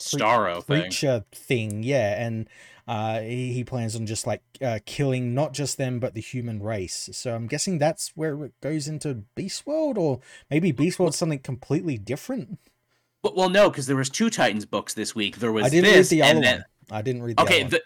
Starro 0.00 0.62
thing. 0.64 0.82
creature 0.82 1.24
thing, 1.32 1.82
yeah, 1.82 2.24
and 2.24 2.48
uh, 2.86 3.20
he, 3.20 3.52
he 3.52 3.64
plans 3.64 3.94
on 3.94 4.06
just 4.06 4.26
like 4.26 4.42
uh, 4.62 4.78
killing 4.86 5.34
not 5.34 5.52
just 5.52 5.76
them 5.76 5.98
but 6.00 6.14
the 6.14 6.20
human 6.20 6.62
race. 6.62 7.10
So 7.12 7.34
I'm 7.34 7.46
guessing 7.46 7.78
that's 7.78 8.12
where 8.14 8.44
it 8.44 8.52
goes 8.62 8.88
into 8.88 9.24
Beast 9.34 9.66
World, 9.66 9.98
or 9.98 10.20
maybe 10.50 10.72
Beast 10.72 10.98
World's 10.98 11.18
something 11.18 11.40
completely 11.40 11.98
different. 11.98 12.58
But 13.22 13.36
well, 13.36 13.48
no, 13.50 13.68
because 13.70 13.86
there 13.86 13.96
was 13.96 14.08
two 14.08 14.30
Titans 14.30 14.64
books 14.64 14.94
this 14.94 15.14
week. 15.14 15.38
There 15.38 15.52
was 15.52 15.66
I 15.66 15.68
didn't 15.70 15.92
this, 15.92 16.10
read 16.12 16.18
the 16.18 16.22
other 16.22 16.34
and 16.36 16.44
then 16.44 16.56
one. 16.88 16.98
I 16.98 17.02
didn't 17.02 17.22
read 17.22 17.36
the 17.36 17.42
okay, 17.42 17.62
the 17.64 17.82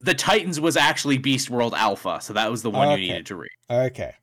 the 0.00 0.14
Titans 0.14 0.58
was 0.60 0.76
actually 0.76 1.18
Beast 1.18 1.48
World 1.50 1.74
Alpha, 1.74 2.18
so 2.20 2.32
that 2.32 2.50
was 2.50 2.62
the 2.62 2.70
one 2.70 2.88
Okay. 2.88 3.02
you 3.02 3.08
needed 3.08 3.26
to 3.26 3.36
read. 3.36 3.50
Okay. 3.70 4.14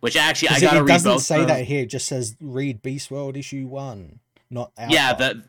Which 0.00 0.16
actually, 0.16 0.48
I 0.50 0.60
gotta 0.60 0.78
it 0.78 0.82
read 0.82 0.88
doesn't 0.88 1.18
say 1.20 1.42
of- 1.42 1.48
that 1.48 1.64
here. 1.64 1.82
It 1.82 1.90
just 1.90 2.06
says 2.06 2.36
read 2.40 2.80
Beast 2.82 3.10
World 3.10 3.36
issue 3.36 3.66
one, 3.66 4.20
not 4.50 4.72
Alpha. 4.78 4.92
Yeah, 4.94 5.12
the 5.14 5.44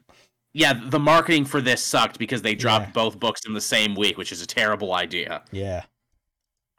yeah 0.53 0.73
the 0.73 0.99
marketing 0.99 1.45
for 1.45 1.61
this 1.61 1.81
sucked 1.83 2.19
because 2.19 2.41
they 2.41 2.55
dropped 2.55 2.87
Yeah. 2.87 2.91
both 2.91 3.19
books 3.19 3.41
in 3.45 3.53
the 3.53 3.61
same 3.61 3.95
week, 3.95 4.17
which 4.17 4.31
is 4.33 4.41
a 4.41 4.47
terrible 4.47 4.93
idea. 4.93 5.43
yeah. 5.51 5.83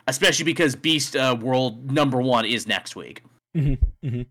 Especially 0.09 0.45
because 0.45 0.77
Beast 0.77 1.17
uh, 1.17 1.37
World 1.41 1.91
number 1.91 2.23
one 2.23 2.45
is 2.45 2.67
next 2.69 2.95
week. 2.95 3.23
Mm-hmm. 3.57 4.07
Mm-hmm. 4.07 4.23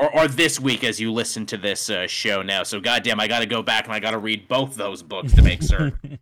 Or, 0.00 0.20
or 0.20 0.28
this 0.28 0.58
week 0.58 0.82
as 0.82 0.98
you 0.98 1.12
listen 1.12 1.46
to 1.46 1.56
this 1.56 1.90
uh, 1.90 2.06
show 2.06 2.42
now. 2.42 2.62
So 2.62 2.80
goddamn, 2.80 3.20
I 3.20 3.28
got 3.28 3.40
to 3.40 3.46
go 3.46 3.62
back 3.62 3.84
and 3.84 3.92
I 3.92 4.00
got 4.00 4.12
to 4.12 4.18
read 4.18 4.48
both 4.48 4.74
those 4.74 5.02
books 5.02 5.32
to 5.34 5.42
make 5.42 5.62
certain. 5.62 6.18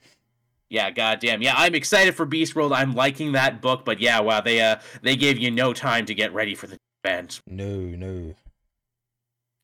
yeah, 0.70 0.90
goddamn. 0.90 1.42
Yeah, 1.42 1.54
I'm 1.56 1.74
excited 1.74 2.14
for 2.14 2.24
Beast 2.24 2.54
World. 2.54 2.72
I'm 2.72 2.94
liking 2.94 3.32
that 3.32 3.60
book, 3.60 3.84
but 3.84 4.00
yeah, 4.00 4.20
wow, 4.20 4.40
they 4.40 4.60
uh 4.60 4.76
they 5.02 5.16
gave 5.16 5.38
you 5.38 5.50
no 5.50 5.72
time 5.72 6.06
to 6.06 6.14
get 6.14 6.32
ready 6.32 6.54
for 6.54 6.66
the 6.66 6.78
event. 7.04 7.40
no, 7.46 7.76
no. 7.76 8.34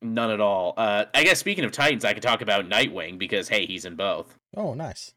None 0.02 0.30
at 0.30 0.40
all. 0.40 0.74
Uh, 0.76 1.06
I 1.14 1.24
guess 1.24 1.38
speaking 1.38 1.64
of 1.64 1.72
Titans, 1.72 2.04
I 2.04 2.12
could 2.12 2.22
talk 2.22 2.42
about 2.42 2.68
Nightwing 2.68 3.18
because 3.18 3.48
hey, 3.48 3.64
he's 3.64 3.86
in 3.86 3.96
both. 3.96 4.36
Oh, 4.54 4.74
nice. 4.74 5.14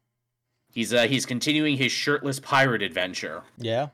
He's 0.72 0.94
uh 0.94 1.08
he's 1.08 1.26
continuing 1.26 1.76
his 1.78 1.92
shirtless 1.92 2.40
pirate 2.40 2.82
adventure. 2.82 3.44
Yeah. 3.58 3.88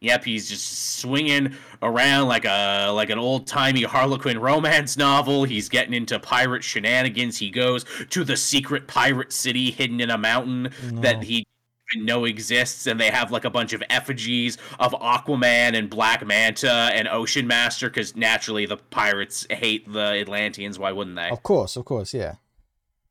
Yep, 0.00 0.24
he's 0.24 0.48
just 0.48 0.98
swinging 1.00 1.56
around 1.82 2.28
like 2.28 2.44
a 2.44 2.90
like 2.92 3.10
an 3.10 3.18
old 3.18 3.46
timey 3.48 3.82
Harlequin 3.82 4.38
romance 4.38 4.96
novel. 4.96 5.44
He's 5.44 5.68
getting 5.68 5.92
into 5.92 6.20
pirate 6.20 6.62
shenanigans. 6.62 7.38
He 7.38 7.50
goes 7.50 7.84
to 8.10 8.22
the 8.22 8.36
secret 8.36 8.86
pirate 8.86 9.32
city 9.32 9.72
hidden 9.72 10.00
in 10.00 10.10
a 10.10 10.18
mountain 10.18 10.70
that 10.82 11.24
he 11.24 11.44
know 11.96 12.26
exists, 12.26 12.86
and 12.86 13.00
they 13.00 13.10
have 13.10 13.32
like 13.32 13.44
a 13.46 13.50
bunch 13.50 13.72
of 13.72 13.82
effigies 13.90 14.58
of 14.78 14.92
Aquaman 14.92 15.76
and 15.76 15.88
Black 15.88 16.24
Manta 16.24 16.90
and 16.92 17.08
Ocean 17.08 17.46
Master, 17.46 17.88
because 17.88 18.14
naturally 18.14 18.66
the 18.66 18.76
pirates 18.76 19.46
hate 19.50 19.90
the 19.90 20.20
Atlanteans. 20.20 20.78
Why 20.78 20.92
wouldn't 20.92 21.16
they? 21.16 21.30
Of 21.30 21.42
course, 21.42 21.76
of 21.76 21.86
course, 21.86 22.12
yeah. 22.12 22.34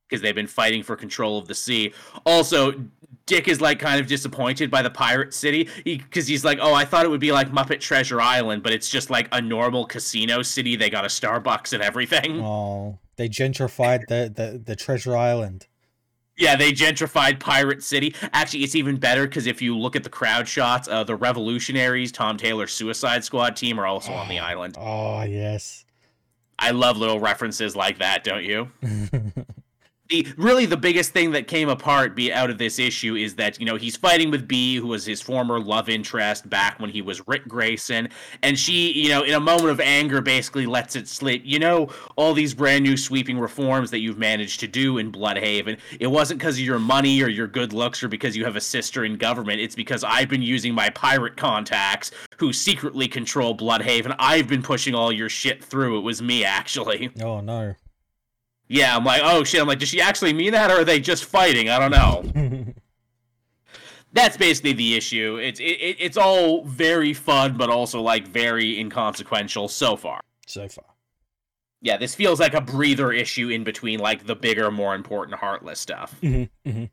because 0.08 0.22
they've 0.22 0.36
been 0.36 0.48
fighting 0.48 0.84
for 0.84 0.96
control 0.96 1.38
of 1.38 1.48
the 1.48 1.56
sea. 1.56 1.94
Also, 2.26 2.74
Dick 3.28 3.48
is 3.48 3.62
like 3.62 3.78
kind 3.78 4.00
of 4.00 4.08
disappointed 4.08 4.72
by 4.72 4.82
the 4.82 4.90
pirate 4.90 5.34
city 5.34 5.70
because 5.84 6.26
he's 6.28 6.44
like, 6.44 6.58
"Oh, 6.62 6.74
I 6.74 6.86
thought 6.86 7.06
it 7.06 7.10
would 7.10 7.20
be 7.20 7.32
like 7.32 7.52
Muppet 7.52 7.80
Treasure 7.80 8.20
Island, 8.20 8.64
but 8.64 8.74
it's 8.74 8.90
just 8.90 9.10
like 9.10 9.28
a 9.32 9.42
normal 9.42 9.86
casino 9.86 10.42
city. 10.42 10.76
They 10.76 10.90
got 10.90 11.06
a 11.06 11.10
Starbucks 11.10 11.74
and 11.74 11.84
everything." 11.84 12.42
Oh, 12.48 12.98
they 13.18 13.28
gentrified 13.28 14.08
the, 14.08 14.32
the, 14.34 14.58
the 14.58 14.76
Treasure 14.76 15.16
Island. 15.16 15.68
Yeah, 16.38 16.56
they 16.56 16.72
gentrified 16.72 17.40
Pirate 17.40 17.84
City. 17.84 18.14
Actually, 18.32 18.64
it's 18.64 18.76
even 18.76 18.98
better 18.98 19.26
because 19.28 19.48
if 19.48 19.62
you 19.62 19.78
look 19.78 19.96
at 19.96 20.04
the 20.04 20.10
crowd 20.10 20.48
shots, 20.48 20.88
uh, 20.88 21.04
the 21.04 21.16
Revolutionaries, 21.16 22.12
Tom 22.12 22.38
Taylor's 22.38 22.72
Suicide 22.72 23.24
Squad 23.24 23.56
team, 23.56 23.80
are 23.80 23.88
also 23.88 24.14
on 24.14 24.30
the 24.30 24.40
island. 24.52 24.76
Oh, 24.80 25.24
yes. 25.24 25.84
I 26.60 26.72
love 26.72 26.98
little 26.98 27.20
references 27.20 27.76
like 27.76 27.98
that, 28.00 28.24
don't 28.24 28.44
you? 28.44 28.72
the 30.10 30.28
really 30.38 30.66
the 30.66 30.78
biggest 30.78 31.12
thing 31.12 31.32
that 31.32 31.48
came 31.48 31.70
apart 31.70 32.16
be 32.16 32.32
out 32.32 32.50
of 32.50 32.58
this 32.58 32.80
issue 32.80 33.16
is 33.16 33.36
that 33.36 33.60
you 33.60 33.66
know 33.66 33.76
he's 33.76 33.96
fighting 33.96 34.32
with 34.32 34.48
Bea, 34.48 34.76
who 34.76 34.88
was 34.88 35.06
his 35.06 35.22
former 35.22 35.60
love 35.60 35.90
interest 35.90 36.50
back 36.50 36.80
when 36.80 36.90
he 36.90 37.02
was 37.02 37.28
Ric 37.28 37.48
Grayson, 37.48 38.10
and 38.44 38.58
she, 38.58 38.92
you 38.94 39.10
know, 39.10 39.24
in 39.24 39.34
a 39.34 39.40
moment 39.40 39.70
of 39.70 39.80
anger, 39.80 40.22
basically 40.22 40.66
lets 40.66 40.96
it 40.96 41.08
slip. 41.08 41.42
You 41.44 41.60
know, 41.60 41.90
all 42.16 42.34
these 42.34 42.54
brand 42.54 42.84
new 42.84 42.98
sweeping 42.98 43.40
reforms 43.40 43.92
that 43.92 44.00
you've 44.00 44.18
managed 44.18 44.60
to 44.62 44.68
do 44.68 44.98
in 44.98 45.12
Blüdhaven, 45.12 45.78
it 46.00 46.08
wasn't 46.08 46.40
because 46.40 46.56
of 46.56 46.66
your 46.66 46.80
money 46.80 47.22
or 47.22 47.28
your 47.28 47.48
good 47.48 47.74
looks 47.74 48.04
or 48.04 48.08
because 48.08 48.36
you 48.36 48.46
have 48.46 48.56
a 48.56 48.62
sister 48.62 49.06
in 49.06 49.18
government. 49.18 49.60
It's 49.62 49.76
because 49.76 50.04
I've 50.04 50.30
been 50.30 50.42
using 50.42 50.74
my 50.74 50.90
pirate 50.90 51.38
contacts 51.38 52.12
who 52.38 52.54
secretly 52.54 53.08
control 53.08 53.56
Blüdhaven. 53.56 54.16
I've 54.20 54.48
been 54.48 54.62
pushing 54.62 54.96
all 54.96 55.12
your 55.12 55.30
shit 55.30 55.64
through. 55.64 55.98
It 55.98 56.02
was 56.02 56.22
me, 56.22 56.44
actually. 56.44 57.12
oh, 57.22 57.42
no. 57.42 57.76
Yeah, 58.68 58.96
I'm 58.96 59.06
like, 59.06 59.22
oh 59.24 59.44
shit. 59.44 59.62
I'm 59.62 59.68
like, 59.68 59.80
does 59.80 59.90
she 59.90 60.02
actually 60.02 60.34
mean 60.34 60.52
that, 60.52 60.70
or 60.72 60.82
are 60.82 60.86
they 60.86 61.00
just 61.00 61.26
fighting? 61.26 61.70
I 61.70 61.80
don't 61.80 61.92
know. 61.92 62.74
That's 64.14 64.38
basically 64.38 64.74
the 64.74 64.96
issue. 64.96 65.38
It's 65.42 65.60
it, 65.60 65.64
it, 65.64 65.98
it's 66.00 66.18
all 66.18 66.64
very 66.64 67.14
fun, 67.14 67.58
but 67.58 67.70
also 67.70 68.02
like 68.02 68.28
very 68.28 68.80
inconsequential 68.80 69.68
so 69.68 69.96
far. 69.96 70.22
so 70.48 70.68
far. 70.68 70.86
Yeah, 71.82 71.98
this 71.98 72.16
feels 72.16 72.40
like 72.40 72.54
a 72.54 72.62
breather 72.62 73.12
issue 73.12 73.50
in 73.50 73.64
between 73.64 74.00
like 74.00 74.26
the 74.26 74.36
bigger, 74.36 74.72
more 74.72 74.96
important 74.96 75.38
Heartless 75.38 75.80
stuff. 75.80 76.16
Mm-hmm, 76.22 76.70
mm-hmm. 76.70 76.86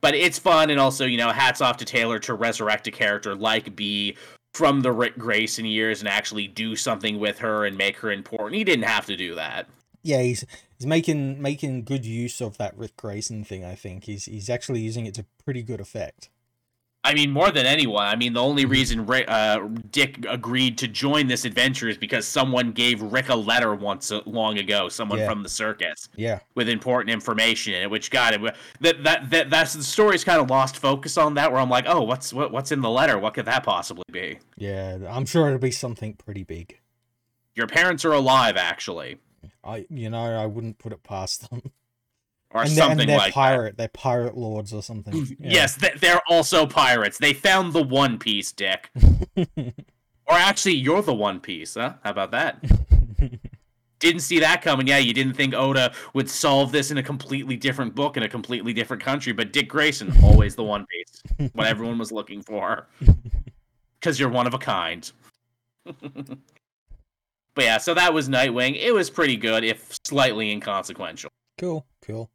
But 0.00 0.14
it's 0.14 0.38
fun, 0.38 0.70
and 0.70 0.78
also 0.78 1.06
you 1.06 1.16
know, 1.16 1.30
hats 1.30 1.60
off 1.60 1.78
to 1.78 1.84
Taylor 1.84 2.18
to 2.20 2.34
resurrect 2.34 2.86
a 2.86 2.90
character 2.90 3.34
like 3.34 3.74
Bea 3.74 4.16
from 4.52 4.82
the 4.82 4.92
Ric 4.92 5.16
Grayson 5.16 5.64
years 5.64 6.00
and 6.00 6.08
actually 6.08 6.46
do 6.46 6.76
something 6.76 7.18
with 7.18 7.38
her 7.38 7.64
and 7.64 7.76
make 7.76 7.96
her 7.98 8.12
important. 8.12 8.54
He 8.54 8.64
didn't 8.64 8.84
have 8.84 9.06
to 9.06 9.16
do 9.16 9.34
that. 9.36 9.68
Yeah, 10.08 10.22
he's 10.22 10.44
he's 10.78 10.86
making 10.86 11.42
making 11.42 11.84
good 11.84 12.06
use 12.06 12.40
of 12.40 12.56
that 12.56 12.76
Ric 12.78 12.96
Grayson 12.96 13.44
thing. 13.44 13.62
I 13.64 13.74
think 13.74 14.04
he's 14.04 14.24
he's 14.24 14.48
actually 14.48 14.80
using 14.80 15.04
it 15.04 15.12
to 15.14 15.26
pretty 15.44 15.62
good 15.62 15.80
effect. 15.80 16.30
I 17.04 17.14
mean, 17.14 17.30
more 17.30 17.50
than 17.50 17.64
anyone. 17.64 18.06
I 18.06 18.16
mean, 18.16 18.32
the 18.32 18.42
only 18.42 18.64
reason 18.64 19.06
Ric, 19.06 19.26
uh, 19.30 19.60
Dick 19.92 20.24
agreed 20.28 20.76
to 20.78 20.88
join 20.88 21.26
this 21.28 21.44
adventure 21.44 21.88
is 21.88 21.96
because 21.96 22.26
someone 22.26 22.72
gave 22.72 23.00
Rick 23.00 23.28
a 23.28 23.34
letter 23.36 23.74
once 23.74 24.10
uh, 24.10 24.20
long 24.26 24.58
ago. 24.58 24.88
Someone 24.88 25.18
Yeah. 25.20 25.28
from 25.28 25.42
the 25.42 25.48
circus 25.48 26.08
Yeah, 26.16 26.40
with 26.54 26.68
important 26.68 27.10
information 27.10 27.74
in 27.74 27.82
it, 27.82 27.90
which 27.90 28.10
got 28.10 28.34
it. 28.34 28.40
That 28.80 29.04
that 29.04 29.30
that 29.30 29.50
that's 29.50 29.74
the 29.74 29.84
story's 29.84 30.24
kind 30.24 30.40
of 30.40 30.48
lost 30.50 30.78
focus 30.78 31.18
on 31.18 31.34
that. 31.34 31.52
Where 31.52 31.60
I'm 31.60 31.70
like, 31.70 31.84
oh, 31.86 32.02
what's 32.02 32.32
what 32.32 32.50
what's 32.50 32.72
in 32.72 32.80
the 32.80 32.90
letter? 32.90 33.18
What 33.18 33.34
could 33.34 33.44
that 33.46 33.62
possibly 33.62 34.04
be? 34.10 34.38
yeah. 34.56 34.98
I'm 35.08 35.26
sure 35.26 35.46
it'll 35.48 35.58
be 35.58 35.70
something 35.70 36.14
pretty 36.14 36.44
big. 36.44 36.80
Your 37.54 37.66
parents 37.66 38.04
are 38.04 38.12
alive, 38.12 38.56
actually, 38.56 39.18
I 39.68 39.86
you 39.90 40.08
know 40.10 40.24
I 40.24 40.46
wouldn't 40.46 40.78
put 40.78 40.92
it 40.92 41.02
past 41.02 41.50
them. 41.50 41.62
or 42.50 42.62
and 42.62 42.70
they're, 42.70 42.76
something 42.76 43.00
and 43.00 43.10
they're 43.10 43.18
like 43.18 43.34
that. 43.34 43.34
pirate. 43.34 43.76
They're 43.76 43.88
pirate 43.88 44.36
lords 44.36 44.72
or 44.72 44.82
something. 44.82 45.12
Mm, 45.12 45.36
yeah. 45.40 45.50
Yes, 45.50 45.78
they're 46.00 46.22
also 46.28 46.66
pirates. 46.66 47.18
They 47.18 47.34
found 47.34 47.72
the 47.72 47.82
One 47.82 48.18
Piece, 48.18 48.52
Dick. 48.52 48.90
or 49.56 49.72
actually, 50.28 50.74
you're 50.74 51.02
the 51.02 51.14
One 51.14 51.40
Piece, 51.40 51.74
huh? 51.74 51.94
How 52.02 52.10
about 52.10 52.30
that? 52.30 52.64
didn't 53.98 54.22
see 54.22 54.38
that 54.38 54.62
coming. 54.62 54.86
Yeah, 54.86 54.98
you 54.98 55.12
didn't 55.12 55.34
think 55.34 55.54
Oda 55.54 55.92
would 56.14 56.30
solve 56.30 56.72
this 56.72 56.90
in 56.90 56.98
a 56.98 57.02
completely 57.02 57.56
different 57.56 57.94
book 57.94 58.16
in 58.16 58.22
a 58.22 58.28
completely 58.28 58.72
different 58.72 59.02
country, 59.02 59.32
but 59.32 59.52
Dick 59.52 59.68
Grayson, 59.68 60.12
always 60.22 60.54
the 60.54 60.64
One 60.64 60.86
Piece, 60.86 61.50
what 61.52 61.66
everyone 61.66 61.98
was 61.98 62.12
looking 62.12 62.42
for. 62.42 62.86
Because 64.00 64.18
you're 64.18 64.30
one 64.30 64.46
of 64.46 64.54
a 64.54 64.58
kind. 64.58 65.10
But 67.58 67.64
yeah, 67.64 67.78
so 67.78 67.92
that 67.94 68.14
was 68.14 68.28
Nightwing. 68.28 68.80
It 68.80 68.94
was 68.94 69.10
pretty 69.10 69.36
good, 69.36 69.64
if 69.64 69.98
slightly 70.06 70.52
inconsequential. 70.52 71.28
cool, 71.58 71.84
cool. 72.02 72.30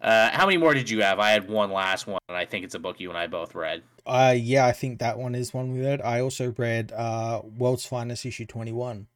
Uh, 0.00 0.28
how 0.32 0.44
many 0.44 0.56
more 0.56 0.74
did 0.74 0.90
you 0.90 1.02
have? 1.02 1.20
I 1.20 1.30
had 1.30 1.48
one 1.48 1.70
last 1.70 2.08
one, 2.08 2.18
and 2.28 2.36
I 2.36 2.44
think 2.44 2.64
it's 2.64 2.74
a 2.74 2.80
book 2.80 2.98
you 2.98 3.10
and 3.10 3.16
I 3.16 3.28
both 3.28 3.54
read. 3.54 3.84
Uh 4.04 4.34
yeah, 4.36 4.66
I 4.66 4.72
think 4.72 4.98
that 4.98 5.18
one 5.18 5.36
is 5.36 5.54
one 5.54 5.72
we 5.72 5.82
read. 5.82 6.02
I 6.02 6.20
also 6.20 6.52
read 6.58 6.90
uh 6.90 7.42
World's 7.44 7.86
Finest 7.86 8.26
issue 8.26 8.44
twenty 8.44 8.72
one. 8.72 9.06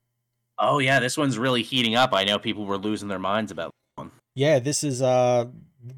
Oh 0.56 0.78
yeah, 0.78 1.00
this 1.00 1.18
one's 1.18 1.36
really 1.36 1.64
heating 1.64 1.96
up. 1.96 2.10
I 2.12 2.22
know 2.22 2.38
people 2.38 2.64
were 2.64 2.78
losing 2.78 3.08
their 3.08 3.18
minds 3.18 3.50
about. 3.50 3.72
one. 3.96 4.12
Yeah, 4.36 4.60
this 4.60 4.84
is 4.84 5.02
uh 5.02 5.46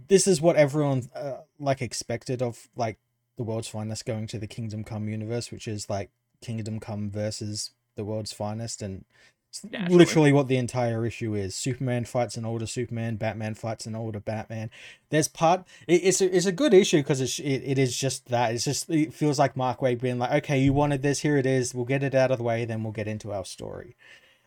this 0.08 0.26
is 0.26 0.40
what 0.40 0.56
everyone 0.56 1.10
uh, 1.14 1.42
like 1.58 1.82
expected 1.82 2.40
of 2.40 2.70
like 2.74 2.96
the 3.36 3.42
World's 3.42 3.68
Finest 3.68 4.06
going 4.06 4.26
to 4.28 4.38
the 4.38 4.46
Kingdom 4.46 4.82
Come 4.82 5.10
universe, 5.10 5.52
which 5.52 5.68
is 5.68 5.90
like 5.90 6.08
Kingdom 6.40 6.80
Come 6.80 7.10
versus 7.10 7.72
the 8.00 8.04
World's 8.04 8.32
Finest 8.32 8.82
and 8.82 9.04
it's 9.50 9.64
literally 9.90 10.30
what 10.32 10.46
the 10.46 10.56
entire 10.56 11.04
issue 11.04 11.34
is. 11.34 11.56
Superman 11.56 12.04
fights 12.04 12.36
an 12.36 12.44
older 12.44 12.66
Superman, 12.66 13.16
Batman 13.16 13.54
fights 13.54 13.84
an 13.84 13.96
older 13.96 14.20
Batman. 14.20 14.70
There's 15.10 15.26
part 15.26 15.64
it, 15.88 16.04
it's 16.04 16.20
a, 16.20 16.36
it's 16.36 16.46
a 16.46 16.52
good 16.52 16.72
issue 16.72 16.98
because 16.98 17.20
it's 17.20 17.40
it, 17.40 17.62
it 17.64 17.78
is 17.78 17.96
just 17.96 18.26
that. 18.28 18.54
It's 18.54 18.64
just 18.64 18.88
it 18.88 19.12
feels 19.12 19.40
like 19.40 19.56
Mark 19.56 19.80
Waid 19.80 20.00
being 20.00 20.20
like, 20.20 20.44
"Okay, 20.44 20.60
you 20.60 20.72
wanted 20.72 21.02
this, 21.02 21.20
here 21.20 21.36
it 21.36 21.46
is. 21.46 21.74
We'll 21.74 21.84
get 21.84 22.04
it 22.04 22.14
out 22.14 22.30
of 22.30 22.38
the 22.38 22.44
way, 22.44 22.64
then 22.64 22.84
we'll 22.84 22.92
get 22.92 23.08
into 23.08 23.32
our 23.32 23.44
story." 23.44 23.96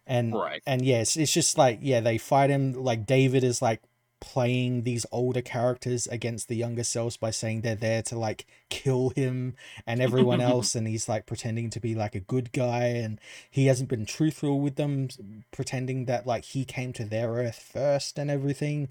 And 0.08 0.34
Right. 0.34 0.64
and 0.66 0.86
yes, 0.86 1.18
it's 1.18 1.34
just 1.34 1.58
like 1.58 1.80
yeah, 1.82 1.99
they 1.99 2.18
fight 2.18 2.49
him. 2.49 2.72
Like 2.72 3.06
David 3.06 3.43
is 3.43 3.62
like 3.62 3.82
playing 4.24 4.84
these 4.84 5.05
older 5.11 5.41
characters 5.41 6.07
against 6.07 6.47
the 6.47 6.55
younger 6.55 6.84
selves 6.86 7.17
by 7.17 7.30
saying 7.30 7.59
they're 7.59 7.76
there 7.76 8.01
to 8.03 8.17
like 8.17 8.45
kill 8.69 9.09
him 9.09 9.53
and 9.86 10.01
everyone 10.01 10.39
else, 10.51 10.76
and 10.76 10.88
he's 10.88 11.09
like 11.09 11.26
pretending 11.26 11.69
to 11.71 11.80
be 11.82 11.93
like 11.93 12.15
a 12.15 12.21
good 12.21 12.53
guy, 12.53 12.86
and 12.86 13.19
he 13.51 13.65
hasn't 13.65 13.89
been 13.89 14.05
truthful 14.05 14.61
with 14.61 14.78
them, 14.78 15.09
pretending 15.51 16.05
that 16.05 16.26
like 16.26 16.45
he 16.45 16.63
came 16.63 16.93
to 16.93 17.03
their 17.03 17.32
Earth 17.32 17.59
first 17.74 18.17
and 18.17 18.32
everything. 18.32 18.88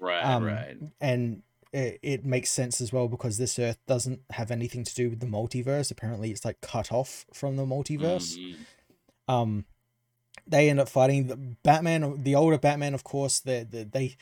Right, 0.00 0.24
Um, 0.24 0.44
right. 0.44 0.76
And 1.00 1.42
it, 1.72 2.00
it 2.02 2.24
makes 2.24 2.50
sense 2.50 2.80
as 2.80 2.92
well 2.92 3.06
because 3.06 3.38
this 3.38 3.58
Earth 3.58 3.78
doesn't 3.86 4.22
have 4.30 4.50
anything 4.50 4.82
to 4.84 4.94
do 4.94 5.08
with 5.10 5.20
the 5.20 5.26
multiverse. 5.26 5.90
Apparently, 5.92 6.30
it's 6.32 6.44
like 6.44 6.60
cut 6.60 6.92
off 6.92 7.26
from 7.32 7.56
the 7.56 7.64
multiverse 7.64 8.36
Mhm. 8.36 8.56
um 9.28 9.64
they 10.46 10.68
end 10.68 10.78
up 10.78 10.88
fighting 10.90 11.28
the 11.28 11.36
Batman, 11.36 12.22
the 12.22 12.34
older 12.34 12.58
Batman, 12.58 12.92
of 12.92 13.02
course. 13.04 13.40
They 13.40 13.62
they 13.62 13.84
they, 13.84 14.16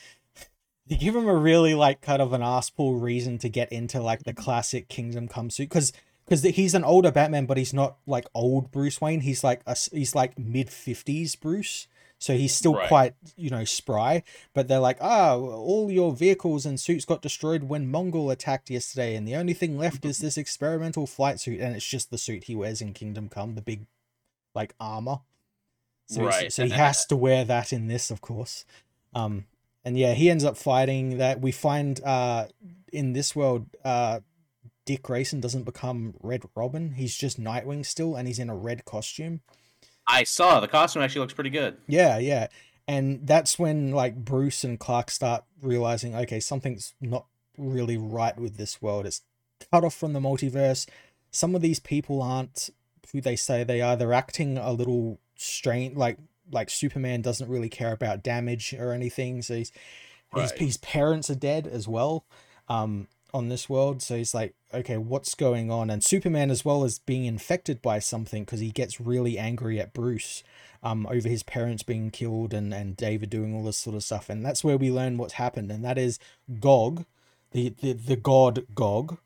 they 0.87 0.97
give 0.97 1.15
him 1.17 1.29
a 1.29 1.37
really 1.37 1.75
like 1.75 2.01
kind 2.01 2.21
of 2.21 2.33
an 2.33 2.43
ass 2.43 2.71
pull 2.71 2.95
reason 2.97 3.39
to 3.39 3.49
get 3.49 3.71
into 3.73 4.03
like 4.03 4.25
the 4.25 4.35
classic 4.35 4.89
Kingdom 4.89 5.29
Come 5.29 5.51
suit 5.51 5.69
because 5.69 5.93
because 6.25 6.43
he's 6.43 6.75
an 6.75 6.85
older 6.85 7.11
Batman, 7.11 7.47
but 7.47 7.57
he's 7.57 7.75
not 7.75 7.97
like 8.07 8.27
old 8.35 8.71
Bruce 8.71 9.01
Wayne. 9.01 9.21
He's 9.21 9.43
like 9.43 9.63
a, 9.67 9.77
he's 9.93 10.15
like 10.15 10.39
mid 10.39 10.71
fifties 10.71 11.37
Bruce. 11.37 11.89
So 12.19 12.37
he's 12.37 12.55
still 12.55 12.75
Right. 12.77 12.87
quite, 12.87 13.15
you 13.37 13.51
know, 13.51 13.65
spry. 13.65 14.23
But 14.55 14.69
they're 14.69 14.79
like, 14.79 14.99
ah, 15.01 15.35
all 15.37 15.91
your 15.91 16.15
vehicles 16.15 16.65
and 16.65 16.79
suits 16.79 17.05
got 17.05 17.21
destroyed 17.21 17.65
when 17.65 17.91
Mongul 17.91 18.31
attacked 18.31 18.71
yesterday, 18.71 19.17
and 19.17 19.27
the 19.27 19.35
only 19.35 19.55
thing 19.55 19.77
left 19.77 20.05
is 20.05 20.19
this 20.19 20.39
experimental 20.39 21.09
flight 21.09 21.41
suit, 21.41 21.61
and 21.61 21.75
it's 21.75 21.85
just 21.85 22.13
the 22.13 22.19
suit 22.19 22.45
he 22.45 22.55
wears 22.55 22.81
in 22.81 22.93
Kingdom 22.93 23.29
Come, 23.29 23.57
the 23.57 23.61
big, 23.61 23.87
like 24.55 24.73
armor. 24.79 25.19
So, 26.07 26.23
Right. 26.23 26.53
so 26.53 26.65
he 26.65 26.71
has 26.71 27.05
to 27.07 27.17
wear 27.17 27.45
that 27.45 27.73
in 27.73 27.89
this, 27.89 28.09
of 28.13 28.21
course. 28.21 28.65
Um, 29.13 29.47
and 29.85 29.99
yeah, 29.99 30.15
he 30.15 30.31
ends 30.31 30.45
up 30.45 30.57
fighting 30.57 31.19
that. 31.19 31.41
We 31.41 31.53
find 31.53 32.03
uh 32.05 32.47
in 32.93 33.15
this 33.15 33.35
world, 33.35 33.67
uh, 33.85 34.21
Dick 34.85 35.03
Grayson 35.03 35.41
doesn't 35.41 35.65
become 35.65 36.15
Red 36.21 36.43
Robin. 36.55 36.93
He's 36.93 37.17
just 37.17 37.41
Nightwing 37.41 37.87
still, 37.87 38.17
and 38.17 38.29
he's 38.29 38.39
in 38.39 38.51
a 38.51 38.57
red 38.57 38.85
costume. 38.85 39.41
I 40.07 40.25
saw 40.25 40.61
the 40.61 40.69
costume 40.69 41.03
actually 41.03 41.21
looks 41.21 41.33
pretty 41.33 41.51
good. 41.51 41.77
Yeah, 41.87 42.19
yeah. 42.19 42.49
And 42.89 43.27
that's 43.27 43.59
when 43.59 43.93
like 43.93 44.17
Bruce 44.17 44.65
and 44.65 44.79
Clark 44.79 45.11
start 45.11 45.45
realizing, 45.61 46.15
okay, 46.15 46.41
something's 46.41 46.95
not 47.01 47.27
really 47.57 47.97
right 47.97 48.37
with 48.39 48.57
this 48.57 48.83
world. 48.83 49.07
It's 49.07 49.23
cut 49.73 49.85
off 49.85 49.95
from 49.95 50.13
the 50.13 50.21
multiverse. 50.21 50.89
Some 51.31 51.55
of 51.55 51.63
these 51.63 51.79
people 51.79 52.21
aren't 52.21 52.71
who 53.13 53.21
they 53.21 53.37
say 53.37 53.63
they 53.63 53.81
are. 53.81 53.97
They're 53.97 54.13
acting 54.13 54.59
a 54.59 54.73
little 54.73 55.21
strange 55.37 55.97
like 55.97 56.19
like 56.53 56.71
Superman 56.71 57.23
doesn't 57.23 57.49
really 57.49 57.69
care 57.69 57.93
about 57.93 58.23
damage 58.23 58.75
or 58.79 58.93
anything. 58.93 59.43
So 59.43 59.55
he's 59.57 59.73
his, 60.35 60.51
Right. 60.51 60.59
his 60.59 60.77
parents 60.79 61.29
are 61.31 61.35
dead 61.35 61.67
as 61.67 61.89
well. 61.89 62.25
Um 62.69 63.09
on 63.35 63.49
this 63.49 63.67
world 63.67 64.03
so 64.03 64.15
he's 64.15 64.35
like 64.35 64.55
okay 64.75 64.99
what's 64.99 65.35
going 65.35 65.71
on 65.71 65.89
and 65.89 66.05
superman 66.05 66.51
as 66.51 66.67
well 66.67 66.85
is 66.85 66.99
being 66.99 67.25
infected 67.25 67.81
by 67.81 67.99
something 67.99 68.45
because 68.45 68.61
he 68.61 68.71
gets 68.71 69.01
really 69.01 69.39
angry 69.39 69.81
at 69.81 69.95
bruce 69.95 70.43
um, 70.83 71.07
over 71.11 71.29
his 71.29 71.43
parents 71.43 71.83
being 71.83 72.11
killed 72.11 72.53
and, 72.53 72.75
and 72.75 72.97
David 72.97 73.31
doing 73.31 73.55
all 73.55 73.63
this 73.65 73.77
sort 73.79 73.95
of 73.95 74.03
stuff. 74.03 74.29
And 74.29 74.45
that's 74.45 74.65
where 74.65 74.77
we 74.77 74.91
learn 74.91 75.17
what's 75.17 75.35
happened. 75.35 75.71
And 75.71 75.85
that 75.85 75.97
is 75.97 76.19
Gog, 76.59 77.05
the, 77.53 77.69
the, 77.81 77.93
the 77.93 78.17
god 78.17 78.67
Gog, 78.75 79.19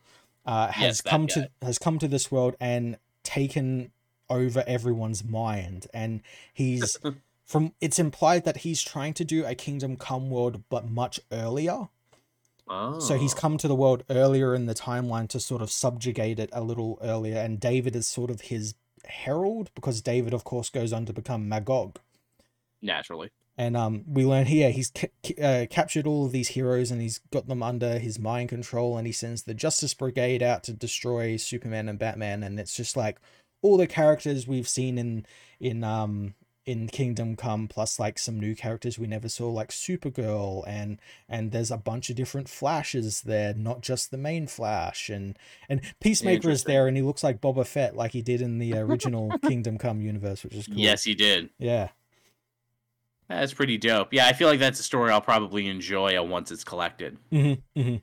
uh, 0.44 0.68
has 0.68 0.82
Yes, 0.82 1.00
come 1.00 1.26
guy. 1.26 1.34
to 1.34 1.50
has 1.62 1.78
come 1.78 1.98
to 1.98 2.08
this 2.08 2.30
world 2.30 2.56
and 2.60 2.98
taken 3.24 3.90
over 4.28 4.64
everyone's 4.66 5.24
mind. 5.24 5.86
And 5.92 6.22
he's 6.52 6.98
from 7.44 7.72
it's 7.80 7.98
implied 7.98 8.44
that 8.44 8.58
he's 8.58 8.82
trying 8.82 9.14
to 9.14 9.24
do 9.24 9.44
a 9.44 9.54
Kingdom 9.54 9.96
Come 9.96 10.30
world, 10.30 10.62
but 10.68 10.88
much 10.90 11.20
earlier. 11.32 11.88
Oh. 12.68 12.98
So 12.98 13.16
he's 13.16 13.34
come 13.34 13.58
to 13.58 13.68
the 13.68 13.76
world 13.76 14.02
earlier 14.10 14.54
in 14.54 14.66
the 14.66 14.74
timeline 14.74 15.28
to 15.28 15.38
sort 15.38 15.62
of 15.62 15.70
subjugate 15.70 16.40
it 16.40 16.50
a 16.52 16.62
little 16.62 16.98
earlier, 17.00 17.38
and 17.38 17.60
David 17.60 17.94
is 17.94 18.08
sort 18.08 18.30
of 18.30 18.42
his 18.42 18.74
herald 19.04 19.70
because 19.74 20.00
David, 20.02 20.34
of 20.34 20.42
course, 20.42 20.68
goes 20.68 20.92
on 20.92 21.06
to 21.06 21.12
become 21.12 21.48
Magog. 21.48 22.00
naturally. 22.82 23.30
And 23.58 23.74
um, 23.74 24.04
we 24.06 24.26
learn 24.26 24.46
here 24.46 24.70
he's 24.70 24.90
ca- 24.90 25.08
ca- 25.24 25.42
uh, 25.42 25.66
captured 25.66 26.06
all 26.06 26.26
of 26.26 26.32
these 26.32 26.48
heroes 26.48 26.90
and 26.90 27.00
he's 27.00 27.20
got 27.32 27.48
them 27.48 27.62
under 27.62 27.98
his 27.98 28.18
mind 28.18 28.48
control, 28.48 28.98
and 28.98 29.06
he 29.06 29.12
sends 29.12 29.44
the 29.44 29.54
Justice 29.54 29.94
Brigade 29.94 30.42
out 30.42 30.62
to 30.64 30.72
destroy 30.72 31.36
Superman 31.36 31.88
and 31.88 31.98
Batman, 31.98 32.42
and 32.42 32.60
it's 32.60 32.76
just 32.76 32.96
like 32.96 33.18
all 33.66 33.76
the 33.76 33.86
characters 33.86 34.46
we've 34.46 34.68
seen 34.68 34.98
in 34.98 35.26
in 35.60 35.84
um 35.84 36.34
in 36.66 36.88
Kingdom 36.88 37.36
Come, 37.36 37.68
plus 37.68 38.00
like 38.00 38.18
some 38.18 38.40
new 38.40 38.56
characters 38.56 38.98
we 38.98 39.06
never 39.06 39.28
saw, 39.28 39.48
like 39.48 39.70
Supergirl, 39.70 40.64
and 40.66 40.98
and 41.28 41.52
there's 41.52 41.70
a 41.70 41.76
bunch 41.76 42.10
of 42.10 42.16
different 42.16 42.48
Flashes 42.48 43.22
there, 43.22 43.54
not 43.54 43.82
just 43.82 44.10
the 44.10 44.18
main 44.18 44.48
Flash, 44.48 45.08
and 45.08 45.38
and 45.68 45.80
Peacemaker 46.00 46.50
is 46.50 46.64
there, 46.64 46.88
and 46.88 46.96
he 46.96 47.02
looks 47.02 47.22
like 47.22 47.40
Boba 47.40 47.66
Fett, 47.66 47.96
like 47.96 48.12
he 48.12 48.22
did 48.22 48.42
in 48.42 48.58
the 48.58 48.74
original 48.74 49.38
Kingdom 49.46 49.78
Come 49.78 50.00
universe, 50.00 50.42
which 50.42 50.54
is 50.54 50.66
cool. 50.66 50.76
Yes, 50.76 51.04
he 51.04 51.14
did. 51.14 51.50
yeah. 51.58 51.88
That's 53.28 53.52
pretty 53.52 53.76
dope. 53.76 54.12
Yeah, 54.12 54.28
I 54.28 54.32
feel 54.32 54.46
like 54.46 54.60
that's 54.60 54.78
a 54.78 54.84
story 54.84 55.10
I'll 55.10 55.20
probably 55.20 55.66
enjoy 55.66 56.22
once 56.22 56.52
it's 56.52 56.62
collected. 56.62 57.18
Mm-hmm, 57.32 57.80
mm-hmm. 57.80 57.96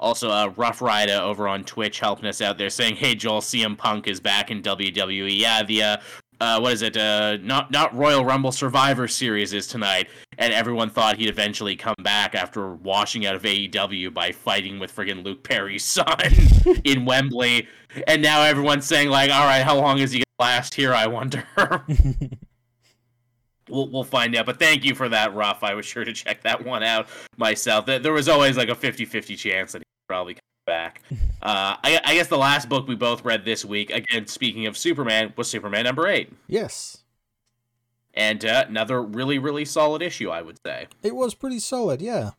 Also, 0.00 0.30
uh, 0.30 0.52
Rough 0.56 0.80
Rider 0.80 1.14
over 1.14 1.48
on 1.48 1.64
Twitch 1.64 1.98
helping 1.98 2.26
us 2.26 2.40
out 2.40 2.58
there 2.58 2.70
saying, 2.70 2.96
"Hey 2.96 3.14
Joel, 3.14 3.40
CM 3.40 3.76
Punk 3.76 4.06
is 4.06 4.20
back 4.20 4.50
in 4.50 4.62
WWE. 4.62 5.36
Yeah, 5.36 5.62
the 5.62 5.82
uh, 5.82 5.96
uh, 6.40 6.60
what 6.60 6.72
is 6.72 6.82
it? 6.82 6.96
Uh, 6.96 7.36
not 7.38 7.70
not 7.70 7.94
Royal 7.96 8.24
Rumble 8.24 8.52
Survivor 8.52 9.08
Series 9.08 9.52
is 9.52 9.66
tonight, 9.66 10.08
and 10.38 10.52
everyone 10.52 10.88
thought 10.88 11.16
he'd 11.16 11.28
eventually 11.28 11.74
come 11.74 11.96
back 12.02 12.34
after 12.34 12.74
washing 12.74 13.26
out 13.26 13.34
of 13.34 13.42
AEW 13.42 14.14
by 14.14 14.30
fighting 14.30 14.78
with 14.78 14.94
friggin' 14.94 15.24
Luke 15.24 15.42
Perry's 15.42 15.84
son 15.84 16.06
in 16.84 17.04
Wembley, 17.04 17.66
and 18.06 18.22
now 18.22 18.42
everyone's 18.42 18.86
saying 18.86 19.08
like, 19.08 19.30
all 19.30 19.46
right, 19.46 19.62
how 19.64 19.76
long 19.76 19.98
is 19.98 20.12
he 20.12 20.18
gonna 20.18 20.50
last 20.50 20.74
here? 20.74 20.94
I 20.94 21.06
wonder. 21.08 21.44
We'll, 23.70 23.88
we'll 23.88 24.04
find 24.04 24.34
out. 24.36 24.46
But 24.46 24.58
thank 24.58 24.84
you 24.84 24.94
for 24.94 25.08
that, 25.08 25.34
Ruff. 25.34 25.62
I 25.62 25.74
was 25.74 25.86
sure 25.86 26.04
to 26.04 26.12
check 26.12 26.42
that 26.42 26.64
one 26.64 26.82
out 26.82 27.08
myself. 27.36 27.86
There 27.86 28.12
was 28.12 28.28
always 28.28 28.56
like 28.56 28.68
a 28.68 28.74
50 28.74 29.04
50 29.04 29.36
chance 29.36 29.72
that 29.72 29.78
he'd 29.78 30.06
probably 30.08 30.34
come 30.34 30.40
back. 30.66 31.02
Uh, 31.40 31.76
I, 31.84 32.00
I 32.04 32.14
guess 32.14 32.26
the 32.26 32.36
last 32.36 32.68
book 32.68 32.88
we 32.88 32.96
both 32.96 33.24
read 33.24 33.44
this 33.44 33.64
week, 33.64 33.90
again, 33.90 34.26
speaking 34.26 34.66
of 34.66 34.76
Superman, 34.76 35.32
was 35.36 35.48
Superman 35.48 35.84
number 35.84 36.08
eight. 36.08 36.32
yes. 36.48 36.98
And 38.12 38.44
uh, 38.44 38.64
another 38.68 39.00
really, 39.00 39.38
really 39.38 39.64
solid 39.64 40.02
issue, 40.02 40.30
I 40.30 40.42
would 40.42 40.58
say. 40.66 40.88
It 41.04 41.14
was 41.14 41.34
pretty 41.34 41.60
solid, 41.60 42.02
yeah. 42.02 42.30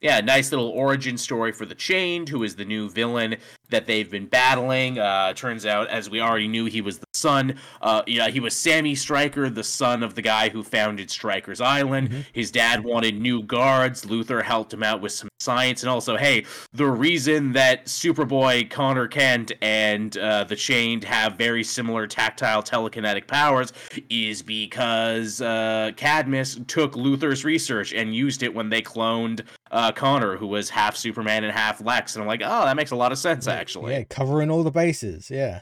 Yeah, 0.00 0.22
nice 0.22 0.50
little 0.50 0.68
origin 0.70 1.18
story 1.18 1.52
for 1.52 1.66
the 1.66 1.74
Chained, 1.74 2.30
who 2.30 2.42
is 2.42 2.56
the 2.56 2.64
new 2.64 2.88
villain 2.88 3.36
that 3.70 3.86
they've 3.86 4.10
been 4.10 4.26
battling. 4.26 4.98
Uh, 4.98 5.32
turns 5.32 5.66
out, 5.66 5.88
as 5.88 6.08
we 6.08 6.20
already 6.20 6.48
knew, 6.48 6.66
he 6.66 6.80
was 6.80 6.98
the 6.98 7.06
son. 7.14 7.56
Uh, 7.82 8.02
yeah, 8.06 8.28
he 8.28 8.40
was 8.40 8.56
Sammy 8.56 8.94
Stryker, 8.94 9.48
the 9.50 9.64
son 9.64 10.02
of 10.02 10.14
the 10.14 10.22
guy 10.22 10.48
who 10.48 10.62
founded 10.62 11.10
Stryker's 11.10 11.60
Island. 11.60 12.10
Mhm. 12.10 12.24
His 12.32 12.50
dad 12.50 12.84
wanted 12.84 13.20
new 13.20 13.42
guards. 13.42 14.04
Luthor 14.04 14.42
helped 14.42 14.72
him 14.72 14.82
out 14.82 15.00
with 15.00 15.12
some 15.12 15.28
science, 15.40 15.82
and 15.82 15.90
also, 15.90 16.16
hey, 16.16 16.44
the 16.72 16.86
reason 16.86 17.52
that 17.52 17.86
Superboy, 17.86 18.70
Connor 18.70 19.08
Kent, 19.08 19.52
and 19.62 20.16
uh, 20.16 20.44
the 20.44 20.56
Chained 20.56 21.04
have 21.04 21.36
very 21.36 21.64
similar 21.64 22.06
tactile 22.06 22.62
telekinetic 22.62 23.26
powers 23.26 23.72
is 24.10 24.42
because 24.42 25.40
uh, 25.40 25.90
Cadmus 25.96 26.58
took 26.66 26.92
Luthor's 26.92 27.44
research 27.44 27.92
and 27.92 28.14
used 28.14 28.42
it 28.42 28.54
when 28.54 28.68
they 28.68 28.82
cloned 28.82 29.42
uh, 29.70 29.92
Connor, 29.92 30.36
who 30.36 30.46
was 30.46 30.70
half 30.70 30.96
Superman 30.96 31.44
and 31.44 31.52
half 31.52 31.80
Lex. 31.80 32.14
And 32.14 32.22
I'm 32.22 32.28
like, 32.28 32.42
oh, 32.44 32.64
that 32.64 32.76
makes 32.76 32.92
a 32.92 32.96
lot 32.96 33.12
of 33.12 33.18
sense, 33.18 33.46
actually. 33.56 33.92
Yeah, 33.94 34.04
covering 34.04 34.50
all 34.50 34.62
the 34.62 34.70
bases, 34.70 35.30
yeah. 35.30 35.60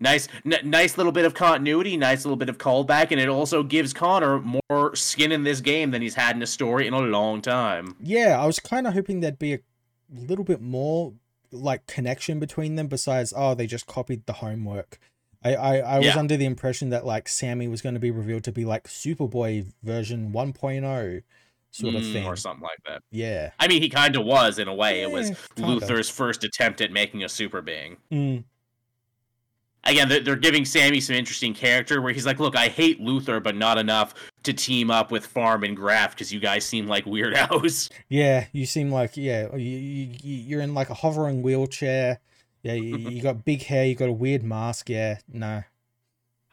Nice, 0.00 0.28
n- 0.44 0.58
nice 0.68 0.96
little 0.98 1.12
bit 1.12 1.24
of 1.24 1.34
continuity, 1.34 1.96
nice 1.96 2.24
little 2.24 2.36
bit 2.36 2.48
of 2.48 2.58
callback, 2.58 3.10
and 3.12 3.20
it 3.20 3.28
also 3.28 3.62
gives 3.62 3.92
Connor 3.92 4.40
more 4.40 4.94
skin 4.96 5.30
in 5.32 5.44
this 5.44 5.60
game 5.60 5.92
than 5.92 6.02
he's 6.02 6.16
had 6.16 6.34
in 6.36 6.42
a 6.42 6.46
story 6.46 6.86
in 6.86 6.92
a 6.94 6.98
long 7.00 7.40
time. 7.40 7.94
Yeah, 8.00 8.38
I 8.40 8.46
was 8.46 8.58
kind 8.58 8.86
of 8.86 8.94
hoping 8.94 9.20
there'd 9.20 9.38
be 9.38 9.54
a 9.54 9.60
little 10.12 10.44
bit 10.44 10.60
more 10.60 11.14
like 11.52 11.86
connection 11.86 12.40
between 12.40 12.74
them 12.74 12.88
besides 12.88 13.32
oh 13.36 13.54
they 13.54 13.66
just 13.68 13.86
copied 13.86 14.26
the 14.26 14.32
homework. 14.34 14.98
I 15.44 15.54
I, 15.54 15.76
I 15.76 15.98
was 15.98 16.06
Yeah. 16.08 16.18
under 16.18 16.36
the 16.36 16.44
impression 16.46 16.90
that 16.90 17.06
like 17.06 17.28
Sammy 17.28 17.68
was 17.68 17.80
going 17.80 17.94
to 17.94 18.00
be 18.00 18.10
revealed 18.10 18.42
to 18.44 18.52
be 18.52 18.64
like 18.64 18.88
Superboy 18.88 19.72
version 19.82 20.32
1.0 20.32 21.22
sort 21.74 21.96
of 21.96 22.02
Mm, 22.02 22.12
thing. 22.12 22.26
or 22.26 22.36
something 22.36 22.62
like 22.62 22.78
that. 22.86 23.02
Yeah. 23.10 23.50
I 23.58 23.66
mean, 23.68 23.82
he 23.82 23.88
kind 23.88 24.14
of 24.16 24.24
was 24.24 24.58
in 24.58 24.68
a 24.68 24.74
way. 24.74 25.02
It 25.02 25.10
was 25.10 25.30
kinda. 25.56 25.80
Luthor's 25.80 26.08
first 26.08 26.44
attempt 26.44 26.80
at 26.80 26.92
making 26.92 27.24
a 27.24 27.28
super 27.28 27.60
being. 27.60 27.96
Mm, 28.12 28.44
again 29.86 30.08
they're, 30.08 30.20
they're 30.20 30.36
giving 30.36 30.64
sammy 30.64 30.98
some 30.98 31.14
interesting 31.14 31.52
character 31.52 32.00
where 32.00 32.12
he's 32.12 32.24
like 32.24 32.40
look 32.40 32.56
i 32.56 32.68
hate 32.68 32.98
luthor 33.02 33.42
but 33.42 33.54
not 33.54 33.76
enough 33.76 34.14
to 34.42 34.50
team 34.50 34.90
up 34.90 35.10
with 35.10 35.26
farm 35.26 35.62
and 35.62 35.76
graft 35.76 36.16
because 36.16 36.32
you 36.32 36.40
guys 36.40 36.64
seem 36.64 36.86
like 36.86 37.04
weirdos 37.04 37.90
yeah, 38.08 38.46
you 38.52 38.64
seem 38.64 38.90
like 38.90 39.14
yeah, 39.16 39.54
you, 39.54 39.58
you 40.22 40.36
you're 40.36 40.60
in 40.62 40.72
like 40.72 40.88
a 40.90 40.94
hovering 40.94 41.42
wheelchair. 41.42 42.20
Yeah, 42.62 42.72
you, 42.74 42.96
you 42.96 43.20
got 43.22 43.44
big 43.44 43.62
hair, 43.64 43.84
you 43.84 43.94
got 43.94 44.08
a 44.08 44.12
weird 44.12 44.42
mask. 44.42 44.88
Yeah, 44.88 45.18
no. 45.30 45.64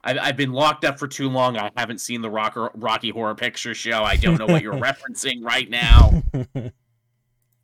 I've, 0.04 0.18
I've 0.20 0.38
been 0.38 0.52
locked 0.52 0.86
up 0.86 1.00
for 1.00 1.08
too 1.08 1.30
long 1.30 1.58
i 1.58 1.70
haven't 1.78 2.00
seen 2.00 2.22
the 2.22 2.30
Rocker, 2.30 2.72
rocky 2.76 3.10
horror 3.10 3.36
picture 3.36 3.74
show 3.74 4.04
i 4.04 4.16
don't 4.16 4.38
know 4.38 4.48
what 4.48 4.62
you're 4.62 4.74
referencing 4.80 5.44
right 5.44 5.70
now 5.70 6.24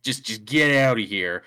just 0.02 0.24
just 0.24 0.44
get 0.44 0.74
out 0.74 0.98
of 0.98 1.04
here 1.06 1.42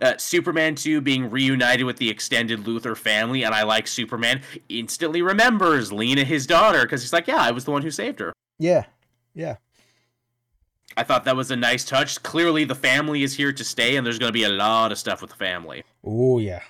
uh, 0.00 0.16
superman 0.16 0.74
2 0.74 1.00
being 1.00 1.30
reunited 1.30 1.86
with 1.86 1.96
the 1.96 2.08
extended 2.08 2.64
luthor 2.64 2.96
family 2.96 3.44
and 3.44 3.54
i 3.54 3.62
like 3.62 3.86
superman 3.86 4.40
instantly 4.68 5.22
remembers 5.22 5.92
lena 5.92 6.24
his 6.24 6.46
daughter 6.46 6.82
because 6.82 7.02
he's 7.02 7.12
like 7.12 7.26
yeah 7.26 7.40
i 7.40 7.50
was 7.50 7.64
the 7.64 7.70
one 7.70 7.82
who 7.82 7.90
saved 7.90 8.20
her 8.20 8.32
yeah. 8.58 8.84
Yeah. 9.34 9.56
I 10.96 11.02
thought 11.02 11.24
that 11.24 11.36
was 11.36 11.50
a 11.50 11.56
nice 11.56 11.84
touch. 11.84 12.22
Clearly, 12.22 12.64
the 12.64 12.74
family 12.74 13.22
is 13.22 13.34
here 13.34 13.52
to 13.52 13.64
stay, 13.64 13.96
and 13.96 14.06
there's 14.06 14.18
going 14.18 14.30
to 14.30 14.32
be 14.32 14.44
a 14.44 14.48
lot 14.48 14.92
of 14.92 14.98
stuff 14.98 15.20
with 15.20 15.30
the 15.30 15.36
family. 15.36 15.84
Oh 16.02 16.38
yeah. 16.38 16.62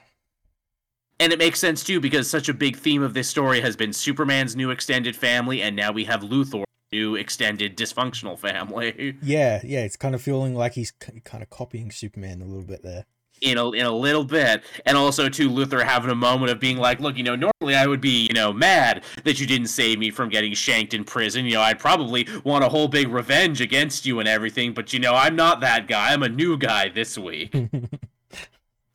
And 1.18 1.32
it 1.32 1.38
makes 1.38 1.58
sense 1.58 1.82
too 1.82 2.00
because 2.00 2.28
such 2.28 2.48
a 2.48 2.54
big 2.54 2.76
theme 2.76 3.02
of 3.02 3.14
this 3.14 3.28
story 3.28 3.60
has 3.62 3.76
been 3.76 3.92
Superman's 3.92 4.54
new 4.54 4.70
extended 4.70 5.16
family, 5.16 5.62
and 5.62 5.74
now 5.74 5.92
we 5.92 6.04
have 6.04 6.20
Luthor 6.20 6.64
new 6.92 7.14
extended 7.16 7.76
dysfunctional 7.76 8.38
family. 8.38 9.16
Yeah, 9.22 9.60
yeah, 9.64 9.80
it's 9.80 9.96
kind 9.96 10.14
of 10.14 10.22
feeling 10.22 10.54
like 10.54 10.74
he's 10.74 10.92
kind 10.92 11.42
of 11.42 11.50
copying 11.50 11.90
Superman 11.90 12.42
a 12.42 12.44
little 12.44 12.62
bit 12.62 12.82
there. 12.82 13.06
In 13.42 13.58
a, 13.58 13.70
in 13.72 13.84
a 13.84 13.92
little 13.92 14.24
bit, 14.24 14.62
and 14.86 14.96
also 14.96 15.28
to 15.28 15.50
Luthor 15.50 15.84
having 15.84 16.10
a 16.10 16.14
moment 16.14 16.50
of 16.50 16.58
being 16.58 16.78
like, 16.78 17.00
"Look, 17.00 17.18
you 17.18 17.22
know, 17.22 17.36
normally 17.36 17.74
I 17.74 17.86
would 17.86 18.00
be, 18.00 18.26
you 18.26 18.32
know, 18.32 18.50
mad 18.50 19.04
that 19.24 19.38
you 19.38 19.46
didn't 19.46 19.66
save 19.66 19.98
me 19.98 20.10
from 20.10 20.30
getting 20.30 20.54
shanked 20.54 20.94
in 20.94 21.04
prison. 21.04 21.44
You 21.44 21.54
know, 21.54 21.60
I'd 21.60 21.78
probably 21.78 22.26
want 22.44 22.64
a 22.64 22.68
whole 22.70 22.88
big 22.88 23.08
revenge 23.08 23.60
against 23.60 24.06
you 24.06 24.20
and 24.20 24.28
everything. 24.28 24.72
But 24.72 24.94
you 24.94 25.00
know, 25.00 25.14
I'm 25.14 25.36
not 25.36 25.60
that 25.60 25.86
guy. 25.86 26.14
I'm 26.14 26.22
a 26.22 26.30
new 26.30 26.56
guy 26.56 26.88
this 26.88 27.18
week." 27.18 27.54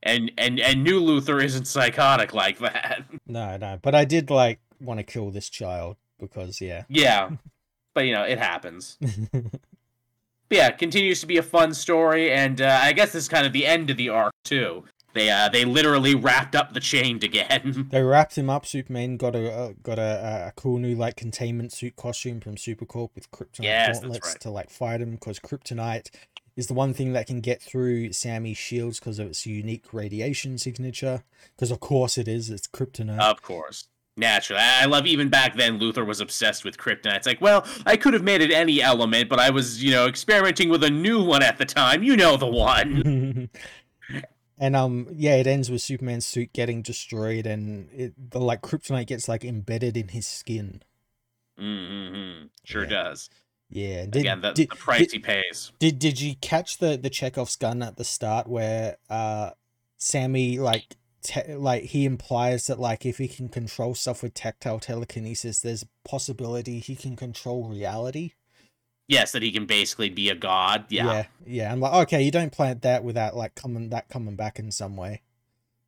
and 0.03 0.31
and 0.37 0.59
and 0.59 0.83
new 0.83 1.01
Luthor 1.01 1.43
isn't 1.43 1.65
psychotic 1.65 2.33
like 2.33 2.59
that. 2.59 3.03
No, 3.27 3.55
no, 3.57 3.79
but 3.81 3.95
I 3.95 4.03
did 4.05 4.29
like 4.29 4.59
want 4.79 4.99
to 4.99 5.03
kill 5.03 5.31
this 5.31 5.49
child 5.49 5.95
because 6.19 6.59
yeah. 6.59 6.83
Yeah, 6.89 7.29
but 7.93 8.05
you 8.05 8.13
know 8.13 8.23
it 8.23 8.39
happens. 8.39 8.97
but 9.31 9.51
yeah, 10.49 10.69
continues 10.71 11.21
to 11.21 11.27
be 11.27 11.37
a 11.37 11.43
fun 11.43 11.73
story, 11.73 12.31
and 12.31 12.61
uh, 12.61 12.79
I 12.81 12.93
guess 12.93 13.13
this 13.13 13.23
is 13.23 13.29
kind 13.29 13.45
of 13.45 13.53
the 13.53 13.65
end 13.65 13.89
of 13.89 13.97
the 13.97 14.09
arc 14.09 14.33
too. 14.43 14.83
They 15.13 15.29
uh 15.29 15.49
they 15.49 15.65
literally 15.65 16.15
wrapped 16.15 16.55
up 16.55 16.73
the 16.73 16.79
chained 16.79 17.23
again. 17.23 17.87
they 17.91 18.01
wrapped 18.01 18.37
him 18.37 18.49
up. 18.49 18.65
Superman 18.65 19.17
got 19.17 19.35
a 19.35 19.51
uh, 19.51 19.73
got 19.83 19.99
a, 19.99 20.47
a 20.47 20.53
cool 20.55 20.77
new 20.77 20.95
like 20.95 21.17
containment 21.17 21.73
suit 21.73 21.95
costume 21.97 22.39
from 22.39 22.55
Supercorp 22.55 23.09
with 23.13 23.29
kryptonite 23.31 23.63
Yes, 23.63 23.99
gauntlets 23.99 24.27
right. 24.29 24.39
to 24.41 24.49
like 24.49 24.69
fight 24.69 25.01
him 25.01 25.11
because 25.11 25.37
kryptonite 25.39 26.09
is 26.61 26.67
the 26.67 26.73
one 26.73 26.93
thing 26.93 27.13
that 27.13 27.27
can 27.27 27.41
get 27.41 27.61
through 27.61 28.13
Sammy's 28.13 28.57
shields 28.57 28.99
because 28.99 29.19
of 29.19 29.27
its 29.27 29.45
unique 29.45 29.93
radiation 29.93 30.57
signature. 30.57 31.23
Because 31.55 31.71
of 31.71 31.79
course 31.79 32.17
it 32.17 32.27
is. 32.27 32.49
It's 32.49 32.67
kryptonite. 32.67 33.19
Of 33.19 33.41
course. 33.41 33.87
Naturally. 34.15 34.61
I 34.61 34.85
love 34.85 35.05
even 35.07 35.29
back 35.29 35.55
then 35.55 35.79
Luthor 35.79 36.05
was 36.05 36.21
obsessed 36.21 36.63
with 36.63 36.77
kryptonite. 36.77 37.17
It's 37.17 37.27
like, 37.27 37.41
well, 37.41 37.65
I 37.85 37.97
could 37.97 38.13
have 38.13 38.23
made 38.23 38.41
it 38.41 38.51
any 38.51 38.81
element, 38.81 39.29
but 39.29 39.39
I 39.39 39.49
was, 39.49 39.83
you 39.83 39.91
know, 39.91 40.05
experimenting 40.07 40.69
with 40.69 40.83
a 40.83 40.89
new 40.89 41.23
one 41.23 41.43
at 41.43 41.57
the 41.57 41.65
time. 41.65 42.03
You 42.03 42.15
know 42.15 42.37
the 42.37 42.47
one. 42.47 43.49
and 44.59 44.75
um 44.75 45.07
yeah 45.13 45.35
it 45.35 45.47
ends 45.47 45.71
with 45.71 45.81
superman's 45.81 46.25
suit 46.25 46.53
getting 46.53 46.81
destroyed 46.83 47.47
and 47.47 47.89
it 47.91 48.13
the 48.31 48.39
like 48.39 48.61
kryptonite 48.61 49.07
gets 49.07 49.27
like 49.27 49.43
embedded 49.43 49.97
in 49.97 50.09
his 50.09 50.27
skin 50.27 50.83
mm-hmm. 51.59 52.45
Sure 52.63 52.83
Yeah. 52.83 52.89
does. 52.89 53.29
Yeah 53.71 54.01
did, 54.05 54.17
Again, 54.17 54.41
the, 54.41 54.51
did, 54.51 54.69
the 54.69 54.75
price 54.75 54.99
did, 54.99 55.11
he 55.13 55.19
pays. 55.19 55.71
did 55.79 55.97
did 55.97 56.19
you 56.21 56.35
catch 56.41 56.77
the 56.77 56.97
the 56.97 57.09
chekhov's 57.09 57.55
gun 57.55 57.81
at 57.81 57.97
the 57.97 58.03
start 58.03 58.47
where 58.47 58.97
uh 59.09 59.51
sammy 59.97 60.59
like 60.59 60.97
te- 61.23 61.55
like 61.55 61.83
he 61.85 62.05
implies 62.05 62.67
that 62.67 62.79
like 62.79 63.05
if 63.05 63.17
he 63.17 63.27
can 63.27 63.47
control 63.49 63.95
stuff 63.95 64.21
with 64.23 64.33
tactile 64.33 64.79
telekinesis 64.79 65.61
there's 65.61 65.83
a 65.83 65.87
possibility 66.07 66.79
he 66.79 66.95
can 66.95 67.15
control 67.15 67.67
reality 67.67 68.33
Yes, 69.07 69.33
that 69.33 69.41
he 69.41 69.51
can 69.51 69.65
basically 69.65 70.09
be 70.09 70.29
a 70.29 70.35
god. 70.35 70.85
Yeah. 70.89 71.05
yeah 71.05 71.25
yeah 71.45 71.71
i'm 71.71 71.79
like 71.81 71.93
okay 72.07 72.21
you 72.21 72.31
don't 72.31 72.51
plant 72.51 72.81
that 72.83 73.03
without 73.03 73.35
like 73.35 73.55
coming 73.55 73.89
that 73.89 74.07
coming 74.09 74.35
back 74.35 74.57
in 74.59 74.71
some 74.71 74.95
way 74.95 75.21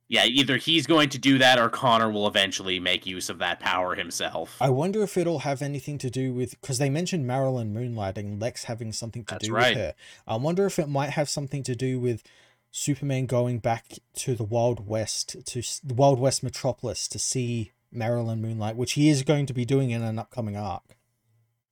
Yeah, 0.08 0.26
either 0.26 0.58
he's 0.58 0.86
going 0.86 1.08
to 1.10 1.18
do 1.18 1.38
that 1.38 1.58
or 1.58 1.70
Connor 1.70 2.10
will 2.10 2.26
eventually 2.26 2.78
make 2.78 3.06
use 3.06 3.30
of 3.30 3.38
that 3.38 3.58
power 3.58 3.94
himself. 3.94 4.56
I 4.60 4.68
wonder 4.68 5.02
if 5.02 5.16
it'll 5.16 5.40
have 5.40 5.62
anything 5.62 5.96
to 5.98 6.10
do 6.10 6.32
with 6.32 6.60
because 6.60 6.78
they 6.78 6.90
mentioned 6.90 7.26
Marilyn 7.26 7.74
moonlighting, 7.74 8.40
Lex 8.40 8.64
having 8.64 8.92
something 8.92 9.24
to 9.24 9.34
That's 9.34 9.48
do 9.48 9.54
right. 9.54 9.74
with 9.74 9.76
her. 9.78 9.94
I 10.26 10.36
wonder 10.36 10.66
if 10.66 10.78
it 10.78 10.88
might 10.88 11.10
have 11.10 11.28
something 11.28 11.62
to 11.62 11.74
do 11.74 11.98
with 11.98 12.22
Superman 12.70 13.26
going 13.26 13.60
back 13.60 13.98
to 14.16 14.34
the 14.34 14.44
Wild 14.44 14.86
West 14.86 15.36
to 15.46 15.62
the 15.82 15.94
Wild 15.94 16.20
West 16.20 16.42
metropolis 16.42 17.08
to 17.08 17.18
see 17.18 17.72
Marilyn 17.90 18.42
Moonlight, 18.42 18.76
which 18.76 18.92
he 18.92 19.08
is 19.08 19.22
going 19.22 19.46
to 19.46 19.54
be 19.54 19.64
doing 19.64 19.90
in 19.90 20.02
an 20.02 20.18
upcoming 20.18 20.56
arc. 20.56 20.96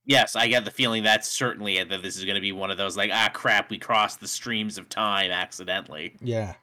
Yes, 0.05 0.35
I 0.35 0.47
get 0.47 0.65
the 0.65 0.71
feeling 0.71 1.03
that's 1.03 1.29
certainly 1.29 1.81
that 1.81 2.01
this 2.01 2.17
is 2.17 2.25
going 2.25 2.35
to 2.35 2.41
be 2.41 2.51
one 2.51 2.71
of 2.71 2.77
those 2.77 2.97
like, 2.97 3.11
ah, 3.13 3.29
crap, 3.33 3.69
we 3.69 3.77
crossed 3.77 4.19
the 4.19 4.27
streams 4.27 4.77
of 4.77 4.89
time 4.89 5.31
accidentally. 5.31 6.15
Yeah, 6.21 6.55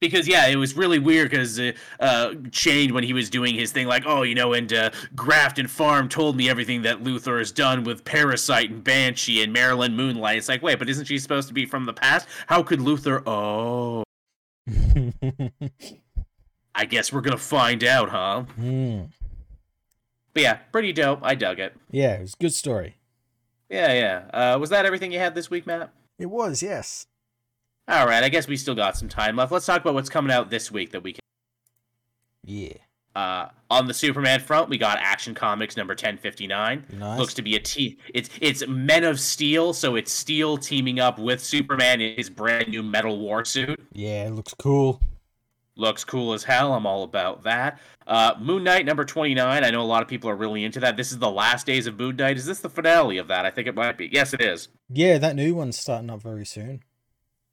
Because 0.00 0.28
yeah, 0.28 0.46
it 0.48 0.56
was 0.56 0.76
really 0.76 0.98
weird 0.98 1.30
because 1.30 1.58
uh, 1.58 1.72
uh, 2.00 2.34
Shane 2.52 2.92
when 2.92 3.02
he 3.02 3.14
was 3.14 3.30
doing 3.30 3.54
his 3.54 3.72
thing, 3.72 3.86
like, 3.86 4.02
oh, 4.04 4.22
you 4.22 4.34
know, 4.34 4.52
and 4.52 4.70
uh, 4.72 4.90
Grafton 5.14 5.66
Farm 5.68 6.08
told 6.08 6.36
me 6.36 6.50
everything 6.50 6.82
that 6.82 7.02
Luthor 7.02 7.38
has 7.38 7.50
done 7.50 7.82
with 7.82 8.04
Parasite 8.04 8.70
and 8.70 8.84
Banshee 8.84 9.42
and 9.42 9.54
Marilyn 9.54 9.96
Moonlight. 9.96 10.36
It's 10.36 10.48
like, 10.50 10.62
wait, 10.62 10.78
but 10.78 10.90
isn't 10.90 11.06
she 11.06 11.18
supposed 11.18 11.48
to 11.48 11.54
be 11.54 11.64
from 11.64 11.86
the 11.86 11.94
past? 11.94 12.28
How 12.46 12.62
could 12.62 12.80
Luthor? 12.80 13.22
Oh, 13.26 14.04
I 16.74 16.84
guess 16.84 17.10
we're 17.10 17.22
gonna 17.22 17.38
find 17.38 17.82
out, 17.82 18.10
huh? 18.10 18.42
Hmm. 18.42 19.04
But 20.34 20.42
yeah, 20.42 20.54
pretty 20.72 20.92
dope. 20.92 21.20
I 21.22 21.34
dug 21.34 21.58
it. 21.58 21.74
yeah, 21.90 22.16
it 22.16 22.20
was 22.20 22.34
a 22.34 22.36
good 22.36 22.52
story. 22.52 22.96
Yeah, 23.70 23.92
yeah. 23.94 24.54
Uh, 24.54 24.58
was 24.58 24.68
that 24.70 24.84
everything 24.84 25.10
you 25.10 25.18
had 25.18 25.34
this 25.34 25.48
week, 25.48 25.66
Matt? 25.66 25.90
It 26.18 26.26
was, 26.26 26.62
yes. 26.62 27.06
All 27.88 28.06
right, 28.06 28.24
I 28.24 28.28
guess 28.28 28.48
we 28.48 28.56
still 28.56 28.74
got 28.74 28.96
some 28.96 29.08
time 29.08 29.36
left. 29.36 29.52
Let's 29.52 29.66
talk 29.66 29.80
about 29.80 29.94
what's 29.94 30.08
coming 30.08 30.32
out 30.32 30.50
this 30.50 30.72
week 30.72 30.90
that 30.92 31.02
we 31.02 31.12
can. 31.12 31.20
Yeah, 32.44 32.74
Uh, 33.14 33.48
on 33.70 33.86
the 33.88 33.94
Superman 33.94 34.40
front, 34.40 34.68
we 34.68 34.76
got 34.78 34.98
Action 35.00 35.34
Comics 35.34 35.76
number 35.76 35.94
ten 35.94 36.16
fifty 36.18 36.46
nine. 36.46 36.84
nice. 36.92 37.18
Looks 37.18 37.34
to 37.34 37.42
be 37.42 37.56
a 37.56 37.60
team. 37.60 37.96
It's 38.12 38.28
it's 38.40 38.66
Men 38.66 39.04
of 39.04 39.18
Steel, 39.20 39.72
so 39.72 39.96
it's 39.96 40.12
Steel 40.12 40.56
teaming 40.58 41.00
up 41.00 41.18
with 41.18 41.42
Superman 41.42 42.00
in 42.00 42.16
his 42.16 42.28
brand 42.30 42.68
new 42.68 42.82
metal 42.82 43.18
war 43.18 43.44
suit. 43.44 43.80
yeah, 43.92 44.24
it 44.26 44.30
looks 44.32 44.54
cool. 44.54 45.00
Looks 45.78 46.04
cool 46.04 46.32
as 46.32 46.42
hell. 46.44 46.72
I'm 46.74 46.86
all 46.86 47.02
about 47.02 47.42
that. 47.42 47.78
Uh, 48.06 48.34
Moon 48.40 48.64
Knight 48.64 48.86
number 48.86 49.04
29. 49.04 49.62
I 49.62 49.70
know 49.70 49.82
a 49.82 49.84
lot 49.84 50.00
of 50.02 50.08
people 50.08 50.30
are 50.30 50.36
really 50.36 50.64
into 50.64 50.80
that. 50.80 50.96
This 50.96 51.12
is 51.12 51.18
the 51.18 51.30
last 51.30 51.66
days 51.66 51.86
of 51.86 51.98
Moon 51.98 52.16
Knight. 52.16 52.38
Is 52.38 52.46
this 52.46 52.60
the 52.60 52.70
finale 52.70 53.18
of 53.18 53.28
that? 53.28 53.44
I 53.44 53.50
think 53.50 53.66
it 53.68 53.74
might 53.74 53.98
be. 53.98 54.08
Yes, 54.10 54.32
it 54.32 54.40
is. 54.40 54.68
Yeah, 54.88 55.18
that 55.18 55.36
new 55.36 55.54
one's 55.54 55.78
starting 55.78 56.08
up 56.08 56.22
very 56.22 56.46
soon. 56.46 56.82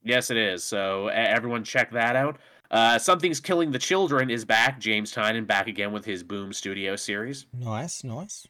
Yes, 0.04 0.30
it 0.30 0.38
is. 0.38 0.64
So 0.64 1.08
everyone 1.08 1.64
check 1.64 1.92
that 1.92 2.16
out. 2.16 2.38
Uh, 2.72 2.98
Something's 2.98 3.40
Killing 3.40 3.72
the 3.72 3.80
Children 3.80 4.30
is 4.30 4.46
back. 4.46 4.80
James 4.80 5.14
Tynion 5.14 5.46
back 5.46 5.68
again 5.68 5.92
with 5.92 6.06
his 6.06 6.24
Boom 6.24 6.52
Studio 6.52 6.96
series. 6.96 7.46
Nice, 7.54 8.04
nice. 8.04 8.48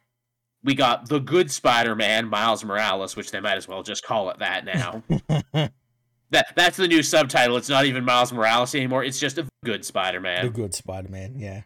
We 0.64 0.76
got 0.76 1.10
The 1.10 1.20
Good 1.20 1.52
Spider-Man, 1.52 2.30
Miles 2.30 2.64
Morales, 2.64 3.18
which 3.18 3.32
they 3.32 3.42
might 3.42 3.58
as 3.58 3.68
well 3.68 3.84
just 3.84 4.06
call 4.06 4.30
it 4.30 4.40
that 4.40 4.64
now. 4.64 5.04
that 6.32 6.56
That's 6.56 6.78
the 6.78 6.88
new 6.88 7.04
subtitle. 7.04 7.58
It's 7.58 7.68
not 7.68 7.86
even 7.86 8.06
Miles 8.06 8.32
Morales 8.32 8.74
anymore. 8.74 9.04
It's 9.04 9.20
just 9.20 9.36
The 9.36 9.48
Good 9.66 9.84
Spider-Man. 9.84 10.46
the 10.46 10.52
good 10.52 10.74
Spider-Man, 10.74 11.38
yeah. 11.38 11.64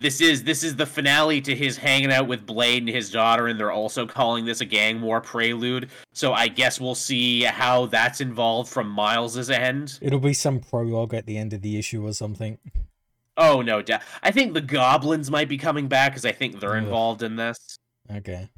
This 0.00 0.20
is 0.20 0.44
this 0.44 0.62
is 0.62 0.76
the 0.76 0.86
finale 0.86 1.40
to 1.42 1.54
his 1.54 1.76
hanging 1.76 2.12
out 2.12 2.28
with 2.28 2.46
Blade 2.46 2.82
and 2.82 2.88
his 2.88 3.10
daughter, 3.10 3.46
and 3.46 3.58
they're 3.58 3.72
also 3.72 4.06
calling 4.06 4.44
this 4.44 4.60
a 4.60 4.64
gang 4.64 5.00
war 5.00 5.20
prelude. 5.20 5.90
So 6.12 6.32
I 6.32 6.48
guess 6.48 6.80
we'll 6.80 6.94
see 6.94 7.42
how 7.42 7.86
that's 7.86 8.20
involved 8.20 8.70
from 8.70 8.88
Miles's 8.88 9.50
end. 9.50 9.98
It'll 10.00 10.20
be 10.20 10.34
some 10.34 10.60
prologue 10.60 11.14
at 11.14 11.26
the 11.26 11.36
end 11.36 11.52
of 11.52 11.62
the 11.62 11.78
issue 11.78 12.06
or 12.06 12.12
something. 12.12 12.58
Oh 13.36 13.62
no, 13.62 13.82
doubt. 13.82 14.02
I 14.22 14.30
think 14.30 14.54
the 14.54 14.60
goblins 14.60 15.30
might 15.30 15.48
be 15.48 15.58
coming 15.58 15.88
back 15.88 16.12
because 16.12 16.24
I 16.24 16.32
think 16.32 16.60
they're 16.60 16.76
involved 16.76 17.22
in 17.22 17.36
this. 17.36 17.78
Okay. 18.10 18.48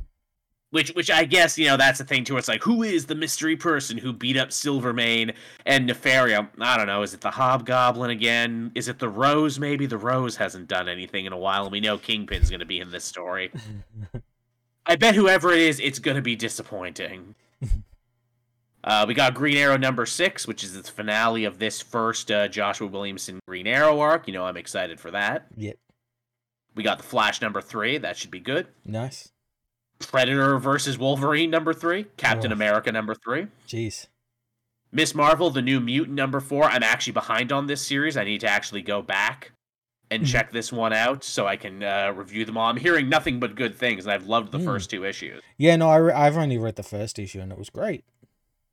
Which, 0.71 0.91
which 0.91 1.11
I 1.11 1.25
guess 1.25 1.59
you 1.59 1.67
know 1.67 1.77
that's 1.77 1.99
the 1.99 2.05
thing 2.05 2.23
too. 2.23 2.37
It's 2.37 2.47
like 2.47 2.63
who 2.63 2.85
is 2.85 3.07
the 3.07 3.17
mystery 3.17 3.57
person 3.57 3.99
who 3.99 4.13
beat 4.13 4.37
up 4.37 4.53
Silvermane 4.53 5.33
and 5.67 5.89
Nefaria? 5.89 6.49
I 6.61 6.77
don't 6.77 6.87
know. 6.87 7.03
Is 7.03 7.13
it 7.13 7.21
the 7.21 7.31
Hobgoblin 7.31 8.11
again? 8.11 8.71
Is 8.77 8.87
it 8.87 9.01
the 9.01 9.09
Rose? 9.09 9.59
Maybe 9.59 9.87
the 9.87 9.99
Rose 9.99 10.37
hasn't 10.37 10.69
done 10.69 10.89
anything 10.89 11.27
in 11.27 11.33
a 11.33 11.39
while, 11.39 11.65
and 11.65 11.73
we 11.73 11.81
know 11.81 11.99
Kingpin's 11.99 12.51
going 12.51 12.61
to 12.61 12.67
be 12.67 12.79
in 12.79 12.93
this 12.93 13.05
story. 13.05 13.51
I 14.87 14.97
bet 14.97 15.15
whoever 15.15 15.53
it 15.53 15.61
is, 15.61 15.81
it's 15.81 15.99
going 15.99 16.17
to 16.17 16.23
be 16.23 16.37
disappointing. 16.37 17.35
uh, 18.85 19.05
we 19.07 19.15
got 19.15 19.35
Green 19.35 19.57
Arrow 19.57 19.77
number 19.77 20.07
six, 20.07 20.47
which 20.47 20.65
is 20.65 20.75
the 20.75 20.83
finale 20.85 21.45
of 21.45 21.59
this 21.59 21.83
first 21.83 22.31
uh, 22.31 22.49
Joshua 22.49 22.87
Williamson 22.87 23.41
Green 23.47 23.67
Arrow 23.67 24.01
arc. 24.01 24.27
You 24.27 24.35
know, 24.35 24.45
I'm 24.45 24.57
excited 24.57 25.01
for 25.01 25.11
that. 25.11 25.47
Yep. 25.57 25.77
We 26.75 26.83
got 26.85 26.99
the 26.99 27.05
Flash 27.05 27.43
number 27.43 27.61
three. 27.61 27.99
That 27.99 28.17
should 28.17 28.31
be 28.31 28.41
good. 28.41 28.69
Nice. 28.85 29.33
Predator 30.11 30.59
versus 30.59 30.99
Wolverine 30.99 31.51
number 31.51 31.73
three. 31.73 32.07
Captain 32.17 32.51
Oh. 32.51 32.55
America 32.55 32.91
number 32.91 33.15
three. 33.15 33.47
Jeez. 33.69 34.07
Miss 34.93 35.15
Marvel, 35.15 35.51
the 35.51 35.63
new 35.63 35.79
mutant 35.81 36.17
number 36.17 36.41
four. 36.41 36.65
I'm 36.65 36.83
actually 36.83 37.13
behind 37.13 37.53
on 37.53 37.67
this 37.67 37.87
series. 37.87 38.17
I 38.17 38.25
need 38.25 38.41
to 38.41 38.49
actually 38.49 38.83
go 38.83 39.03
back 39.03 39.53
and 40.11 40.25
Mhm. 40.25 40.27
check 40.33 40.51
this 40.51 40.73
one 40.73 40.93
out 40.93 41.23
so 41.23 41.47
I 41.47 41.57
can 41.57 41.85
uh, 41.85 42.13
review 42.17 42.45
them 42.45 42.57
all. 42.57 42.69
I'm 42.69 42.77
hearing 42.77 43.09
nothing 43.09 43.39
but 43.39 43.55
good 43.55 43.77
things, 43.77 44.05
and 44.05 44.13
I've 44.13 44.27
loved 44.27 44.51
the 44.51 44.59
Mm. 44.59 44.65
first 44.65 44.91
two 44.91 45.05
issues. 45.05 45.41
Yeah, 45.57 45.77
no, 45.77 45.89
I 45.89 45.97
re- 45.99 46.13
I've 46.13 46.37
only 46.37 46.59
read 46.59 46.75
the 46.75 46.83
first 46.83 47.19
issue 47.21 47.41
and 47.41 47.53
it 47.53 47.59
was 47.59 47.71
great. 47.71 48.05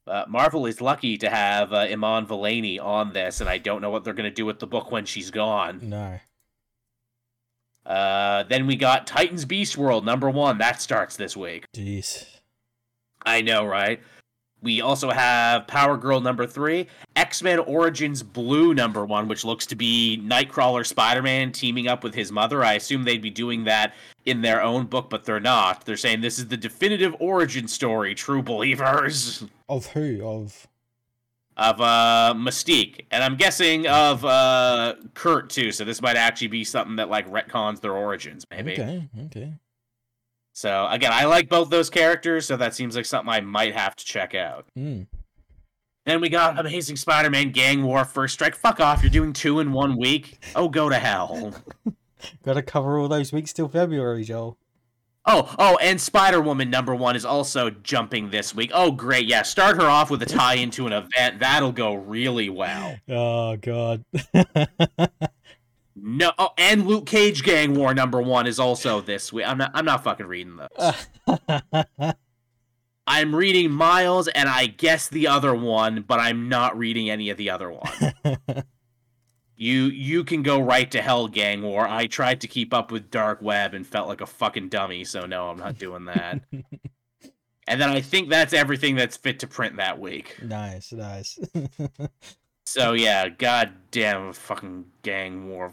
Uh, 0.08 0.24
Marvel 0.28 0.66
is 0.66 0.80
lucky 0.82 1.18
to 1.18 1.30
have 1.30 1.74
uh, 1.74 1.80
Iman 1.80 2.26
Vellani 2.26 2.82
on 2.82 3.12
this, 3.14 3.42
and 3.42 3.50
I 3.50 3.58
don't 3.60 3.82
know 3.82 3.90
what 3.90 4.04
they're 4.06 4.14
going 4.14 4.30
to 4.30 4.34
do 4.34 4.46
with 4.46 4.60
the 4.60 4.66
book 4.66 4.90
when 4.90 5.06
she's 5.06 5.30
gone. 5.30 5.80
No. 5.84 6.20
Uh, 7.88 8.44
then 8.44 8.68
we 8.68 8.76
got 8.76 9.08
Titans 9.08 9.46
Beast 9.46 9.78
World 9.78 10.06
number 10.06 10.30
one. 10.30 10.58
That 10.58 10.82
starts 10.82 11.16
this 11.16 11.38
week. 11.38 11.66
Jeez. 11.74 12.26
I 13.26 13.42
know, 13.42 13.66
right? 13.66 14.02
We 14.62 14.82
also 14.82 15.12
have 15.12 15.68
Power 15.68 15.98
Girl 15.98 16.20
number 16.20 16.48
three, 16.48 16.88
X 17.16 17.44
Men 17.44 17.60
Origins 17.60 18.24
Blue 18.24 18.74
number 18.74 19.06
one, 19.06 19.28
which 19.28 19.46
looks 19.46 19.68
to 19.68 19.76
be 19.76 20.20
Nightcrawler 20.24 20.86
Spider 20.86 21.22
Man 21.22 21.52
teaming 21.52 21.88
up 21.88 22.04
with 22.04 22.16
his 22.16 22.32
mother. 22.32 22.64
I 22.64 22.74
assume 22.74 23.04
they'd 23.04 23.22
be 23.22 23.30
doing 23.30 23.66
that 23.66 23.94
in 24.26 24.42
their 24.42 24.62
own 24.62 24.88
book, 24.88 25.10
but 25.10 25.26
they're 25.26 25.40
not. 25.40 25.86
They're 25.86 25.96
saying 25.96 26.22
this 26.22 26.40
is 26.40 26.48
the 26.48 26.58
definitive 26.58 27.16
origin 27.20 27.68
story, 27.68 28.16
true 28.16 28.42
believers. 28.42 29.44
Of 29.70 29.88
who? 29.88 30.26
Of 30.26 30.68
Of 31.58 31.82
uh 31.82 32.34
Mystique. 32.38 33.06
And 33.12 33.24
I'm 33.24 33.36
guessing 33.36 33.88
of 33.88 34.24
uh 34.24 34.96
Kurt 35.16 35.50
too, 35.50 35.72
so 35.72 35.84
this 35.84 36.02
might 36.02 36.16
actually 36.16 36.48
be 36.48 36.64
something 36.64 36.96
that 36.98 37.10
like 37.10 37.28
retcons 37.30 37.82
their 37.82 37.94
origins, 37.94 38.46
maybe. 38.52 38.74
okay, 38.74 39.10
okay. 39.26 39.54
So 40.54 40.88
again, 40.90 41.12
I 41.14 41.26
like 41.26 41.50
both 41.50 41.70
those 41.70 41.90
characters, 41.90 42.46
so 42.46 42.58
that 42.58 42.74
seems 42.74 42.96
like 42.96 43.06
something 43.06 43.30
I 43.30 43.42
might 43.42 43.76
have 43.76 43.96
to 43.96 44.06
check 44.06 44.34
out. 44.36 44.66
Mm. 44.78 45.08
Then 46.06 46.22
we 46.22 46.30
got 46.30 46.58
Amazing 46.58 46.96
Spider-Man 46.96 47.52
Gang 47.52 47.84
War 47.84 48.06
First 48.06 48.36
Strike. 48.36 48.56
Fuck 48.56 48.80
off, 48.80 49.04
you're 49.04 49.10
doing 49.10 49.34
two 49.34 49.60
in 49.60 49.72
one 49.74 49.98
week. 49.98 50.40
Oh, 50.56 50.70
go 50.70 50.90
to 50.90 50.98
hell. 50.98 51.54
Got 52.44 52.54
to 52.54 52.64
cover 52.64 52.98
all 52.98 53.08
those 53.08 53.32
weeks 53.32 53.54
till 53.54 53.68
February, 53.68 54.24
Joel. 54.24 54.58
Oh, 55.30 55.54
oh, 55.60 55.78
and 55.82 56.00
Spider 56.00 56.40
Woman 56.40 56.70
number 56.70 56.96
one 56.96 57.18
is 57.18 57.26
also 57.26 57.70
jumping 57.70 58.30
this 58.30 58.56
week. 58.56 58.72
Oh, 58.74 58.92
great. 58.92 59.28
Yeah, 59.28 59.42
start 59.42 59.76
her 59.76 59.88
off 59.88 60.10
with 60.10 60.22
a 60.22 60.26
tie 60.26 60.56
into 60.56 60.88
an 60.88 60.94
event. 60.94 61.40
That'll 61.42 61.74
go 61.74 61.96
really 61.96 62.50
well. 62.50 62.96
Oh 63.10 63.58
God. 63.58 64.06
No, 66.00 66.32
oh, 66.38 66.52
and 66.58 66.88
Luke 66.88 67.08
Cage 67.08 67.44
Gang 67.44 67.74
War 67.74 67.94
number 67.94 68.22
one 68.22 68.46
is 68.46 68.60
also 68.60 69.02
this 69.02 69.34
week. 69.34 69.48
I'm 69.48 69.58
not. 69.58 69.72
I'm 69.74 69.84
not 69.84 70.04
fucking 70.04 70.28
reading 70.28 70.58
those. 70.58 71.08
I'm 73.08 73.34
reading 73.34 73.72
Miles 73.72 74.28
and 74.28 74.48
I 74.48 74.68
guess 74.68 75.08
the 75.08 75.28
other 75.28 75.56
one, 75.56 76.04
but 76.08 76.20
I'm 76.20 76.50
not 76.50 76.78
reading 76.78 77.10
any 77.10 77.30
of 77.30 77.38
the 77.38 77.50
other 77.50 77.72
one. 77.72 77.84
you 79.58 79.86
you 79.86 80.24
can 80.24 80.44
go 80.44 80.60
right 80.60 80.90
to 80.92 81.02
hell, 81.02 81.28
Gang 81.28 81.64
War. 81.64 81.88
I 81.88 82.08
tried 82.08 82.42
to 82.42 82.48
keep 82.48 82.74
up 82.74 82.92
with 82.92 83.12
Dark 83.12 83.42
Web 83.42 83.74
and 83.74 83.86
felt 83.86 84.08
like 84.08 84.22
a 84.22 84.26
fucking 84.26 84.70
dummy, 84.70 85.04
so 85.04 85.26
no, 85.26 85.50
I'm 85.50 85.58
not 85.58 85.78
doing 85.78 86.06
that. 86.06 86.42
and 87.68 87.82
then 87.82 87.90
I 87.90 88.02
think 88.02 88.30
that's 88.30 88.54
everything 88.54 88.96
that's 88.96 89.18
fit 89.18 89.40
to 89.40 89.48
print 89.48 89.78
that 89.78 90.00
week. 90.00 90.38
nice, 90.42 90.94
nice. 90.94 91.40
So 92.68 92.92
yeah, 92.92 93.30
goddamn 93.30 94.34
fucking 94.34 94.88
Gang 95.02 95.48
War 95.48 95.72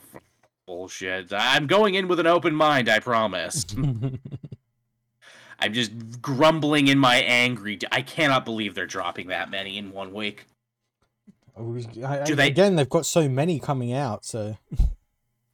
bullshit. 0.65 1.33
I'm 1.33 1.67
going 1.67 1.97
in 1.97 2.07
with 2.07 2.21
an 2.21 2.29
open 2.29 2.55
mind, 2.55 2.89
I 2.89 3.01
promise. 3.01 3.67
I'm 5.59 5.73
just 5.73 6.23
grumbling 6.23 6.87
in 6.87 7.01
my 7.01 7.17
angry. 7.17 7.81
I 7.91 8.03
cannot 8.03 8.45
believe 8.45 8.77
they're 8.77 8.87
dropping 8.87 9.27
that 9.27 9.51
many 9.51 9.77
in 9.77 9.91
one 9.91 10.15
week. 10.15 10.47
I- 11.57 12.23
Do 12.25 12.35
they- 12.35 12.49
Again, 12.49 12.77
they've 12.77 12.89
got 12.89 13.07
so 13.07 13.29
many 13.29 13.59
coming 13.59 13.93
out, 13.93 14.25
so 14.25 14.57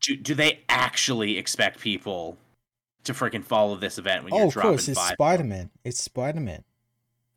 Do, 0.00 0.16
do 0.16 0.34
they 0.34 0.60
actually 0.68 1.36
expect 1.36 1.78
people 1.80 2.38
to 3.04 3.12
freaking 3.12 3.44
follow 3.44 3.76
this 3.76 3.98
event 3.98 4.24
when 4.24 4.32
oh, 4.32 4.36
you're 4.38 4.46
of 4.46 4.52
dropping 4.52 4.70
course, 4.70 4.88
it's? 4.88 5.08
Spider 5.08 5.44
Man. 5.44 5.70
It's 5.84 6.02
Spider 6.02 6.40
Man. 6.40 6.64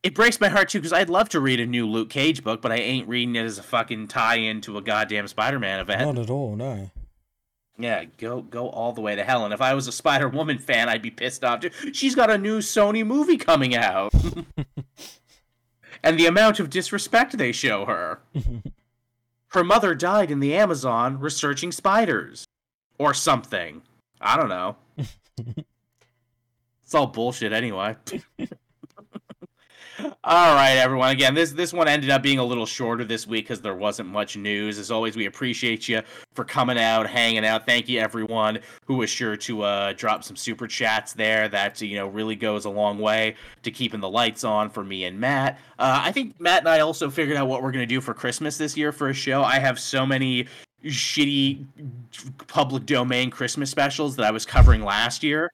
It 0.02 0.16
breaks 0.16 0.40
my 0.42 0.50
heart 0.50 0.70
too 0.70 0.80
because 0.80 0.92
I'd 0.94 1.10
love 1.10 1.30
to 1.30 1.40
read 1.40 1.62
a 1.62 1.66
new 1.66 1.88
Luke 1.88 2.10
Cage 2.10 2.44
book, 2.44 2.62
but 2.62 2.72
I 2.72 2.76
ain't 2.76 3.08
reading 3.08 3.36
it 3.38 3.44
as 3.46 3.58
a 3.58 3.64
fucking 3.64 4.10
tie-in 4.10 4.60
to 4.62 4.78
a 4.78 4.82
goddamn 4.82 5.28
Spider-Man 5.28 5.80
event. 5.80 6.02
Not 6.02 6.18
at 6.24 6.30
all, 6.30 6.58
no. 6.58 6.92
Yeah, 7.78 8.04
go 8.18 8.42
go 8.42 8.70
all 8.70 8.92
the 8.92 9.02
way 9.02 9.16
to 9.16 9.24
hell. 9.24 9.46
And 9.46 9.54
if 9.54 9.62
I 9.62 9.74
was 9.74 9.88
a 9.88 9.92
Spider 9.92 10.28
Woman 10.30 10.60
fan, 10.60 10.90
I'd 10.90 11.02
be 11.02 11.10
pissed 11.10 11.44
off 11.44 11.62
too. 11.62 11.72
She's 11.94 12.16
got 12.16 12.30
a 12.30 12.38
new 12.38 12.60
Sony 12.60 13.06
movie 13.06 13.38
coming 13.38 13.76
out. 13.76 14.14
and 16.04 16.20
the 16.20 16.26
amount 16.26 16.60
of 16.60 16.70
disrespect 16.70 17.38
they 17.38 17.52
show 17.52 17.86
her. 17.86 18.20
Her 19.48 19.64
mother 19.64 19.94
died 19.94 20.32
in 20.32 20.40
the 20.40 20.56
Amazon 20.56 21.20
researching 21.20 21.72
spiders. 21.72 22.46
Or 22.98 23.14
something. 23.14 23.82
I 24.22 24.38
don't 24.38 24.50
know. 24.50 24.78
it's 26.84 26.94
all 26.94 27.08
bullshit 27.08 27.54
anyway. 27.54 27.96
All 30.24 30.56
right, 30.56 30.78
everyone. 30.78 31.12
Again, 31.12 31.36
this 31.36 31.52
this 31.52 31.72
one 31.72 31.88
ended 31.88 32.10
up 32.10 32.24
being 32.24 32.40
a 32.40 32.44
little 32.44 32.66
shorter 32.66 33.04
this 33.04 33.28
week 33.28 33.46
because 33.46 33.62
there 33.62 33.76
wasn't 33.76 34.10
much 34.10 34.36
news. 34.36 34.80
As 34.80 34.90
always, 34.90 35.16
we 35.16 35.28
appreciate 35.28 35.88
you 35.88 36.02
for 36.34 36.44
coming 36.44 36.80
out, 36.80 37.08
hanging 37.08 37.46
out. 37.46 37.68
Thank 37.68 37.88
you, 37.88 38.00
everyone 38.00 38.60
who 38.86 38.96
was 38.96 39.10
sure 39.10 39.38
to 39.38 39.62
uh, 39.62 39.94
drop 39.94 40.24
some 40.24 40.36
super 40.36 40.68
chats 40.68 41.14
there. 41.14 41.48
That 41.48 41.80
you 41.82 41.96
know 41.96 42.08
really 42.08 42.36
goes 42.36 42.66
a 42.66 42.70
long 42.70 42.98
way 42.98 43.36
to 43.62 43.70
keeping 43.70 44.00
the 44.00 44.10
lights 44.10 44.44
on 44.44 44.70
for 44.70 44.84
me 44.84 45.06
and 45.06 45.20
Matt. 45.20 45.60
Uh, 45.78 46.02
I 46.04 46.12
think 46.12 46.40
Matt 46.40 46.60
and 46.60 46.70
I 46.70 46.80
also 46.80 47.12
figured 47.12 47.38
out 47.38 47.48
what 47.48 47.62
we're 47.62 47.72
gonna 47.72 47.86
do 47.86 48.02
for 48.02 48.16
Christmas 48.16 48.58
this 48.58 48.76
year 48.76 48.92
for 48.92 49.10
a 49.10 49.14
show. 49.14 49.44
I 49.44 49.60
have 49.60 49.80
so 49.80 50.06
many 50.06 50.48
shitty 50.84 51.66
public 52.48 52.86
domain 52.86 53.30
Christmas 53.30 53.70
specials 53.70 54.16
that 54.16 54.26
I 54.26 54.32
was 54.32 54.46
covering 54.46 54.84
last 54.84 55.24
year. 55.24 55.52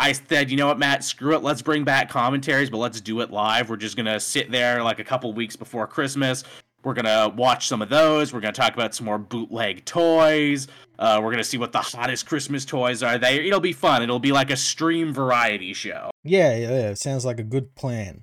I 0.00 0.12
said, 0.12 0.50
you 0.50 0.56
know 0.56 0.66
what, 0.66 0.78
Matt, 0.78 1.04
screw 1.04 1.34
it. 1.34 1.42
Let's 1.42 1.60
bring 1.60 1.84
back 1.84 2.08
commentaries, 2.08 2.70
but 2.70 2.78
let's 2.78 3.02
do 3.02 3.20
it 3.20 3.30
live. 3.30 3.68
We're 3.68 3.76
just 3.76 3.98
gonna 3.98 4.18
sit 4.18 4.50
there 4.50 4.82
like 4.82 4.98
a 4.98 5.04
couple 5.04 5.30
weeks 5.34 5.56
before 5.56 5.86
Christmas. 5.86 6.42
We're 6.82 6.94
gonna 6.94 7.28
watch 7.36 7.68
some 7.68 7.82
of 7.82 7.90
those. 7.90 8.32
We're 8.32 8.40
gonna 8.40 8.54
talk 8.54 8.72
about 8.72 8.94
some 8.94 9.04
more 9.04 9.18
bootleg 9.18 9.84
toys. 9.84 10.68
Uh, 10.98 11.20
we're 11.22 11.30
gonna 11.30 11.44
see 11.44 11.58
what 11.58 11.72
the 11.72 11.82
hottest 11.82 12.24
Christmas 12.24 12.64
toys 12.64 13.02
are 13.02 13.18
there. 13.18 13.42
It'll 13.42 13.60
be 13.60 13.74
fun. 13.74 14.02
It'll 14.02 14.18
be 14.18 14.32
like 14.32 14.50
a 14.50 14.56
stream 14.56 15.12
variety 15.12 15.74
show. 15.74 16.10
Yeah, 16.24 16.56
yeah, 16.56 16.70
yeah. 16.70 16.94
Sounds 16.94 17.26
like 17.26 17.38
a 17.38 17.44
good 17.44 17.74
plan. 17.74 18.22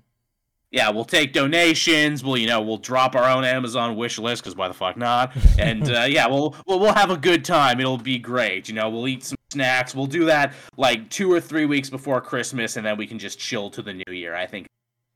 Yeah, 0.71 0.89
we'll 0.89 1.05
take 1.05 1.31
donations. 1.31 2.23
We'll, 2.23 2.37
you 2.37 2.47
know, 2.47 2.61
we'll 2.61 2.77
drop 2.77 3.15
our 3.15 3.29
own 3.29 3.45
Amazon 3.45 3.95
wish 3.95 4.17
list 4.19 4.43
because 4.43 4.55
why 4.55 4.67
the 4.67 4.73
fuck 4.73 4.97
not? 4.97 5.31
And 5.59 5.89
uh, 5.89 6.07
yeah, 6.09 6.27
we'll, 6.27 6.55
we'll 6.65 6.79
we'll 6.79 6.93
have 6.93 7.11
a 7.11 7.17
good 7.17 7.45
time. 7.45 7.79
It'll 7.79 7.97
be 7.97 8.17
great. 8.17 8.67
You 8.67 8.73
know, 8.75 8.89
we'll 8.89 9.07
eat 9.07 9.23
some 9.23 9.36
snacks. 9.51 9.95
We'll 9.95 10.05
do 10.07 10.25
that 10.25 10.53
like 10.75 11.09
two 11.09 11.31
or 11.31 11.39
three 11.39 11.65
weeks 11.65 11.89
before 11.89 12.21
Christmas, 12.21 12.77
and 12.77 12.85
then 12.85 12.97
we 12.97 13.07
can 13.07 13.19
just 13.19 13.39
chill 13.39 13.69
to 13.71 13.81
the 13.81 13.93
new 13.93 14.13
year. 14.13 14.35
I 14.35 14.45
think 14.45 14.67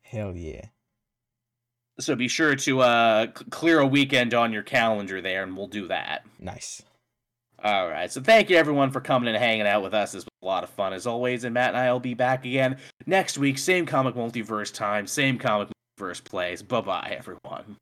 Hell 0.03 0.35
yeah. 0.35 0.65
so. 1.99 2.15
Be 2.15 2.27
sure 2.27 2.55
to 2.55 2.81
uh, 2.81 3.27
c- 3.37 3.45
clear 3.49 3.79
a 3.79 3.87
weekend 3.87 4.33
on 4.33 4.51
your 4.51 4.63
calendar 4.63 5.21
there, 5.21 5.43
and 5.43 5.55
we'll 5.55 5.67
do 5.67 5.87
that. 5.87 6.25
Nice. 6.39 6.81
All 7.63 7.87
right. 7.87 8.11
So 8.11 8.21
thank 8.21 8.49
you 8.49 8.57
everyone 8.57 8.89
for 8.89 9.01
coming 9.01 9.29
and 9.29 9.37
hanging 9.37 9.67
out 9.67 9.83
with 9.83 9.93
us. 9.93 10.13
This 10.13 10.25
was 10.25 10.29
a 10.41 10.45
lot 10.45 10.63
of 10.63 10.69
fun 10.71 10.93
as 10.93 11.05
always. 11.05 11.43
And 11.43 11.53
Matt 11.53 11.69
and 11.69 11.77
I 11.77 11.91
will 11.93 11.99
be 11.99 12.15
back 12.15 12.43
again 12.43 12.77
next 13.05 13.37
week. 13.37 13.59
Same 13.59 13.85
comic 13.85 14.15
multiverse 14.15 14.73
time, 14.73 15.05
same 15.05 15.37
comic 15.37 15.67
multiverse 15.99 16.23
plays. 16.23 16.63
Bye 16.63 16.81
bye, 16.81 17.15
everyone. 17.19 17.77